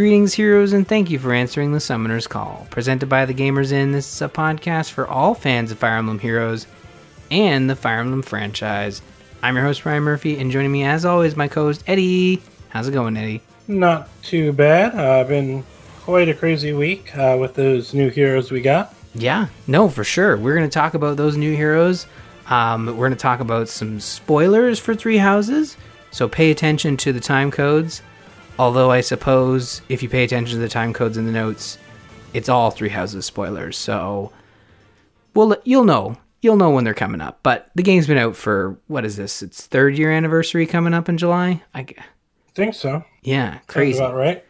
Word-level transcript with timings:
Greetings, 0.00 0.32
heroes, 0.32 0.72
and 0.72 0.88
thank 0.88 1.10
you 1.10 1.18
for 1.18 1.34
answering 1.34 1.72
the 1.72 1.78
Summoner's 1.78 2.26
Call. 2.26 2.66
Presented 2.70 3.10
by 3.10 3.26
the 3.26 3.34
Gamers 3.34 3.70
Inn, 3.70 3.92
this 3.92 4.10
is 4.10 4.22
a 4.22 4.30
podcast 4.30 4.92
for 4.92 5.06
all 5.06 5.34
fans 5.34 5.70
of 5.70 5.78
Fire 5.78 5.98
Emblem 5.98 6.18
Heroes 6.18 6.66
and 7.30 7.68
the 7.68 7.76
Fire 7.76 8.00
Emblem 8.00 8.22
franchise. 8.22 9.02
I'm 9.42 9.56
your 9.56 9.64
host, 9.66 9.84
Ryan 9.84 10.02
Murphy, 10.02 10.38
and 10.38 10.50
joining 10.50 10.72
me, 10.72 10.84
as 10.84 11.04
always, 11.04 11.36
my 11.36 11.48
co 11.48 11.64
host, 11.64 11.84
Eddie. 11.86 12.40
How's 12.70 12.88
it 12.88 12.92
going, 12.92 13.14
Eddie? 13.14 13.42
Not 13.68 14.08
too 14.22 14.54
bad. 14.54 14.94
I've 14.94 15.26
uh, 15.26 15.28
been 15.28 15.66
quite 16.00 16.30
a 16.30 16.34
crazy 16.34 16.72
week 16.72 17.14
uh, 17.14 17.36
with 17.38 17.52
those 17.52 17.92
new 17.92 18.08
heroes 18.08 18.50
we 18.50 18.62
got. 18.62 18.94
Yeah, 19.14 19.48
no, 19.66 19.90
for 19.90 20.02
sure. 20.02 20.34
We're 20.38 20.54
going 20.54 20.66
to 20.66 20.72
talk 20.72 20.94
about 20.94 21.18
those 21.18 21.36
new 21.36 21.54
heroes. 21.54 22.06
Um, 22.46 22.86
we're 22.86 23.08
going 23.08 23.10
to 23.10 23.16
talk 23.16 23.40
about 23.40 23.68
some 23.68 24.00
spoilers 24.00 24.78
for 24.78 24.94
Three 24.94 25.18
Houses, 25.18 25.76
so 26.10 26.26
pay 26.26 26.50
attention 26.50 26.96
to 26.96 27.12
the 27.12 27.20
time 27.20 27.50
codes. 27.50 28.00
Although 28.60 28.90
I 28.90 29.00
suppose 29.00 29.80
if 29.88 30.02
you 30.02 30.10
pay 30.10 30.22
attention 30.22 30.56
to 30.56 30.60
the 30.60 30.68
time 30.68 30.92
codes 30.92 31.16
in 31.16 31.24
the 31.24 31.32
notes, 31.32 31.78
it's 32.34 32.50
all 32.50 32.70
Three 32.70 32.90
Houses 32.90 33.24
spoilers. 33.24 33.78
So, 33.78 34.32
well, 35.34 35.56
you'll 35.64 35.86
know. 35.86 36.18
You'll 36.42 36.58
know 36.58 36.68
when 36.68 36.84
they're 36.84 36.92
coming 36.92 37.22
up. 37.22 37.38
But 37.42 37.70
the 37.74 37.82
game's 37.82 38.06
been 38.06 38.18
out 38.18 38.36
for 38.36 38.78
what 38.86 39.06
is 39.06 39.16
this? 39.16 39.42
Its 39.42 39.66
third 39.66 39.96
year 39.96 40.12
anniversary 40.12 40.66
coming 40.66 40.92
up 40.92 41.08
in 41.08 41.16
July. 41.16 41.62
I 41.72 41.86
Think 42.54 42.74
so. 42.74 43.02
yeah, 43.22 43.52
Sounds 43.52 43.64
crazy 43.66 43.98
about 43.98 44.14
right. 44.14 44.44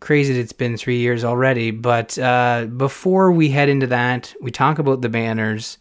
crazy 0.00 0.34
that 0.34 0.40
it's 0.40 0.52
been 0.52 0.76
three 0.76 0.98
years 0.98 1.24
already. 1.24 1.70
But 1.70 2.18
uh, 2.18 2.66
before 2.66 3.32
we 3.32 3.48
head 3.48 3.70
into 3.70 3.86
that, 3.86 4.34
we 4.42 4.50
talk 4.50 4.78
about 4.78 5.00
the 5.00 5.08
banners. 5.08 5.78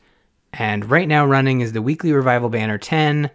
And 0.54 0.90
right 0.90 1.08
now, 1.08 1.26
running 1.26 1.60
is 1.60 1.74
the 1.74 1.82
weekly 1.82 2.14
revival 2.14 2.48
banner 2.48 2.78
10, 2.78 3.30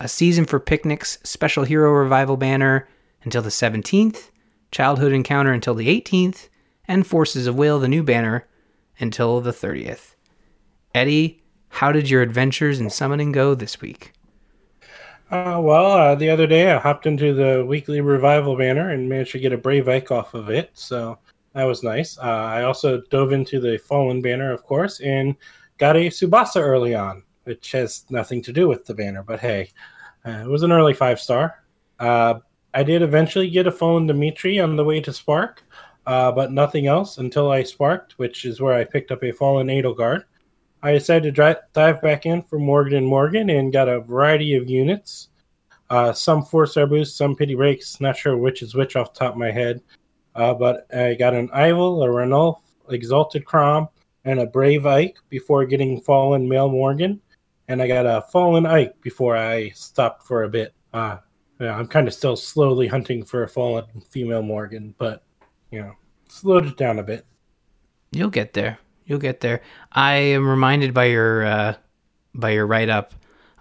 a 0.00 0.08
season 0.08 0.44
for 0.44 0.60
picnics 0.60 1.16
special 1.24 1.64
hero 1.64 1.90
revival 1.92 2.36
banner 2.36 2.86
until 3.24 3.42
the 3.42 3.48
17th, 3.48 4.30
childhood 4.70 5.12
encounter 5.12 5.52
until 5.52 5.74
the 5.74 5.88
18th, 5.88 6.48
and 6.86 7.06
forces 7.06 7.46
of 7.46 7.56
will, 7.56 7.78
the 7.78 7.88
new 7.88 8.02
banner, 8.02 8.46
until 8.98 9.40
the 9.40 9.52
30th. 9.52 10.14
Eddie, 10.94 11.42
how 11.68 11.90
did 11.90 12.08
your 12.08 12.22
adventures 12.22 12.78
in 12.78 12.90
summoning 12.90 13.32
go 13.32 13.54
this 13.54 13.80
week? 13.80 14.12
Uh, 15.30 15.58
well, 15.60 15.86
uh, 15.86 16.14
the 16.14 16.30
other 16.30 16.46
day 16.46 16.70
I 16.70 16.78
hopped 16.78 17.06
into 17.06 17.34
the 17.34 17.64
weekly 17.66 18.00
revival 18.00 18.56
banner 18.56 18.90
and 18.90 19.08
managed 19.08 19.32
to 19.32 19.38
get 19.38 19.52
a 19.52 19.58
Brave 19.58 19.88
Ike 19.88 20.10
off 20.10 20.34
of 20.34 20.50
it, 20.50 20.70
so 20.74 21.18
that 21.54 21.64
was 21.64 21.82
nice. 21.82 22.18
Uh, 22.18 22.22
I 22.22 22.62
also 22.62 23.00
dove 23.10 23.32
into 23.32 23.58
the 23.58 23.78
Fallen 23.78 24.22
banner, 24.22 24.52
of 24.52 24.62
course, 24.64 25.00
and 25.00 25.34
got 25.78 25.96
a 25.96 26.08
Tsubasa 26.08 26.60
early 26.60 26.94
on, 26.94 27.22
which 27.44 27.72
has 27.72 28.04
nothing 28.10 28.42
to 28.42 28.52
do 28.52 28.68
with 28.68 28.84
the 28.84 28.94
banner, 28.94 29.22
but 29.22 29.40
hey, 29.40 29.70
uh, 30.24 30.42
it 30.44 30.48
was 30.48 30.62
an 30.62 30.72
early 30.72 30.94
five 30.94 31.20
star. 31.20 31.64
I 32.74 32.82
did 32.82 33.02
eventually 33.02 33.48
get 33.48 33.68
a 33.68 33.72
Fallen 33.72 34.06
Dimitri 34.06 34.58
on 34.58 34.74
the 34.74 34.84
way 34.84 35.00
to 35.00 35.12
Spark, 35.12 35.62
uh, 36.06 36.32
but 36.32 36.52
nothing 36.52 36.86
else 36.88 37.18
until 37.18 37.50
I 37.50 37.62
sparked, 37.62 38.18
which 38.18 38.44
is 38.44 38.60
where 38.60 38.74
I 38.74 38.82
picked 38.84 39.12
up 39.12 39.22
a 39.22 39.30
Fallen 39.30 39.68
Edelgard. 39.68 40.24
I 40.82 40.92
decided 40.92 41.34
to 41.34 41.62
dive 41.72 42.02
back 42.02 42.26
in 42.26 42.42
for 42.42 42.58
Morgan 42.58 42.98
and 42.98 43.06
Morgan 43.06 43.48
and 43.48 43.72
got 43.72 43.88
a 43.88 44.00
variety 44.00 44.54
of 44.54 44.68
units. 44.68 45.28
Uh, 45.88 46.12
some 46.12 46.44
four 46.44 46.66
star 46.66 46.86
boosts, 46.86 47.16
some 47.16 47.36
pity 47.36 47.54
breaks. 47.54 48.00
Not 48.00 48.16
sure 48.16 48.36
which 48.36 48.60
is 48.60 48.74
which 48.74 48.96
off 48.96 49.14
top 49.14 49.32
of 49.32 49.38
my 49.38 49.50
head. 49.50 49.80
Uh, 50.34 50.52
but 50.52 50.86
I 50.94 51.14
got 51.14 51.32
an 51.32 51.48
Ival, 51.50 52.04
a 52.04 52.08
Ranulf, 52.08 52.58
Exalted 52.90 53.44
Crom, 53.44 53.88
and 54.24 54.40
a 54.40 54.46
Brave 54.46 54.84
Ike 54.84 55.16
before 55.28 55.64
getting 55.64 56.00
Fallen 56.00 56.48
Male 56.48 56.68
Morgan. 56.68 57.20
And 57.68 57.80
I 57.80 57.86
got 57.86 58.04
a 58.04 58.26
Fallen 58.30 58.66
Ike 58.66 59.00
before 59.00 59.36
I 59.36 59.70
stopped 59.70 60.26
for 60.26 60.42
a 60.42 60.48
bit. 60.48 60.74
Uh, 60.92 61.18
yeah, 61.60 61.76
I'm 61.76 61.86
kind 61.86 62.08
of 62.08 62.14
still 62.14 62.36
slowly 62.36 62.86
hunting 62.88 63.24
for 63.24 63.42
a 63.42 63.48
Fallen 63.48 63.84
Female 64.10 64.42
Morgan, 64.42 64.94
but, 64.98 65.22
you 65.70 65.80
know, 65.80 65.92
slowed 66.28 66.66
it 66.66 66.76
down 66.76 66.98
a 66.98 67.02
bit. 67.02 67.26
You'll 68.10 68.30
get 68.30 68.52
there. 68.54 68.78
You'll 69.06 69.18
get 69.18 69.40
there. 69.40 69.60
I 69.92 70.14
am 70.14 70.48
reminded 70.48 70.94
by 70.94 71.06
your 71.06 71.44
uh, 71.44 71.74
by 72.34 72.50
your 72.50 72.66
write 72.66 72.88
up 72.88 73.12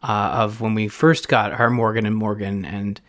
uh, 0.02 0.30
of 0.34 0.62
when 0.62 0.74
we 0.74 0.88
first 0.88 1.28
got 1.28 1.52
our 1.52 1.70
Morgan 1.70 2.06
and 2.06 2.16
Morgan, 2.16 2.64
and 2.66 3.00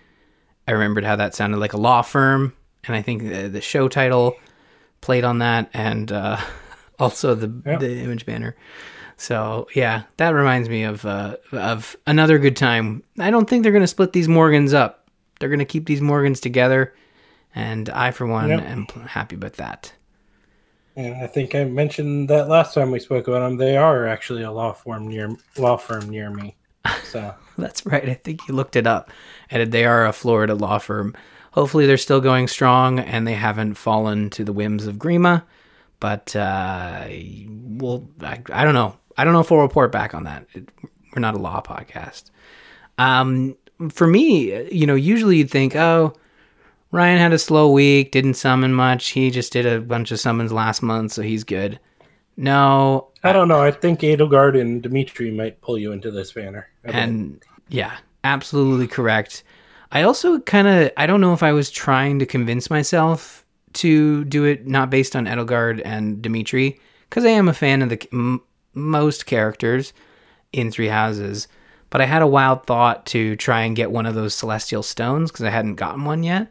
I 0.67 0.73
remembered 0.73 1.05
how 1.05 1.17
that 1.17 1.35
sounded 1.35 1.59
like 1.59 1.73
a 1.73 1.79
law 1.79 2.03
firm, 2.03 2.55
and 2.85 2.97
I 2.97 3.03
think 3.03 3.23
the, 3.23 3.49
the 3.49 3.61
show 3.61 3.89
title 3.89 4.37
played 5.01 5.25
on 5.25 5.39
that, 5.39 5.71
and 5.73 6.11
uh, 6.11 6.39
also 6.99 7.35
the 7.35 7.63
Yep. 7.67 7.81
the 7.81 8.01
image 8.01 8.27
banner. 8.27 8.57
So 9.17 9.69
yeah, 9.75 10.03
that 10.17 10.31
reminds 10.31 10.69
me 10.69 10.83
of 10.85 11.05
uh, 11.05 11.37
of 11.53 11.97
another 12.07 12.39
good 12.39 12.57
time. 12.57 13.03
I 13.19 13.31
don't 13.31 13.49
think 13.49 13.63
they're 13.63 13.73
going 13.73 13.83
to 13.83 13.87
split 13.87 14.13
these 14.13 14.29
Morgans 14.29 14.75
up. 14.75 15.09
They're 15.41 15.49
going 15.49 15.59
to 15.61 15.65
keep 15.65 15.87
these 15.87 16.01
Morgans 16.01 16.41
together, 16.41 16.95
and 17.55 17.89
I, 17.91 18.11
for 18.11 18.27
one, 18.27 18.49
Yep. 18.51 18.61
am 18.61 18.87
happy 19.07 19.37
about 19.37 19.55
that. 19.55 19.93
And 20.97 21.15
I 21.17 21.27
think 21.27 21.55
I 21.57 21.65
mentioned 21.65 22.31
that 22.31 22.49
last 22.49 22.73
time 22.75 22.91
we 22.93 23.01
spoke 23.01 23.27
about 23.27 23.41
them. 23.41 23.57
They 23.57 23.77
are 23.77 24.07
actually 24.07 24.43
a 24.43 24.53
law 24.53 24.73
firm 24.73 25.09
near 25.09 25.37
law 25.59 25.77
firm 25.77 26.09
near 26.09 26.31
me. 26.31 26.57
So 27.05 27.35
That's 27.59 27.85
right. 27.87 28.09
I 28.09 28.15
think 28.15 28.47
you 28.49 28.55
looked 28.55 28.77
it 28.77 28.87
up. 28.87 29.11
And 29.51 29.73
they 29.73 29.85
are 29.87 30.07
a 30.07 30.13
Florida 30.13 30.55
law 30.55 30.79
firm. 30.79 31.17
Hopefully, 31.53 31.87
they're 31.87 31.97
still 31.97 32.21
going 32.21 32.49
strong 32.49 32.99
and 32.99 33.27
they 33.27 33.35
haven't 33.35 33.75
fallen 33.75 34.31
to 34.31 34.45
the 34.45 34.53
whims 34.53 34.87
of 34.87 34.97
Grima. 34.97 35.45
But 36.01 36.35
uh, 36.37 37.07
we'll, 37.09 38.09
I, 38.21 38.41
I 38.53 38.65
don't 38.65 38.75
know. 38.75 38.97
I 39.17 39.25
don't 39.25 39.33
know 39.33 39.41
if 39.41 39.51
we'll 39.51 39.61
report 39.61 39.93
back 39.93 40.15
on 40.15 40.25
that. 40.25 40.47
It, 40.53 40.69
we're 41.15 41.21
not 41.21 41.35
a 41.35 41.39
law 41.39 41.63
podcast. 41.63 42.31
Um, 42.99 43.57
for 43.91 44.07
me, 44.07 44.69
you 44.71 44.87
know, 44.87 44.95
usually 44.95 45.39
you'd 45.39 45.51
think, 45.51 45.77
oh, 45.77 46.15
Ryan 46.91 47.19
had 47.19 47.33
a 47.33 47.39
slow 47.39 47.71
week, 47.71 48.13
didn't 48.13 48.35
summon 48.35 48.73
much. 48.73 49.09
He 49.09 49.31
just 49.31 49.53
did 49.53 49.67
a 49.67 49.81
bunch 49.81 50.11
of 50.11 50.21
summons 50.21 50.53
last 50.53 50.83
month, 50.83 51.13
so 51.13 51.23
he's 51.23 51.45
good. 51.45 51.79
No, 52.37 53.09
I 53.23 53.33
don't 53.33 53.49
know. 53.49 53.63
I 53.63 53.71
think 53.71 54.01
Edelgard 54.01 54.61
and 54.61 54.83
Dimitri 54.83 55.31
might 55.31 55.61
pull 55.61 55.79
you 55.79 55.93
into 55.93 56.11
this 56.11 56.33
banner. 56.33 56.69
And 56.85 57.43
yeah 57.69 57.97
absolutely 58.23 58.87
correct 58.87 59.43
i 59.93 60.03
also 60.03 60.39
kind 60.41 60.67
of 60.67 60.91
i 60.97 61.07
don't 61.07 61.21
know 61.21 61.33
if 61.33 61.43
i 61.43 61.53
was 61.53 61.71
trying 61.71 62.19
to 62.19 62.27
convince 62.27 62.71
myself 62.71 63.45
to 63.73 64.25
do 64.25 64.45
it 64.45 64.67
not 64.67 64.91
based 64.91 65.17
on 65.17 65.27
edelgard 65.27 65.81
and 65.85 66.23
dimitri 66.23 66.79
because 67.09 67.25
i 67.25 67.29
am 67.29 67.49
a 67.49 67.55
fan 67.55 67.83
of 67.83 67.89
the 67.89 68.41
most 68.75 69.27
characters 69.27 69.93
in 70.53 70.71
three 70.71 70.89
houses 70.89 71.49
but 71.91 72.01
i 72.01 72.05
had 72.05 72.23
a 72.23 72.27
wild 72.27 72.67
thought 72.67 73.07
to 73.07 73.37
try 73.37 73.63
and 73.63 73.77
get 73.77 73.91
one 73.91 74.07
of 74.07 74.15
those 74.15 74.35
celestial 74.35 74.83
stones 74.83 75.31
because 75.31 75.45
i 75.45 75.51
hadn't 75.51 75.77
gotten 75.77 76.05
one 76.05 76.23
yet 76.23 76.51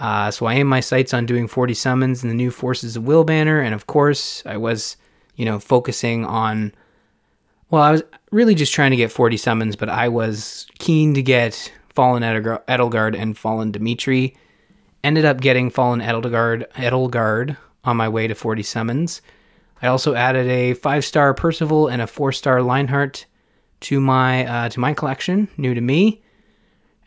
uh, 0.00 0.30
so 0.30 0.46
i 0.46 0.54
aim 0.54 0.66
my 0.66 0.80
sights 0.80 1.14
on 1.14 1.26
doing 1.26 1.46
40 1.46 1.74
summons 1.74 2.22
in 2.22 2.28
the 2.28 2.34
new 2.34 2.50
forces 2.50 2.96
of 2.96 3.06
will 3.06 3.24
banner 3.24 3.60
and 3.60 3.74
of 3.74 3.86
course 3.86 4.42
i 4.46 4.56
was 4.56 4.96
you 5.36 5.44
know 5.44 5.58
focusing 5.58 6.24
on 6.24 6.72
well, 7.74 7.82
I 7.82 7.90
was 7.90 8.04
really 8.30 8.54
just 8.54 8.72
trying 8.72 8.92
to 8.92 8.96
get 8.96 9.10
40 9.10 9.36
summons, 9.36 9.74
but 9.74 9.88
I 9.88 10.08
was 10.08 10.68
keen 10.78 11.14
to 11.14 11.22
get 11.22 11.72
Fallen 11.88 12.22
Edelgard 12.22 13.18
and 13.18 13.36
Fallen 13.36 13.72
Dimitri. 13.72 14.36
Ended 15.02 15.24
up 15.24 15.40
getting 15.40 15.70
Fallen 15.70 16.00
Edelgard, 16.00 16.70
Edelgard 16.74 17.56
on 17.82 17.96
my 17.96 18.08
way 18.08 18.28
to 18.28 18.34
40 18.36 18.62
summons. 18.62 19.22
I 19.84 19.88
also 19.88 20.14
added 20.14 20.48
a 20.48 20.74
five 20.74 21.04
star 21.04 21.34
Percival 21.34 21.88
and 21.88 22.02
a 22.02 22.06
four 22.06 22.32
star 22.32 22.62
Lionheart 22.62 23.26
to 23.80 24.00
my 24.00 24.46
uh, 24.46 24.68
to 24.70 24.80
my 24.80 24.94
collection, 24.94 25.48
new 25.56 25.74
to 25.74 25.80
me. 25.80 26.22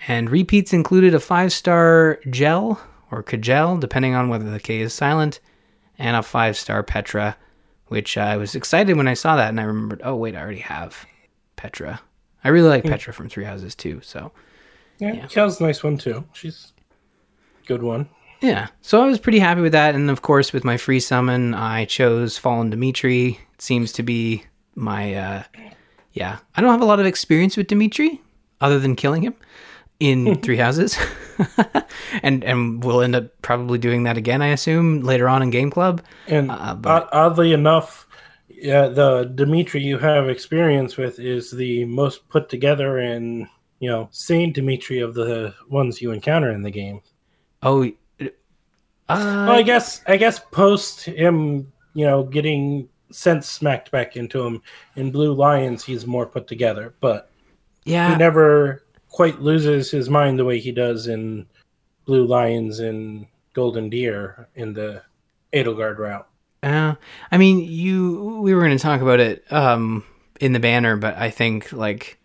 And 0.07 0.29
repeats 0.29 0.73
included 0.73 1.13
a 1.13 1.19
five 1.19 1.51
star 1.51 2.19
Gel 2.29 2.79
or 3.11 3.23
Kajel, 3.23 3.79
depending 3.79 4.13
on 4.15 4.29
whether 4.29 4.49
the 4.49 4.59
K 4.59 4.79
is 4.79 4.93
silent, 4.93 5.39
and 5.97 6.15
a 6.15 6.23
five 6.23 6.55
star 6.55 6.83
Petra 6.83 7.35
which 7.87 8.17
I 8.17 8.37
was 8.37 8.55
excited 8.55 8.97
when 8.97 9.07
I 9.07 9.13
saw 9.13 9.35
that, 9.35 9.49
and 9.49 9.59
I 9.59 9.63
remembered, 9.63 10.01
oh 10.03 10.15
wait, 10.15 10.35
I 10.35 10.41
already 10.41 10.59
have 10.59 11.05
Petra. 11.55 12.01
I 12.43 12.49
really 12.49 12.69
like 12.69 12.83
Petra 12.83 13.13
from 13.13 13.29
Three 13.29 13.45
Houses 13.45 13.75
too. 13.75 14.01
So 14.03 14.31
yeah, 14.99 15.13
yeah. 15.13 15.27
Kel's 15.27 15.59
a 15.59 15.63
nice 15.63 15.83
one 15.83 15.97
too. 15.97 16.25
She's 16.33 16.73
a 17.63 17.67
good 17.67 17.83
one. 17.83 18.09
Yeah, 18.41 18.67
so 18.81 19.01
I 19.01 19.05
was 19.05 19.19
pretty 19.19 19.39
happy 19.39 19.61
with 19.61 19.71
that, 19.73 19.95
and 19.95 20.09
of 20.09 20.21
course 20.21 20.53
with 20.53 20.63
my 20.63 20.77
free 20.77 20.99
summon, 20.99 21.53
I 21.53 21.85
chose 21.85 22.37
Fallen 22.37 22.69
Dimitri. 22.69 23.39
It 23.53 23.61
seems 23.61 23.91
to 23.93 24.03
be 24.03 24.43
my 24.75 25.13
uh, 25.15 25.43
yeah. 26.13 26.39
I 26.55 26.61
don't 26.61 26.71
have 26.71 26.81
a 26.81 26.85
lot 26.85 26.99
of 26.99 27.05
experience 27.05 27.57
with 27.57 27.67
Dimitri 27.67 28.21
other 28.61 28.79
than 28.79 28.95
killing 28.95 29.21
him 29.23 29.35
in 29.99 30.35
Three 30.41 30.57
Houses, 30.57 30.97
and 32.23 32.43
and 32.43 32.83
we'll 32.83 33.01
end 33.01 33.15
up 33.15 33.41
probably 33.41 33.77
doing 33.79 34.03
that 34.03 34.17
again, 34.17 34.41
I 34.41 34.47
assume 34.47 35.01
later 35.01 35.27
on 35.27 35.41
in 35.41 35.49
Game 35.49 35.69
Club. 35.71 36.01
And 36.27 36.51
Uh, 36.51 36.75
but- 36.75 37.09
oddly 37.11 37.53
enough, 37.53 38.07
yeah, 38.49 38.87
the 38.87 39.23
Dimitri 39.23 39.81
you 39.81 39.97
have 39.99 40.29
experience 40.29 40.97
with 40.97 41.19
is 41.19 41.51
the 41.51 41.85
most 41.85 42.27
put 42.29 42.49
together 42.49 42.97
and 42.97 43.47
you 43.79 43.89
know 43.89 44.09
sane 44.11 44.51
Dimitri 44.53 44.99
of 44.99 45.13
the 45.13 45.53
ones 45.69 46.01
you 46.01 46.11
encounter 46.11 46.51
in 46.51 46.61
the 46.63 46.71
game. 46.71 47.01
Oh, 47.63 47.91
uh, 49.09 49.45
Well, 49.47 49.57
I 49.57 49.63
guess 49.63 50.01
I 50.07 50.17
guess 50.17 50.39
post 50.51 51.05
him, 51.05 51.71
you 51.93 52.05
know, 52.05 52.23
getting 52.23 52.89
sense 53.11 53.49
smacked 53.49 53.91
back 53.91 54.17
into 54.17 54.45
him 54.45 54.61
in 54.95 55.11
Blue 55.11 55.33
Lions, 55.33 55.83
he's 55.83 56.05
more 56.05 56.25
put 56.25 56.47
together, 56.47 56.93
but 56.99 57.31
yeah, 57.85 58.11
he 58.11 58.17
never 58.17 58.83
quite 59.09 59.41
loses 59.41 59.89
his 59.89 60.09
mind 60.09 60.37
the 60.37 60.45
way 60.45 60.59
he 60.59 60.71
does 60.71 61.07
in 61.07 61.47
Blue 62.05 62.25
Lions 62.25 62.79
and 62.79 63.27
Golden 63.53 63.89
Deer 63.89 64.47
in 64.55 64.73
the 64.73 65.01
Edelgard 65.53 65.97
route. 65.97 66.27
Uh, 66.63 66.95
I 67.31 67.37
mean, 67.37 67.59
you 67.59 68.39
we 68.41 68.53
were 68.53 68.61
going 68.61 68.77
to 68.77 68.83
talk 68.83 69.01
about 69.01 69.19
it 69.19 69.49
um, 69.51 70.03
in 70.39 70.53
the 70.53 70.59
banner, 70.59 70.97
but 70.97 71.15
I 71.17 71.29
think 71.29 71.71
like 71.71 72.19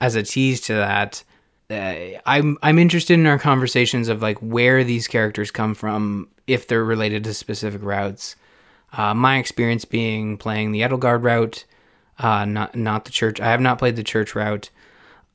as 0.00 0.16
a 0.16 0.22
tease 0.22 0.62
to 0.62 0.74
that, 0.74 1.22
uh, 1.70 2.18
I'm 2.26 2.58
I'm 2.62 2.78
interested 2.78 3.14
in 3.14 3.26
our 3.26 3.38
conversations 3.38 4.08
of 4.08 4.22
like 4.22 4.38
where 4.38 4.84
these 4.84 5.08
characters 5.08 5.50
come 5.50 5.74
from, 5.74 6.28
if 6.46 6.68
they're 6.68 6.84
related 6.84 7.24
to 7.24 7.34
specific 7.34 7.82
routes. 7.82 8.36
Uh, 8.92 9.14
my 9.14 9.38
experience 9.38 9.84
being 9.84 10.36
playing 10.36 10.72
the 10.72 10.82
Edelgard 10.82 11.24
route, 11.24 11.64
uh, 12.18 12.44
not 12.44 12.76
not 12.76 13.04
the 13.06 13.10
church. 13.10 13.40
I 13.40 13.50
have 13.50 13.60
not 13.60 13.78
played 13.78 13.96
the 13.96 14.04
church 14.04 14.34
route, 14.34 14.70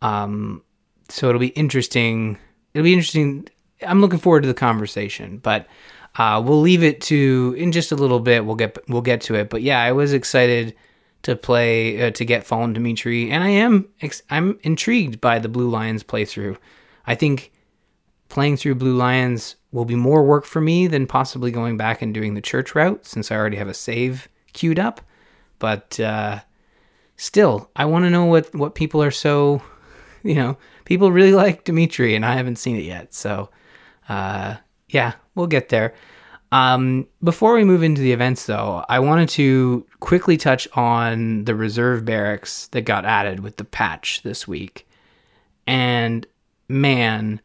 um, 0.01 0.63
so 1.09 1.29
it'll 1.29 1.39
be 1.39 1.47
interesting. 1.47 2.37
It'll 2.73 2.83
be 2.83 2.93
interesting. 2.93 3.47
I'm 3.85 4.01
looking 4.01 4.19
forward 4.19 4.41
to 4.41 4.47
the 4.47 4.53
conversation, 4.53 5.39
but 5.39 5.67
uh, 6.17 6.41
we'll 6.45 6.61
leave 6.61 6.83
it 6.83 7.01
to 7.01 7.55
in 7.57 7.71
just 7.71 7.91
a 7.91 7.95
little 7.95 8.19
bit. 8.19 8.45
We'll 8.45 8.55
get 8.55 8.77
we'll 8.87 9.01
get 9.01 9.21
to 9.21 9.35
it. 9.35 9.49
But 9.49 9.61
yeah, 9.61 9.81
I 9.81 9.93
was 9.93 10.13
excited 10.13 10.75
to 11.23 11.35
play 11.35 12.01
uh, 12.01 12.11
to 12.11 12.25
get 12.25 12.45
Fallen 12.45 12.73
Dimitri, 12.73 13.29
and 13.29 13.43
I 13.43 13.49
am 13.49 13.87
ex- 14.01 14.23
I'm 14.29 14.59
intrigued 14.63 15.19
by 15.19 15.39
the 15.39 15.49
Blue 15.49 15.69
Lions 15.69 16.03
playthrough. 16.03 16.57
I 17.05 17.15
think 17.15 17.51
playing 18.29 18.57
through 18.57 18.75
Blue 18.75 18.95
Lions 18.95 19.55
will 19.71 19.85
be 19.85 19.95
more 19.95 20.23
work 20.23 20.45
for 20.45 20.61
me 20.61 20.87
than 20.87 21.07
possibly 21.07 21.51
going 21.51 21.77
back 21.77 22.01
and 22.01 22.13
doing 22.13 22.33
the 22.33 22.41
church 22.41 22.73
route 22.73 23.05
since 23.05 23.31
I 23.31 23.35
already 23.35 23.57
have 23.57 23.67
a 23.67 23.73
save 23.73 24.29
queued 24.53 24.79
up. 24.79 25.01
But 25.59 25.99
uh, 25.99 26.39
still, 27.17 27.69
I 27.75 27.85
want 27.85 28.05
to 28.05 28.09
know 28.09 28.25
what 28.25 28.53
what 28.55 28.75
people 28.75 29.03
are 29.03 29.11
so, 29.11 29.61
you 30.23 30.35
know, 30.35 30.57
people 30.85 31.11
really 31.11 31.33
like 31.33 31.65
Dimitri, 31.65 32.15
and 32.15 32.25
I 32.25 32.35
haven't 32.35 32.57
seen 32.57 32.77
it 32.77 32.83
yet. 32.83 33.13
So, 33.13 33.49
uh, 34.07 34.55
yeah, 34.87 35.13
we'll 35.35 35.47
get 35.47 35.69
there. 35.69 35.93
Um, 36.51 37.07
before 37.23 37.53
we 37.53 37.63
move 37.63 37.83
into 37.83 38.01
the 38.01 38.11
events, 38.11 38.45
though, 38.45 38.83
I 38.89 38.99
wanted 38.99 39.29
to 39.29 39.85
quickly 39.99 40.35
touch 40.35 40.67
on 40.73 41.45
the 41.45 41.53
reserve 41.53 42.05
barracks 42.05 42.67
that 42.67 42.81
got 42.81 43.05
added 43.05 43.41
with 43.41 43.57
the 43.57 43.63
patch 43.63 44.21
this 44.23 44.47
week. 44.47 44.87
And 45.67 46.25
man, 46.67 47.41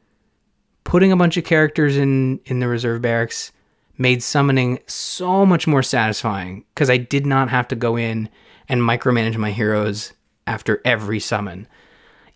putting 0.84 1.12
a 1.12 1.16
bunch 1.16 1.36
of 1.36 1.44
characters 1.44 1.96
in 1.96 2.40
in 2.46 2.60
the 2.60 2.68
reserve 2.68 3.02
barracks 3.02 3.52
made 3.98 4.22
summoning 4.22 4.78
so 4.86 5.46
much 5.46 5.66
more 5.66 5.82
satisfying 5.82 6.64
because 6.74 6.90
I 6.90 6.96
did 6.96 7.26
not 7.26 7.50
have 7.50 7.68
to 7.68 7.76
go 7.76 7.96
in 7.96 8.28
and 8.68 8.80
micromanage 8.80 9.36
my 9.36 9.50
heroes 9.50 10.12
after 10.46 10.80
every 10.84 11.20
summon, 11.20 11.68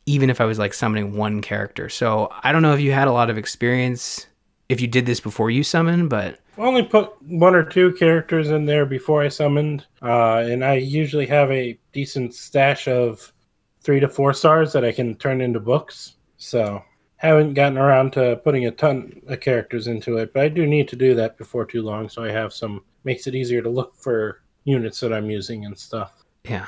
even 0.06 0.30
if 0.30 0.40
I 0.40 0.44
was 0.44 0.58
like 0.58 0.74
summoning 0.74 1.16
one 1.16 1.40
character. 1.40 1.88
So 1.88 2.30
I 2.42 2.52
don't 2.52 2.62
know 2.62 2.74
if 2.74 2.80
you 2.80 2.92
had 2.92 3.08
a 3.08 3.12
lot 3.12 3.30
of 3.30 3.38
experience 3.38 4.26
if 4.68 4.80
you 4.80 4.86
did 4.86 5.06
this 5.06 5.20
before 5.20 5.50
you 5.50 5.62
summon, 5.62 6.08
but 6.08 6.40
I 6.56 6.62
only 6.62 6.82
put 6.82 7.20
one 7.22 7.54
or 7.54 7.64
two 7.64 7.92
characters 7.94 8.50
in 8.50 8.64
there 8.64 8.84
before 8.84 9.22
I 9.22 9.28
summoned, 9.28 9.86
uh, 10.02 10.38
and 10.38 10.64
I 10.64 10.74
usually 10.74 11.26
have 11.26 11.50
a 11.50 11.78
decent 11.92 12.34
stash 12.34 12.88
of 12.88 13.32
three 13.80 14.00
to 14.00 14.08
four 14.08 14.34
stars 14.34 14.72
that 14.72 14.84
I 14.84 14.92
can 14.92 15.14
turn 15.16 15.40
into 15.40 15.60
books. 15.60 16.16
So 16.36 16.82
haven't 17.16 17.54
gotten 17.54 17.78
around 17.78 18.12
to 18.12 18.40
putting 18.44 18.66
a 18.66 18.70
ton 18.70 19.22
of 19.28 19.40
characters 19.40 19.86
into 19.86 20.18
it, 20.18 20.32
but 20.32 20.42
I 20.42 20.48
do 20.48 20.66
need 20.66 20.88
to 20.88 20.96
do 20.96 21.14
that 21.14 21.38
before 21.38 21.64
too 21.64 21.82
long, 21.82 22.08
so 22.08 22.22
I 22.22 22.30
have 22.30 22.52
some 22.52 22.84
makes 23.04 23.26
it 23.26 23.34
easier 23.34 23.62
to 23.62 23.70
look 23.70 23.96
for 23.96 24.42
units 24.64 25.00
that 25.00 25.12
I'm 25.12 25.30
using 25.30 25.64
and 25.64 25.78
stuff. 25.78 26.24
Yeah, 26.44 26.66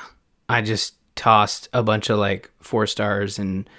I 0.49 0.61
just 0.61 0.95
tossed 1.15 1.69
a 1.73 1.83
bunch 1.83 2.09
of 2.09 2.17
like 2.17 2.49
four 2.61 2.87
stars 2.87 3.37
and 3.37 3.69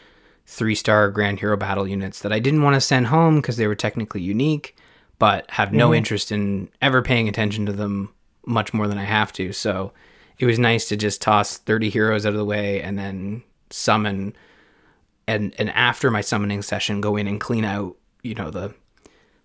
three 0.46 0.74
star 0.74 1.10
Grand 1.10 1.40
Hero 1.40 1.56
Battle 1.56 1.86
units 1.86 2.20
that 2.20 2.32
I 2.32 2.38
didn't 2.38 2.62
want 2.62 2.74
to 2.74 2.80
send 2.80 3.06
home 3.06 3.36
because 3.36 3.56
they 3.56 3.66
were 3.66 3.74
technically 3.74 4.20
unique, 4.20 4.76
but 5.18 5.50
have 5.52 5.72
no 5.72 5.88
mm-hmm. 5.88 5.96
interest 5.96 6.32
in 6.32 6.68
ever 6.80 7.02
paying 7.02 7.28
attention 7.28 7.66
to 7.66 7.72
them 7.72 8.12
much 8.44 8.74
more 8.74 8.88
than 8.88 8.98
I 8.98 9.04
have 9.04 9.32
to. 9.34 9.52
So 9.52 9.92
it 10.38 10.46
was 10.46 10.58
nice 10.58 10.88
to 10.88 10.96
just 10.96 11.22
toss 11.22 11.58
30 11.58 11.90
heroes 11.90 12.26
out 12.26 12.32
of 12.32 12.38
the 12.38 12.44
way 12.44 12.82
and 12.82 12.98
then 12.98 13.42
summon 13.70 14.34
and 15.28 15.54
and 15.58 15.70
after 15.70 16.10
my 16.10 16.20
summoning 16.20 16.62
session 16.62 17.00
go 17.00 17.16
in 17.16 17.26
and 17.26 17.40
clean 17.40 17.64
out, 17.64 17.96
you 18.22 18.34
know, 18.34 18.50
the 18.50 18.74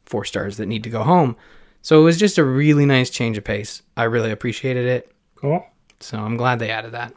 four 0.05 0.25
stars 0.25 0.57
that 0.57 0.65
need 0.65 0.83
to 0.83 0.89
go 0.89 1.03
home. 1.03 1.35
So 1.81 2.01
it 2.01 2.03
was 2.03 2.17
just 2.17 2.37
a 2.37 2.43
really 2.43 2.85
nice 2.85 3.09
change 3.09 3.37
of 3.37 3.43
pace. 3.43 3.83
I 3.95 4.03
really 4.03 4.31
appreciated 4.31 4.85
it. 4.85 5.11
Cool. 5.35 5.65
So 5.99 6.17
I'm 6.17 6.37
glad 6.37 6.59
they 6.59 6.69
added 6.69 6.91
that. 6.93 7.13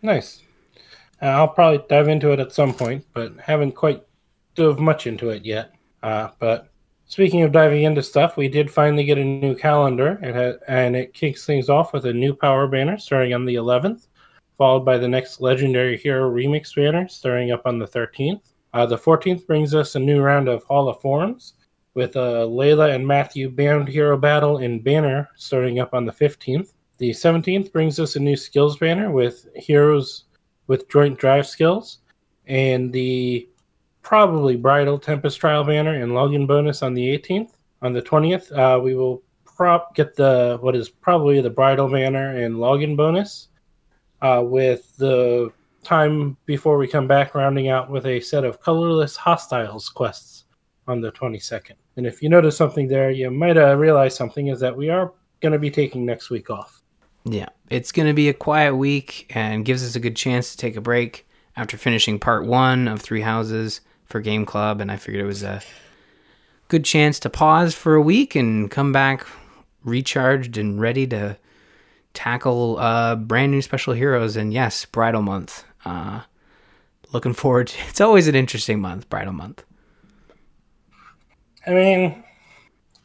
Nice. 0.00 0.42
Uh, 1.22 1.26
I'll 1.26 1.48
probably 1.48 1.84
dive 1.88 2.08
into 2.08 2.32
it 2.32 2.40
at 2.40 2.52
some 2.52 2.74
point, 2.74 3.06
but 3.14 3.38
haven't 3.38 3.72
quite 3.72 4.02
dove 4.56 4.80
much 4.80 5.06
into 5.06 5.30
it 5.30 5.44
yet. 5.44 5.72
Uh, 6.02 6.28
but 6.40 6.68
speaking 7.06 7.42
of 7.42 7.52
diving 7.52 7.84
into 7.84 8.02
stuff, 8.02 8.36
we 8.36 8.48
did 8.48 8.70
finally 8.70 9.04
get 9.04 9.18
a 9.18 9.24
new 9.24 9.54
calendar, 9.54 10.18
and, 10.22 10.58
and 10.66 10.96
it 10.96 11.14
kicks 11.14 11.46
things 11.46 11.68
off 11.68 11.92
with 11.92 12.06
a 12.06 12.12
new 12.12 12.34
power 12.34 12.66
banner 12.66 12.98
starting 12.98 13.34
on 13.34 13.44
the 13.44 13.54
11th, 13.54 14.08
followed 14.58 14.84
by 14.84 14.98
the 14.98 15.06
next 15.06 15.40
Legendary 15.40 15.96
Hero 15.96 16.28
Remix 16.28 16.74
banner 16.74 17.06
starting 17.06 17.52
up 17.52 17.62
on 17.66 17.78
the 17.78 17.86
13th. 17.86 18.40
Uh, 18.74 18.86
the 18.86 18.98
14th 18.98 19.46
brings 19.46 19.74
us 19.74 19.94
a 19.94 20.00
new 20.00 20.20
round 20.20 20.48
of 20.48 20.64
Hall 20.64 20.88
of 20.88 21.00
Forms 21.00 21.54
with 21.94 22.16
a 22.16 22.46
Leila 22.46 22.90
and 22.90 23.06
Matthew 23.06 23.50
Bound 23.50 23.86
Hero 23.86 24.16
Battle 24.16 24.58
in 24.58 24.80
Banner 24.80 25.28
starting 25.36 25.78
up 25.78 25.94
on 25.94 26.04
the 26.04 26.12
15th. 26.12 26.72
The 26.98 27.10
17th 27.10 27.70
brings 27.70 28.00
us 28.00 28.16
a 28.16 28.20
new 28.20 28.36
skills 28.36 28.78
banner 28.78 29.10
with 29.10 29.46
heroes 29.54 30.24
with 30.66 30.88
joint 30.88 31.18
drive 31.18 31.46
skills, 31.46 31.98
and 32.46 32.92
the 32.92 33.48
probably 34.02 34.56
bridal 34.56 34.98
Tempest 34.98 35.38
trial 35.40 35.64
banner 35.64 35.94
and 35.94 36.12
login 36.12 36.46
bonus 36.46 36.82
on 36.82 36.94
the 36.94 37.18
18th. 37.18 37.52
On 37.82 37.92
the 37.92 38.02
20th, 38.02 38.56
uh, 38.56 38.80
we 38.80 38.94
will 38.94 39.22
prop 39.44 39.94
get 39.94 40.14
the 40.16 40.58
what 40.60 40.74
is 40.74 40.88
probably 40.88 41.40
the 41.40 41.50
bridal 41.50 41.88
banner 41.88 42.36
and 42.36 42.56
login 42.56 42.96
bonus, 42.96 43.48
uh, 44.20 44.42
with 44.44 44.96
the 44.96 45.52
time 45.82 46.36
before 46.46 46.78
we 46.78 46.86
come 46.86 47.08
back 47.08 47.34
rounding 47.34 47.68
out 47.68 47.90
with 47.90 48.06
a 48.06 48.20
set 48.20 48.44
of 48.44 48.60
colorless 48.60 49.16
hostiles 49.16 49.88
quests 49.88 50.44
on 50.86 51.00
the 51.00 51.10
22nd. 51.12 51.74
And 51.96 52.06
if 52.06 52.22
you 52.22 52.28
notice 52.28 52.56
something 52.56 52.88
there, 52.88 53.10
you 53.10 53.30
might 53.30 53.56
uh, 53.56 53.76
realize 53.76 54.14
something 54.16 54.48
is 54.48 54.60
that 54.60 54.76
we 54.76 54.88
are 54.88 55.12
going 55.40 55.52
to 55.52 55.58
be 55.58 55.70
taking 55.70 56.06
next 56.06 56.30
week 56.30 56.50
off. 56.50 56.81
Yeah, 57.24 57.48
it's 57.70 57.92
going 57.92 58.08
to 58.08 58.14
be 58.14 58.28
a 58.28 58.34
quiet 58.34 58.74
week 58.74 59.30
and 59.34 59.64
gives 59.64 59.84
us 59.84 59.94
a 59.94 60.00
good 60.00 60.16
chance 60.16 60.52
to 60.52 60.56
take 60.56 60.76
a 60.76 60.80
break 60.80 61.26
after 61.56 61.76
finishing 61.76 62.18
part 62.18 62.46
one 62.46 62.88
of 62.88 63.00
Three 63.00 63.20
Houses 63.20 63.80
for 64.04 64.20
Game 64.20 64.44
Club. 64.44 64.80
And 64.80 64.90
I 64.90 64.96
figured 64.96 65.22
it 65.22 65.26
was 65.26 65.42
a 65.42 65.62
good 66.68 66.84
chance 66.84 67.20
to 67.20 67.30
pause 67.30 67.74
for 67.74 67.94
a 67.94 68.02
week 68.02 68.34
and 68.34 68.70
come 68.70 68.92
back 68.92 69.26
recharged 69.84 70.56
and 70.56 70.80
ready 70.80 71.06
to 71.08 71.36
tackle 72.14 72.78
uh, 72.78 73.16
brand 73.16 73.52
new 73.52 73.62
special 73.62 73.94
heroes. 73.94 74.36
And 74.36 74.52
yes, 74.52 74.84
Bridal 74.84 75.22
Month. 75.22 75.64
Uh, 75.84 76.22
looking 77.12 77.34
forward 77.34 77.68
to 77.68 77.78
it's 77.88 78.00
always 78.00 78.28
an 78.28 78.34
interesting 78.34 78.80
month, 78.80 79.08
Bridal 79.08 79.32
Month. 79.32 79.64
I 81.66 81.70
mean, 81.70 82.24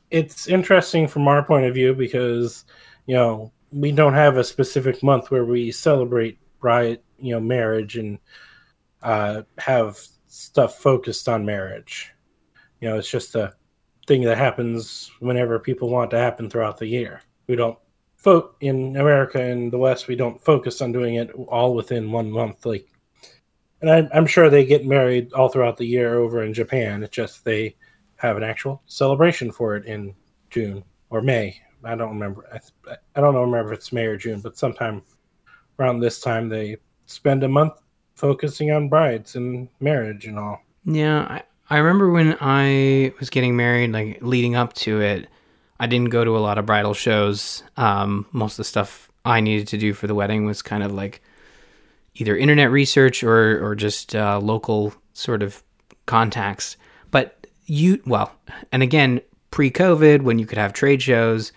it's 0.09 0.47
interesting 0.47 1.07
from 1.07 1.27
our 1.27 1.43
point 1.43 1.65
of 1.65 1.75
view 1.75 1.93
because, 1.93 2.65
you 3.05 3.15
know, 3.15 3.51
we 3.71 3.91
don't 3.91 4.13
have 4.13 4.37
a 4.37 4.43
specific 4.43 5.03
month 5.03 5.31
where 5.31 5.45
we 5.45 5.71
celebrate 5.71 6.39
right 6.61 7.01
you 7.19 7.33
know 7.33 7.39
marriage 7.39 7.97
and 7.97 8.19
uh, 9.03 9.43
have 9.57 9.99
stuff 10.27 10.79
focused 10.79 11.29
on 11.29 11.45
marriage. 11.45 12.11
You 12.81 12.89
know 12.89 12.97
it's 12.97 13.09
just 13.09 13.35
a 13.35 13.53
thing 14.07 14.23
that 14.23 14.37
happens 14.37 15.11
whenever 15.19 15.59
people 15.59 15.89
want 15.89 16.11
to 16.11 16.17
happen 16.17 16.49
throughout 16.49 16.77
the 16.77 16.87
year. 16.87 17.21
We 17.47 17.55
don't 17.55 17.77
vote 18.19 18.55
in 18.61 18.97
america 18.97 19.39
and 19.39 19.71
the 19.71 19.77
west 19.77 20.07
we 20.07 20.15
don't 20.15 20.43
focus 20.43 20.81
on 20.81 20.91
doing 20.91 21.15
it 21.15 21.31
all 21.47 21.75
within 21.75 22.11
one 22.11 22.31
month 22.31 22.65
like 22.65 22.87
and 23.79 23.91
I'm, 23.91 24.09
I'm 24.11 24.25
sure 24.25 24.49
they 24.49 24.65
get 24.65 24.87
married 24.87 25.31
all 25.33 25.49
throughout 25.49 25.77
the 25.77 25.85
year 25.85 26.15
over 26.15 26.43
in 26.43 26.51
japan. 26.51 27.03
It's 27.03 27.15
just 27.15 27.45
they 27.45 27.75
have 28.15 28.35
an 28.35 28.43
actual 28.43 28.81
celebration 28.87 29.51
for 29.51 29.75
it 29.75 29.85
in 29.85 30.15
june 30.49 30.83
or 31.11 31.21
may 31.21 31.61
I 31.87 31.95
don't 31.95 32.09
remember. 32.09 32.45
I, 32.53 32.95
I 33.15 33.21
don't 33.21 33.35
remember 33.35 33.71
if 33.71 33.79
it's 33.79 33.93
May 33.93 34.05
or 34.05 34.17
June, 34.17 34.41
but 34.41 34.57
sometime 34.57 35.01
around 35.79 35.99
this 35.99 36.19
time 36.19 36.49
they 36.49 36.77
spend 37.05 37.43
a 37.43 37.47
month 37.47 37.73
focusing 38.15 38.71
on 38.71 38.89
brides 38.89 39.35
and 39.35 39.69
marriage 39.79 40.25
and 40.25 40.37
all. 40.37 40.61
Yeah, 40.85 41.21
I, 41.21 41.43
I 41.69 41.77
remember 41.77 42.11
when 42.11 42.37
I 42.41 43.13
was 43.19 43.29
getting 43.29 43.55
married, 43.55 43.91
like 43.91 44.19
leading 44.21 44.55
up 44.55 44.73
to 44.73 45.01
it, 45.01 45.27
I 45.79 45.87
didn't 45.87 46.09
go 46.09 46.23
to 46.23 46.37
a 46.37 46.39
lot 46.39 46.57
of 46.57 46.65
bridal 46.65 46.93
shows. 46.93 47.63
Um, 47.77 48.25
most 48.31 48.53
of 48.53 48.57
the 48.57 48.63
stuff 48.65 49.11
I 49.23 49.39
needed 49.41 49.67
to 49.69 49.77
do 49.77 49.93
for 49.93 50.07
the 50.07 50.15
wedding 50.15 50.45
was 50.45 50.61
kind 50.61 50.83
of 50.83 50.91
like 50.91 51.21
either 52.15 52.35
internet 52.35 52.71
research 52.71 53.23
or 53.23 53.63
or 53.65 53.75
just 53.75 54.15
uh, 54.15 54.39
local 54.39 54.93
sort 55.13 55.43
of 55.43 55.63
contacts. 56.05 56.77
But 57.11 57.47
you, 57.65 58.01
well, 58.05 58.31
and 58.71 58.81
again, 58.81 59.21
pre-COVID, 59.51 60.21
when 60.21 60.39
you 60.39 60.45
could 60.45 60.57
have 60.57 60.73
trade 60.73 61.01
shows, 61.01 61.51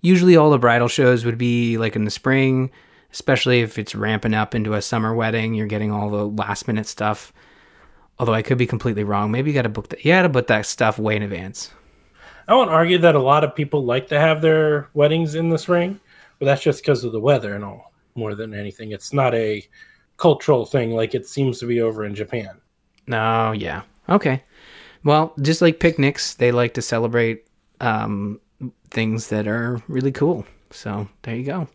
usually 0.00 0.36
all 0.36 0.50
the 0.50 0.58
bridal 0.58 0.88
shows 0.88 1.24
would 1.24 1.38
be 1.38 1.78
like 1.78 1.96
in 1.96 2.04
the 2.04 2.10
spring, 2.10 2.70
especially 3.12 3.60
if 3.60 3.78
it's 3.78 3.94
ramping 3.94 4.34
up 4.34 4.54
into 4.54 4.74
a 4.74 4.82
summer 4.82 5.14
wedding. 5.14 5.54
You're 5.54 5.66
getting 5.66 5.90
all 5.90 6.10
the 6.10 6.26
last 6.26 6.66
minute 6.66 6.86
stuff. 6.86 7.32
Although 8.18 8.34
I 8.34 8.42
could 8.42 8.58
be 8.58 8.66
completely 8.66 9.04
wrong. 9.04 9.30
Maybe 9.30 9.50
you 9.50 9.54
got 9.54 9.62
to 9.62 9.68
book 9.68 9.88
that. 9.90 10.04
You 10.04 10.12
got 10.12 10.22
to 10.22 10.28
book 10.28 10.48
that 10.48 10.66
stuff 10.66 10.98
way 10.98 11.14
in 11.14 11.22
advance. 11.22 11.70
I 12.48 12.54
won't 12.54 12.70
argue 12.70 12.98
that 12.98 13.14
a 13.14 13.20
lot 13.20 13.44
of 13.44 13.54
people 13.54 13.84
like 13.84 14.08
to 14.08 14.18
have 14.18 14.40
their 14.40 14.88
weddings 14.94 15.34
in 15.34 15.50
the 15.50 15.58
spring, 15.58 16.00
but 16.38 16.46
that's 16.46 16.62
just 16.62 16.82
because 16.82 17.04
of 17.04 17.12
the 17.12 17.20
weather 17.20 17.54
and 17.54 17.62
all 17.62 17.92
more 18.14 18.34
than 18.34 18.54
anything. 18.54 18.90
It's 18.90 19.12
not 19.12 19.34
a 19.34 19.62
cultural 20.16 20.64
thing 20.64 20.92
like 20.92 21.14
it 21.14 21.26
seems 21.26 21.60
to 21.60 21.66
be 21.66 21.80
over 21.80 22.04
in 22.04 22.14
Japan. 22.14 22.60
No, 23.06 23.52
yeah. 23.52 23.82
Okay. 24.08 24.42
Well, 25.04 25.32
just 25.40 25.62
like 25.62 25.78
picnics, 25.78 26.34
they 26.34 26.50
like 26.50 26.74
to 26.74 26.82
celebrate 26.82 27.46
um, 27.80 28.40
things 28.90 29.28
that 29.28 29.46
are 29.46 29.82
really 29.88 30.12
cool. 30.12 30.44
So 30.70 31.08
there 31.22 31.36
you 31.36 31.44
go. 31.44 31.68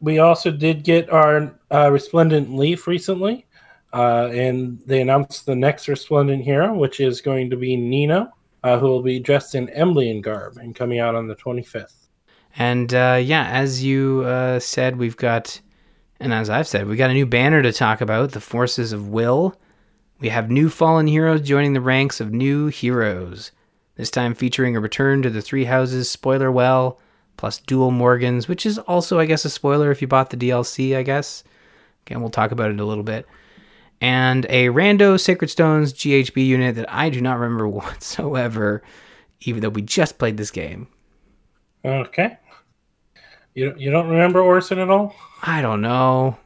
We 0.00 0.18
also 0.18 0.50
did 0.50 0.82
get 0.82 1.10
our 1.10 1.54
uh, 1.70 1.90
Resplendent 1.90 2.54
Leif 2.54 2.86
recently, 2.86 3.46
uh, 3.92 4.30
and 4.32 4.80
they 4.86 5.02
announced 5.02 5.46
the 5.46 5.54
next 5.54 5.88
Resplendent 5.88 6.42
hero, 6.42 6.74
which 6.74 7.00
is 7.00 7.20
going 7.20 7.50
to 7.50 7.56
be 7.56 7.76
Nino, 7.76 8.32
uh, 8.64 8.78
who 8.78 8.86
will 8.86 9.02
be 9.02 9.20
dressed 9.20 9.54
in 9.54 9.68
Emblian 9.68 10.22
garb 10.22 10.56
and 10.56 10.74
coming 10.74 11.00
out 11.00 11.14
on 11.14 11.28
the 11.28 11.36
25th. 11.36 12.06
And 12.56 12.92
uh, 12.94 13.20
yeah, 13.22 13.48
as 13.48 13.84
you 13.84 14.22
uh, 14.22 14.58
said, 14.58 14.96
we've 14.96 15.16
got, 15.16 15.60
and 16.18 16.32
as 16.32 16.50
I've 16.50 16.66
said, 16.66 16.88
we've 16.88 16.98
got 16.98 17.10
a 17.10 17.14
new 17.14 17.26
banner 17.26 17.62
to 17.62 17.72
talk 17.72 18.00
about 18.00 18.32
the 18.32 18.40
Forces 18.40 18.92
of 18.92 19.08
Will. 19.08 19.54
We 20.18 20.30
have 20.30 20.50
new 20.50 20.68
fallen 20.68 21.06
heroes 21.06 21.42
joining 21.42 21.74
the 21.74 21.80
ranks 21.80 22.20
of 22.20 22.32
new 22.32 22.66
heroes. 22.68 23.52
This 24.00 24.10
time 24.10 24.34
featuring 24.34 24.74
a 24.74 24.80
return 24.80 25.20
to 25.20 25.28
the 25.28 25.42
Three 25.42 25.66
Houses 25.66 26.10
spoiler 26.10 26.50
well, 26.50 26.98
plus 27.36 27.58
dual 27.58 27.90
Morgans, 27.90 28.48
which 28.48 28.64
is 28.64 28.78
also, 28.78 29.18
I 29.18 29.26
guess, 29.26 29.44
a 29.44 29.50
spoiler 29.50 29.90
if 29.90 30.00
you 30.00 30.08
bought 30.08 30.30
the 30.30 30.38
DLC, 30.38 30.96
I 30.96 31.02
guess. 31.02 31.44
Again, 32.06 32.22
we'll 32.22 32.30
talk 32.30 32.50
about 32.50 32.70
it 32.70 32.80
a 32.80 32.84
little 32.86 33.04
bit. 33.04 33.26
And 34.00 34.46
a 34.48 34.68
rando 34.68 35.20
Sacred 35.20 35.48
Stones 35.48 35.92
GHB 35.92 36.46
unit 36.46 36.76
that 36.76 36.90
I 36.90 37.10
do 37.10 37.20
not 37.20 37.38
remember 37.38 37.68
whatsoever, 37.68 38.82
even 39.42 39.60
though 39.60 39.68
we 39.68 39.82
just 39.82 40.16
played 40.16 40.38
this 40.38 40.50
game. 40.50 40.88
Okay. 41.84 42.38
You 43.52 43.74
you 43.76 43.90
don't 43.90 44.08
remember 44.08 44.40
Orson 44.40 44.78
at 44.78 44.88
all? 44.88 45.14
I 45.42 45.60
don't 45.60 45.82
know. 45.82 46.38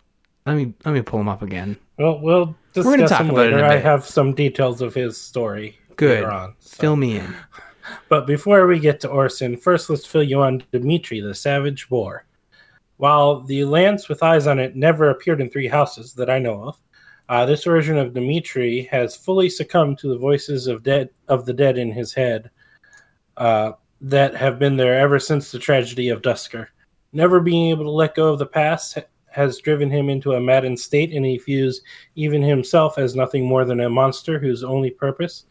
Let 0.45 0.57
me 0.57 0.75
let 0.85 0.91
me 0.91 1.03
pull 1.03 1.21
him 1.21 1.29
up 1.29 1.43
again. 1.43 1.77
Well, 2.01 2.19
we'll 2.19 2.57
discuss 2.73 2.87
We're 2.87 2.97
gonna 2.97 3.09
talk 3.09 3.21
him 3.21 3.31
about 3.31 3.47
it 3.47 3.53
later. 3.53 3.65
I 3.65 3.77
have 3.77 4.05
some 4.05 4.35
details 4.35 4.81
of 4.81 4.93
his 4.93 5.21
story 5.21 5.79
Good. 5.97 6.25
on. 6.25 6.55
so. 6.59 6.81
Fill 6.81 6.97
me 6.97 7.19
in. 7.19 7.35
But 8.09 8.27
before 8.27 8.67
we 8.67 8.79
get 8.79 8.99
to 9.01 9.11
Orson, 9.11 9.59
first 9.59 9.91
let's 9.91 10.07
fill 10.07 10.23
you 10.23 10.41
on 10.41 10.65
Dimitri, 10.73 11.21
the 11.21 11.35
Savage 11.35 11.87
Boar. 11.91 12.25
While 12.97 13.43
the 13.43 13.65
lance 13.65 14.09
with 14.09 14.23
eyes 14.23 14.47
on 14.47 14.59
it 14.59 14.75
never 14.75 15.11
appeared 15.11 15.43
in 15.43 15.51
Three 15.51 15.69
Houses 15.69 16.15
that 16.15 16.31
I 16.31 16.39
know 16.39 16.63
of, 16.65 16.81
uh, 17.29 17.45
this 17.47 17.65
version 17.65 17.99
of 17.99 18.15
Dimitri 18.15 18.89
has 18.91 19.17
fully 19.17 19.49
succumbed 19.49 19.99
to 19.99 20.09
the 20.09 20.19
voices 20.19 20.67
of 20.67 20.83
dead 20.83 21.11
of 21.29 21.47
the 21.47 21.53
dead 21.53 21.79
in 21.79 21.91
his 21.91 22.13
head 22.13 22.51
uh, 23.37 23.73
that 24.01 24.35
have 24.35 24.59
been 24.59 24.77
there 24.77 24.99
ever 24.99 25.19
since 25.19 25.51
the 25.51 25.59
tragedy 25.59 26.11
of 26.11 26.23
Duscur. 26.23 26.69
Never 27.13 27.41
being 27.41 27.71
able 27.71 27.85
to 27.85 27.91
let 27.91 28.15
go 28.15 28.33
of 28.33 28.39
the 28.39 28.47
past 28.47 28.99
has 29.31 29.59
driven 29.59 29.91
him 29.91 30.09
into 30.09 30.35
a 30.35 30.41
maddened 30.41 30.79
state, 30.79 31.13
and 31.13 31.25
he 31.25 31.39
views 31.39 31.83
even 32.15 32.43
himself 32.43 32.99
as 32.99 33.17
nothing 33.17 33.45
more 33.45 33.65
than 33.65 33.81
a 33.81 33.91
monster 33.91 34.39
whose 34.39 34.63
only 34.63 34.91
purpose 34.91 35.45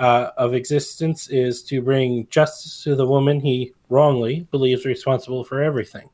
uh, 0.00 0.30
of 0.38 0.54
existence 0.54 1.28
is 1.28 1.62
to 1.64 1.82
bring 1.82 2.26
justice 2.30 2.82
to 2.82 2.96
the 2.96 3.06
woman 3.06 3.38
he 3.38 3.72
wrongly 3.90 4.48
believes 4.50 4.86
responsible 4.86 5.44
for 5.44 5.62
everything. 5.62 6.08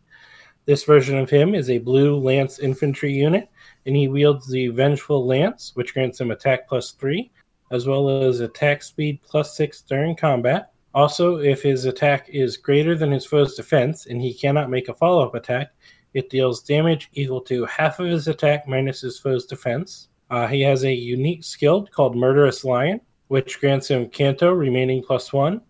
This 0.64 0.82
version 0.82 1.16
of 1.18 1.30
him 1.30 1.54
is 1.54 1.70
a 1.70 1.78
blue 1.78 2.18
lance 2.18 2.58
infantry 2.58 3.12
unit, 3.12 3.48
and 3.86 3.94
he 3.94 4.08
wields 4.08 4.48
the 4.48 4.66
vengeful 4.68 5.24
lance, 5.24 5.70
which 5.74 5.94
grants 5.94 6.20
him 6.20 6.32
attack 6.32 6.68
plus 6.68 6.90
three, 6.90 7.30
as 7.70 7.86
well 7.86 8.24
as 8.24 8.40
attack 8.40 8.82
speed 8.82 9.20
plus 9.22 9.56
six 9.56 9.82
during 9.82 10.16
combat. 10.16 10.72
Also, 10.92 11.36
if 11.36 11.62
his 11.62 11.84
attack 11.84 12.28
is 12.28 12.56
greater 12.56 12.96
than 12.96 13.12
his 13.12 13.24
foe's 13.24 13.54
defense 13.54 14.06
and 14.06 14.20
he 14.20 14.34
cannot 14.34 14.70
make 14.70 14.88
a 14.88 14.94
follow 14.94 15.24
up 15.24 15.36
attack, 15.36 15.68
it 16.14 16.30
deals 16.30 16.62
damage 16.62 17.08
equal 17.12 17.40
to 17.42 17.64
half 17.66 18.00
of 18.00 18.08
his 18.08 18.26
attack 18.26 18.66
minus 18.66 19.02
his 19.02 19.18
foe's 19.18 19.46
defense. 19.46 20.08
Uh, 20.30 20.48
he 20.48 20.62
has 20.62 20.82
a 20.82 20.92
unique 20.92 21.44
skill 21.44 21.86
called 21.86 22.16
Murderous 22.16 22.64
Lion, 22.64 23.00
which 23.28 23.60
grants 23.60 23.88
him 23.88 24.08
Canto 24.08 24.52
remaining 24.52 25.02
plus 25.02 25.32
one 25.32 25.60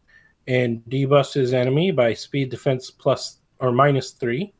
and 0.46 0.82
debuffs 0.88 1.34
his 1.34 1.52
enemy 1.52 1.90
by 1.90 2.14
speed 2.14 2.50
defense 2.50 2.90
plus 2.90 3.38
or 3.58 3.72
minus 3.72 4.12
three. 4.12 4.52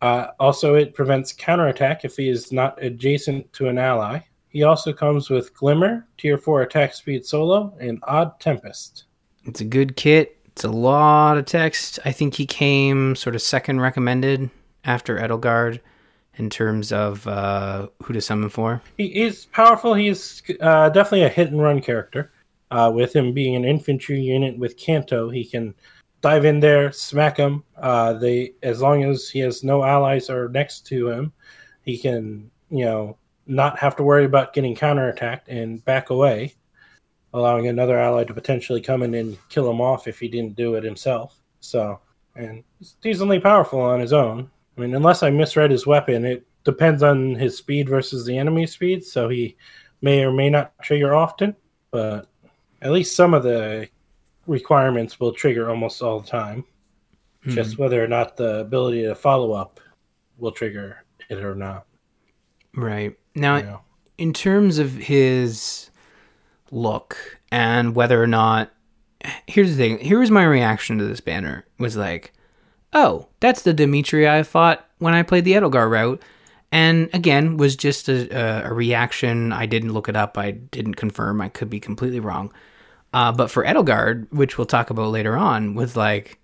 Uh, 0.00 0.28
also, 0.38 0.74
it 0.74 0.94
prevents 0.94 1.32
counterattack 1.32 2.04
if 2.04 2.16
he 2.16 2.28
is 2.28 2.52
not 2.52 2.82
adjacent 2.82 3.50
to 3.52 3.68
an 3.68 3.78
ally. 3.78 4.20
He 4.48 4.62
also 4.62 4.92
comes 4.92 5.30
with 5.30 5.54
Glimmer, 5.54 6.06
tier 6.18 6.38
4 6.38 6.62
attack 6.62 6.94
speed 6.94 7.24
solo, 7.24 7.74
and 7.80 7.98
Odd 8.04 8.38
Tempest. 8.38 9.04
It's 9.44 9.60
a 9.60 9.64
good 9.64 9.96
kit. 9.96 10.38
It's 10.46 10.64
a 10.64 10.70
lot 10.70 11.38
of 11.38 11.46
text. 11.46 11.98
I 12.04 12.12
think 12.12 12.34
he 12.34 12.46
came 12.46 13.16
sort 13.16 13.34
of 13.34 13.42
second 13.42 13.80
recommended 13.80 14.50
after 14.84 15.18
Edelgard 15.18 15.80
in 16.36 16.50
terms 16.50 16.92
of 16.92 17.26
uh, 17.26 17.88
who 18.02 18.12
to 18.12 18.20
summon 18.20 18.48
for. 18.48 18.82
He 18.96 19.06
is 19.22 19.46
powerful. 19.46 19.94
He's 19.94 20.42
uh, 20.60 20.88
definitely 20.90 21.24
a 21.24 21.28
hit 21.28 21.50
and 21.50 21.62
run 21.62 21.80
character. 21.80 22.32
Uh, 22.70 22.90
with 22.92 23.14
him 23.14 23.32
being 23.32 23.54
an 23.54 23.64
infantry 23.64 24.20
unit 24.20 24.58
with 24.58 24.76
Canto, 24.76 25.30
he 25.30 25.44
can 25.44 25.74
dive 26.22 26.44
in 26.44 26.58
there, 26.58 26.90
smack 26.90 27.36
him. 27.36 27.62
Uh, 27.76 28.14
they 28.14 28.54
as 28.62 28.80
long 28.80 29.04
as 29.04 29.28
he 29.28 29.38
has 29.40 29.62
no 29.62 29.84
allies 29.84 30.28
or 30.30 30.48
next 30.48 30.86
to 30.86 31.08
him, 31.08 31.32
he 31.82 31.98
can 31.98 32.50
you 32.70 32.84
know 32.84 33.16
not 33.46 33.78
have 33.78 33.94
to 33.96 34.02
worry 34.02 34.24
about 34.24 34.54
getting 34.54 34.74
counterattacked 34.74 35.48
and 35.48 35.84
back 35.84 36.10
away, 36.10 36.54
allowing 37.34 37.68
another 37.68 37.98
ally 37.98 38.24
to 38.24 38.34
potentially 38.34 38.80
come 38.80 39.02
in 39.02 39.14
and 39.14 39.38
kill 39.50 39.70
him 39.70 39.80
off 39.80 40.08
if 40.08 40.18
he 40.18 40.28
didn't 40.28 40.56
do 40.56 40.74
it 40.74 40.82
himself. 40.82 41.40
So, 41.60 42.00
and 42.34 42.64
he's 42.78 42.92
decently 43.02 43.38
powerful 43.38 43.80
on 43.80 44.00
his 44.00 44.12
own. 44.12 44.50
I 44.76 44.80
mean, 44.80 44.94
unless 44.94 45.22
I 45.22 45.30
misread 45.30 45.70
his 45.70 45.86
weapon, 45.86 46.24
it 46.24 46.46
depends 46.64 47.02
on 47.02 47.34
his 47.34 47.56
speed 47.56 47.88
versus 47.88 48.24
the 48.26 48.36
enemy 48.36 48.66
speed, 48.66 49.04
so 49.04 49.28
he 49.28 49.56
may 50.02 50.24
or 50.24 50.32
may 50.32 50.50
not 50.50 50.72
trigger 50.82 51.14
often, 51.14 51.54
but 51.90 52.26
at 52.82 52.92
least 52.92 53.14
some 53.16 53.34
of 53.34 53.42
the 53.42 53.88
requirements 54.46 55.18
will 55.20 55.32
trigger 55.32 55.70
almost 55.70 56.02
all 56.02 56.20
the 56.20 56.28
time. 56.28 56.64
Hmm. 57.44 57.50
Just 57.50 57.78
whether 57.78 58.02
or 58.02 58.08
not 58.08 58.36
the 58.36 58.60
ability 58.60 59.02
to 59.02 59.14
follow 59.14 59.52
up 59.52 59.80
will 60.38 60.52
trigger 60.52 61.04
it 61.30 61.38
or 61.38 61.54
not. 61.54 61.86
Right. 62.74 63.16
Now, 63.34 63.56
You 63.56 63.62
know. 63.62 63.80
in 64.18 64.32
terms 64.32 64.78
of 64.78 64.94
his 64.94 65.90
look 66.70 67.38
and 67.52 67.94
whether 67.94 68.22
or 68.22 68.26
not 68.26 68.72
here's 69.46 69.70
the 69.70 69.76
thing 69.76 69.98
here 69.98 70.18
was 70.18 70.30
my 70.30 70.44
reaction 70.44 70.98
to 70.98 71.04
this 71.04 71.20
banner 71.20 71.64
was 71.78 71.96
like 71.96 72.33
oh 72.94 73.28
that's 73.40 73.62
the 73.62 73.74
dimitri 73.74 74.28
i 74.28 74.42
fought 74.42 74.86
when 74.98 75.14
i 75.14 75.22
played 75.22 75.44
the 75.44 75.52
edelgard 75.52 75.90
route. 75.90 76.22
And 76.72 77.08
again 77.12 77.56
was 77.56 77.76
just 77.76 78.08
a, 78.08 78.28
a, 78.36 78.70
a 78.70 78.74
reaction. 78.74 79.52
I 79.52 79.64
didn't 79.64 79.92
look 79.92 80.08
it 80.08 80.16
up. 80.16 80.36
I 80.36 80.50
didn't 80.50 80.94
confirm. 80.94 81.40
I 81.40 81.48
could 81.48 81.70
be 81.70 81.78
completely 81.78 82.18
wrong. 82.18 82.52
Uh, 83.12 83.30
but 83.30 83.48
for 83.48 83.64
edelgard 83.64 84.26
which 84.32 84.58
we'll 84.58 84.66
talk 84.66 84.90
about 84.90 85.12
later 85.12 85.36
on 85.36 85.74
was 85.74 85.96
like 85.96 86.38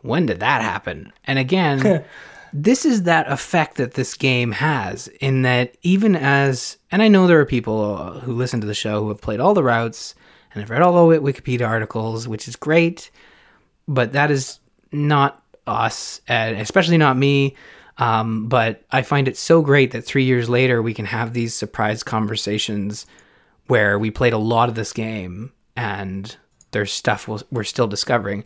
when 0.00 0.24
did 0.24 0.40
that 0.40 0.62
happen? 0.62 1.12
And 1.24 1.38
again 1.38 2.04
this 2.52 2.84
is 2.84 3.04
that 3.04 3.30
effect 3.30 3.76
that 3.76 3.94
this 3.94 4.14
game 4.14 4.52
has 4.52 5.08
in 5.20 5.42
that 5.42 5.76
even 5.82 6.16
as 6.16 6.78
and 6.90 7.02
i 7.02 7.08
know 7.08 7.26
there 7.26 7.40
are 7.40 7.46
people 7.46 8.20
who 8.20 8.32
listen 8.32 8.60
to 8.60 8.66
the 8.66 8.74
show 8.74 9.02
who 9.02 9.08
have 9.08 9.20
played 9.20 9.40
all 9.40 9.54
the 9.54 9.62
routes 9.62 10.14
and 10.52 10.60
have 10.60 10.70
read 10.70 10.82
all 10.82 11.08
the 11.08 11.20
wikipedia 11.20 11.66
articles 11.66 12.26
which 12.26 12.48
is 12.48 12.56
great 12.56 13.10
but 13.86 14.12
that 14.12 14.30
is 14.30 14.58
not 14.92 15.39
us 15.66 16.20
and 16.28 16.56
especially 16.58 16.98
not 16.98 17.16
me. 17.16 17.56
Um, 17.98 18.48
but 18.48 18.82
i 18.90 19.02
find 19.02 19.28
it 19.28 19.36
so 19.36 19.60
great 19.60 19.90
that 19.90 20.06
three 20.06 20.24
years 20.24 20.48
later 20.48 20.80
we 20.80 20.94
can 20.94 21.04
have 21.04 21.34
these 21.34 21.52
surprise 21.52 22.02
conversations 22.02 23.04
where 23.66 23.98
we 23.98 24.10
played 24.10 24.32
a 24.32 24.38
lot 24.38 24.70
of 24.70 24.74
this 24.74 24.94
game 24.94 25.52
and 25.76 26.34
there's 26.70 26.92
stuff 26.92 27.28
we're 27.50 27.64
still 27.64 27.86
discovering. 27.86 28.44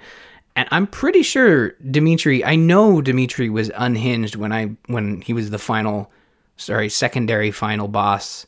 And 0.56 0.68
i'm 0.72 0.88
pretty 0.88 1.22
sure 1.22 1.70
dimitri 1.88 2.44
i 2.44 2.56
know 2.56 3.00
dimitri 3.00 3.48
was 3.48 3.70
unhinged 3.76 4.34
when 4.34 4.52
i 4.52 4.70
when 4.86 5.20
he 5.20 5.32
was 5.32 5.50
the 5.50 5.58
final 5.58 6.10
sorry 6.56 6.88
secondary 6.88 7.50
final 7.52 7.86
boss 7.86 8.46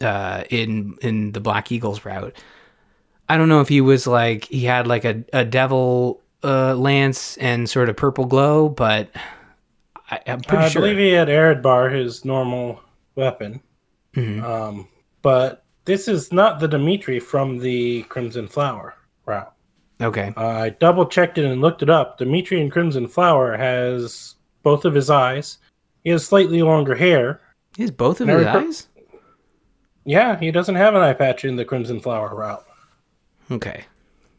uh 0.00 0.42
in 0.50 0.96
in 1.00 1.32
the 1.32 1.40
black 1.40 1.70
eagles 1.70 2.04
route. 2.04 2.36
I 3.28 3.36
don't 3.36 3.48
know 3.48 3.60
if 3.60 3.68
he 3.68 3.80
was 3.80 4.08
like 4.08 4.46
he 4.46 4.64
had 4.64 4.88
like 4.88 5.04
a, 5.04 5.22
a 5.32 5.44
devil 5.44 6.20
uh 6.42 6.74
lance 6.74 7.36
and 7.38 7.68
sort 7.68 7.88
of 7.88 7.96
purple 7.96 8.24
glow 8.24 8.68
but 8.68 9.10
I, 10.10 10.20
i'm 10.26 10.40
pretty 10.40 10.64
I 10.64 10.68
sure 10.68 10.82
believe 10.82 10.98
he 10.98 11.10
had 11.10 11.28
Areadbhar, 11.28 11.92
his 11.94 12.24
normal 12.24 12.80
weapon. 13.14 13.60
Mhm. 14.14 14.42
Um, 14.42 14.88
but 15.22 15.64
this 15.84 16.08
is 16.08 16.32
not 16.32 16.58
the 16.60 16.66
Dimitri 16.68 17.20
from 17.20 17.58
the 17.58 18.02
Crimson 18.04 18.48
Flower 18.48 18.94
route. 19.26 19.52
okay 20.00 20.32
Uh, 20.36 20.46
I 20.46 20.70
double 20.70 21.06
checked 21.06 21.38
it 21.38 21.44
and 21.44 21.60
looked 21.60 21.82
it 21.82 21.90
up. 21.90 22.18
Dimitri 22.18 22.60
in 22.60 22.70
Crimson 22.70 23.06
Flower 23.06 23.56
has 23.56 24.34
both 24.62 24.84
of 24.84 24.94
his 24.94 25.10
eyes. 25.10 25.58
He 26.04 26.10
has 26.10 26.24
slightly 26.26 26.62
longer 26.62 26.94
hair. 26.94 27.40
he 27.76 27.82
has 27.82 27.90
both 27.90 28.20
of 28.20 28.28
his 28.28 28.46
eyes 28.46 28.88
Yeah, 30.04 30.38
he 30.38 30.50
doesn't 30.50 30.74
have 30.76 30.94
an 30.94 31.02
eye 31.02 31.12
patch 31.12 31.44
in 31.44 31.56
the 31.56 31.64
Crimson 31.64 32.00
Flower 32.00 32.34
route. 32.34 32.64
okay 33.50 33.84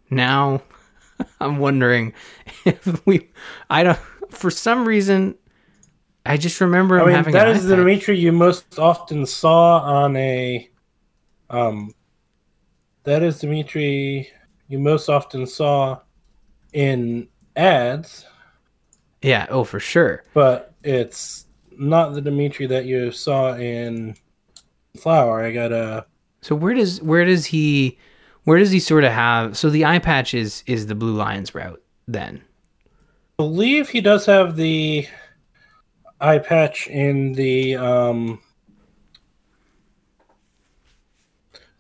now 0.09 0.61
I'm 1.39 1.57
wondering 1.57 2.13
if 2.65 3.05
we. 3.05 3.29
I 3.69 3.83
don't. 3.83 3.99
For 4.29 4.49
some 4.51 4.87
reason, 4.87 5.35
I 6.25 6.37
just 6.37 6.61
remember 6.61 6.97
him 6.97 7.03
I 7.03 7.05
mean, 7.07 7.15
having. 7.15 7.33
that 7.33 7.47
is 7.49 7.65
the 7.65 7.75
iPad. 7.75 7.79
Dimitri 7.79 8.17
you 8.19 8.31
most 8.31 8.79
often 8.79 9.25
saw 9.25 9.79
on 9.79 10.15
a. 10.15 10.69
Um, 11.49 11.93
that 13.03 13.23
is 13.23 13.39
Dimitri 13.39 14.29
you 14.67 14.79
most 14.79 15.09
often 15.09 15.45
saw 15.47 15.99
in 16.71 17.27
ads, 17.57 18.25
Yeah. 19.21 19.47
Oh, 19.49 19.63
for 19.65 19.79
sure. 19.81 20.23
but 20.33 20.73
it's 20.83 21.45
not 21.77 22.13
the 22.13 22.21
Dimitri 22.21 22.67
that 22.67 22.85
you 22.85 23.11
saw 23.11 23.53
in 23.55 24.15
Flower. 24.97 25.43
I 25.43 25.51
got 25.51 25.71
a. 25.73 26.05
So 26.41 26.55
where 26.55 26.73
does 26.73 27.01
where 27.01 27.25
does 27.25 27.45
he 27.47 27.97
where 28.43 28.59
does 28.59 28.71
he 28.71 28.79
sort 28.79 29.03
of 29.03 29.11
have? 29.11 29.57
So 29.57 29.69
the 29.69 29.85
eye 29.85 29.99
patch 29.99 30.33
is 30.33 30.63
is 30.65 30.87
the 30.87 30.95
Blue 30.95 31.13
Lions 31.13 31.53
route 31.53 31.81
then. 32.07 32.41
I 32.85 33.43
believe 33.43 33.89
he 33.89 34.01
does 34.01 34.25
have 34.25 34.55
the 34.55 35.07
eye 36.19 36.39
patch 36.39 36.87
in 36.87 37.33
the 37.33 37.75
um, 37.75 38.39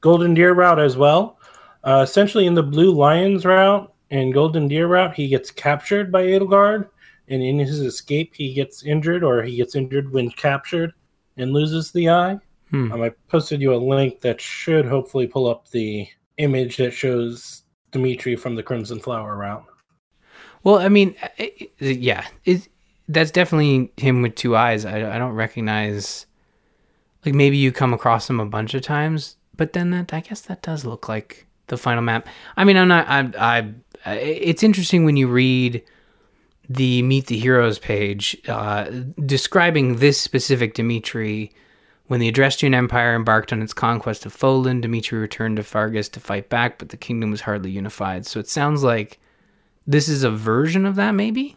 Golden 0.01 0.33
Deer 0.33 0.53
route 0.53 0.79
as 0.79 0.97
well. 0.97 1.39
Uh, 1.83 2.01
essentially, 2.03 2.45
in 2.45 2.53
the 2.53 2.63
Blue 2.63 2.91
Lions 2.91 3.45
route 3.45 3.91
and 4.09 4.33
Golden 4.33 4.67
Deer 4.67 4.87
route, 4.87 5.15
he 5.15 5.27
gets 5.27 5.51
captured 5.51 6.11
by 6.11 6.23
Edelgard, 6.23 6.89
and 7.27 7.41
in 7.41 7.59
his 7.59 7.79
escape, 7.79 8.33
he 8.35 8.53
gets 8.53 8.83
injured, 8.83 9.23
or 9.23 9.41
he 9.41 9.55
gets 9.55 9.75
injured 9.75 10.11
when 10.11 10.29
captured 10.31 10.93
and 11.37 11.53
loses 11.53 11.91
the 11.91 12.09
eye. 12.09 12.37
Hmm. 12.69 12.91
Um, 12.91 13.01
I 13.01 13.09
posted 13.29 13.61
you 13.61 13.73
a 13.73 13.75
link 13.75 14.21
that 14.21 14.39
should 14.39 14.85
hopefully 14.85 15.27
pull 15.27 15.47
up 15.47 15.69
the 15.69 16.07
image 16.37 16.77
that 16.77 16.91
shows 16.91 17.63
Dimitri 17.91 18.35
from 18.35 18.55
the 18.55 18.63
Crimson 18.63 18.99
Flower 18.99 19.35
route. 19.37 19.65
Well, 20.63 20.77
I 20.77 20.89
mean, 20.89 21.15
yeah, 21.79 22.25
it, 22.45 22.67
that's 23.07 23.31
definitely 23.31 23.91
him 23.97 24.21
with 24.21 24.35
two 24.35 24.55
eyes. 24.55 24.85
I, 24.85 25.15
I 25.15 25.17
don't 25.17 25.33
recognize. 25.33 26.25
Like 27.25 27.35
maybe 27.35 27.57
you 27.57 27.71
come 27.71 27.93
across 27.93 28.29
him 28.29 28.39
a 28.39 28.45
bunch 28.45 28.73
of 28.73 28.81
times, 28.81 29.37
but 29.55 29.73
then 29.73 29.91
that 29.91 30.13
I 30.13 30.21
guess 30.21 30.41
that 30.41 30.61
does 30.61 30.85
look 30.85 31.07
like 31.07 31.45
the 31.67 31.77
final 31.77 32.01
map. 32.01 32.27
I 32.57 32.63
mean, 32.63 32.77
I'm 32.77 32.87
not. 32.87 33.07
I. 33.07 33.73
I. 34.05 34.13
It's 34.13 34.63
interesting 34.63 35.05
when 35.05 35.17
you 35.17 35.27
read 35.27 35.83
the 36.69 37.01
Meet 37.03 37.27
the 37.27 37.37
Heroes 37.37 37.77
page 37.77 38.37
uh, 38.47 38.85
describing 39.25 39.97
this 39.97 40.19
specific 40.19 40.73
Dimitri. 40.73 41.51
When 42.11 42.19
the 42.19 42.29
Adrestian 42.29 42.75
Empire 42.75 43.15
embarked 43.15 43.53
on 43.53 43.61
its 43.61 43.71
conquest 43.71 44.25
of 44.25 44.35
Fodlan, 44.35 44.81
Dimitri 44.81 45.17
returned 45.17 45.55
to 45.55 45.63
Faerghus 45.63 46.11
to 46.11 46.19
fight 46.19 46.49
back, 46.49 46.77
but 46.77 46.89
the 46.89 46.97
kingdom 46.97 47.31
was 47.31 47.39
hardly 47.39 47.71
unified. 47.71 48.25
So 48.25 48.37
it 48.37 48.49
sounds 48.49 48.83
like 48.83 49.17
this 49.87 50.09
is 50.09 50.25
a 50.25 50.29
version 50.29 50.85
of 50.85 50.95
that, 50.95 51.13
maybe? 51.13 51.55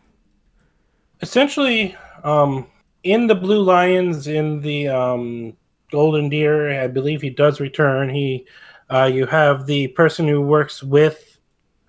essentially 1.21 1.97
um 2.23 2.67
in 3.03 3.27
the 3.27 3.35
blue 3.35 3.63
lions 3.63 4.27
in 4.27 4.61
the 4.61 4.87
um 4.89 5.57
golden 5.91 6.29
deer 6.29 6.83
i 6.83 6.87
believe 6.87 7.23
he 7.23 7.31
does 7.31 7.61
return 7.61 8.09
he 8.09 8.45
uh 8.91 9.05
you 9.05 9.25
have 9.25 9.65
the 9.65 9.89
person 9.89 10.29
who 10.29 10.43
works 10.43 10.83
with 10.83 11.39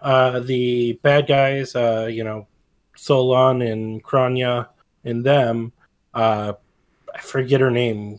uh 0.01 0.39
the 0.39 0.93
bad 1.01 1.27
guys 1.27 1.75
uh 1.75 2.07
you 2.09 2.23
know 2.23 2.47
solon 2.95 3.61
and 3.61 4.03
kronya 4.03 4.67
and 5.03 5.25
them 5.25 5.73
uh 6.13 6.53
i 7.13 7.19
forget 7.19 7.59
her 7.59 7.71
name 7.71 8.17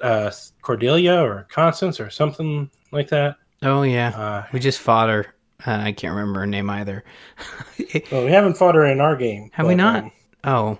uh 0.00 0.30
cordelia 0.62 1.14
or 1.22 1.46
constance 1.50 2.00
or 2.00 2.10
something 2.10 2.70
like 2.92 3.08
that 3.08 3.36
Oh, 3.62 3.82
yeah. 3.82 4.08
uh 4.10 4.46
We 4.52 4.60
just 4.60 4.80
fought 4.80 5.08
her. 5.08 5.34
Uh, 5.66 5.80
I 5.84 5.92
can't 5.92 6.14
remember 6.14 6.40
her 6.40 6.46
name 6.46 6.68
either. 6.68 7.04
well 8.12 8.24
we 8.24 8.30
haven't 8.30 8.54
fought 8.58 8.74
her 8.74 8.86
in 8.86 9.00
our 9.00 9.16
game 9.16 9.50
Have 9.54 9.66
we 9.66 9.74
not? 9.74 10.04
um, 10.04 10.12
oh. 10.44 10.78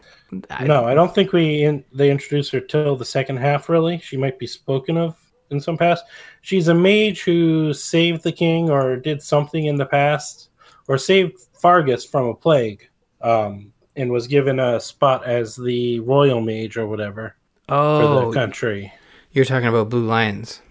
I, 0.51 0.65
no, 0.65 0.85
I 0.85 0.93
don't 0.95 1.15
think 1.15 1.33
we 1.33 1.63
in, 1.65 1.85
they 1.95 2.11
introduced 2.11 2.53
her 2.53 2.61
till 2.61 2.97
the 2.97 3.05
second 3.05 3.37
half. 3.39 3.69
Really, 3.69 3.99
she 3.99 4.17
might 4.17 4.39
be 4.39 4.47
spoken 4.47 4.97
of 4.99 5.17
in 5.51 5.61
some 5.61 5.79
past. 5.79 6.05
She's 6.43 6.67
a 6.69 6.75
mage 6.75 7.23
who 7.23 7.73
saved 7.73 8.23
the 8.25 8.33
king 8.33 8.69
or 8.69 8.97
did 8.97 9.23
something 9.23 9.67
in 9.67 9.77
the 9.77 9.87
past, 9.87 10.49
or 10.89 10.99
saved 10.99 11.39
Faerghus 11.63 12.05
from 12.11 12.27
a 12.27 12.35
plague, 12.35 12.89
um, 13.23 13.73
and 13.95 14.11
was 14.11 14.27
given 14.27 14.59
a 14.59 14.81
spot 14.81 15.25
as 15.25 15.55
the 15.55 16.01
royal 16.01 16.41
mage 16.41 16.77
or 16.77 16.89
whatever 16.89 17.37
for 17.69 17.75
Oh, 17.77 18.27
the 18.31 18.35
country. 18.35 18.93
You're 19.37 19.45
talking 19.45 19.69
about 19.69 19.91
Blue 19.91 20.07
Lions. 20.07 20.63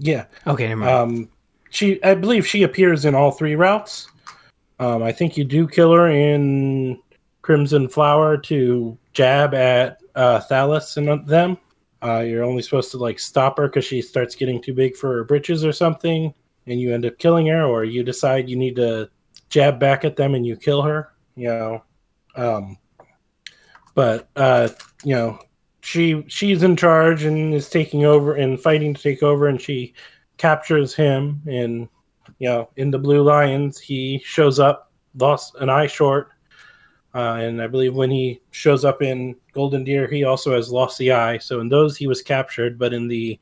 Yeah, 0.00 0.24
Okay, 0.48 0.66
never 0.66 0.80
mind. 0.80 0.90
um, 0.90 1.28
she 1.70 2.02
I 2.02 2.14
believe 2.14 2.44
she 2.44 2.64
appears 2.64 3.04
in 3.04 3.14
all 3.14 3.30
three 3.30 3.54
routes. 3.54 4.08
Um, 4.80 5.04
I 5.04 5.12
think 5.12 5.36
you 5.36 5.44
do 5.44 5.68
kill 5.68 5.92
her 5.92 6.08
in 6.08 7.00
Crimson 7.42 7.88
Flower 7.88 8.36
to 8.36 8.98
jab 9.12 9.54
at 9.54 10.00
uh, 10.16 10.40
Thales 10.40 10.96
and 10.96 11.24
them. 11.28 11.56
Uh, 12.02 12.24
you're 12.26 12.42
only 12.42 12.62
supposed 12.62 12.90
to 12.90 12.96
like 12.96 13.20
stop 13.20 13.56
her 13.58 13.68
because 13.68 13.84
she 13.84 14.02
starts 14.02 14.34
getting 14.34 14.60
too 14.60 14.74
big 14.74 14.96
for 14.96 15.12
her 15.14 15.22
britches 15.24 15.64
or 15.64 15.72
something, 15.72 16.34
and 16.66 16.80
you 16.80 16.92
end 16.92 17.06
up 17.06 17.16
killing 17.18 17.46
her, 17.46 17.64
or 17.64 17.84
you 17.84 18.02
decide 18.02 18.48
you 18.48 18.56
need 18.56 18.74
to 18.74 19.08
jab 19.50 19.78
back 19.78 20.04
at 20.04 20.16
them 20.16 20.34
and 20.34 20.44
you 20.44 20.56
kill 20.56 20.82
her. 20.82 21.12
You 21.36 21.48
know, 21.48 21.84
um, 22.34 22.76
but 23.94 24.28
uh, 24.34 24.68
you 25.04 25.14
know 25.14 25.38
she 25.80 26.24
she's 26.28 26.62
in 26.62 26.76
charge 26.76 27.24
and 27.24 27.54
is 27.54 27.70
taking 27.70 28.04
over 28.04 28.34
and 28.34 28.60
fighting 28.60 28.94
to 28.94 29.02
take 29.02 29.22
over, 29.22 29.46
and 29.48 29.60
she 29.60 29.94
captures 30.36 30.94
him. 30.94 31.42
And 31.46 31.88
you 32.38 32.48
know, 32.48 32.68
in 32.76 32.90
the 32.90 32.98
Blue 32.98 33.22
Lions, 33.22 33.78
he 33.78 34.20
shows 34.24 34.58
up, 34.58 34.92
lost 35.16 35.54
an 35.56 35.70
eye 35.70 35.86
short. 35.86 36.30
Uh, 37.14 37.38
and 37.40 37.62
I 37.62 37.66
believe 37.66 37.94
when 37.94 38.10
he 38.10 38.40
shows 38.50 38.84
up 38.84 39.02
in 39.02 39.34
Golden 39.52 39.82
Deer, 39.82 40.06
he 40.06 40.24
also 40.24 40.54
has 40.54 40.70
lost 40.70 40.98
the 40.98 41.12
eye. 41.12 41.38
So 41.38 41.60
in 41.60 41.68
those, 41.68 41.96
he 41.96 42.06
was 42.06 42.22
captured, 42.22 42.78
but 42.78 42.92
in 42.92 43.08
the 43.08 43.38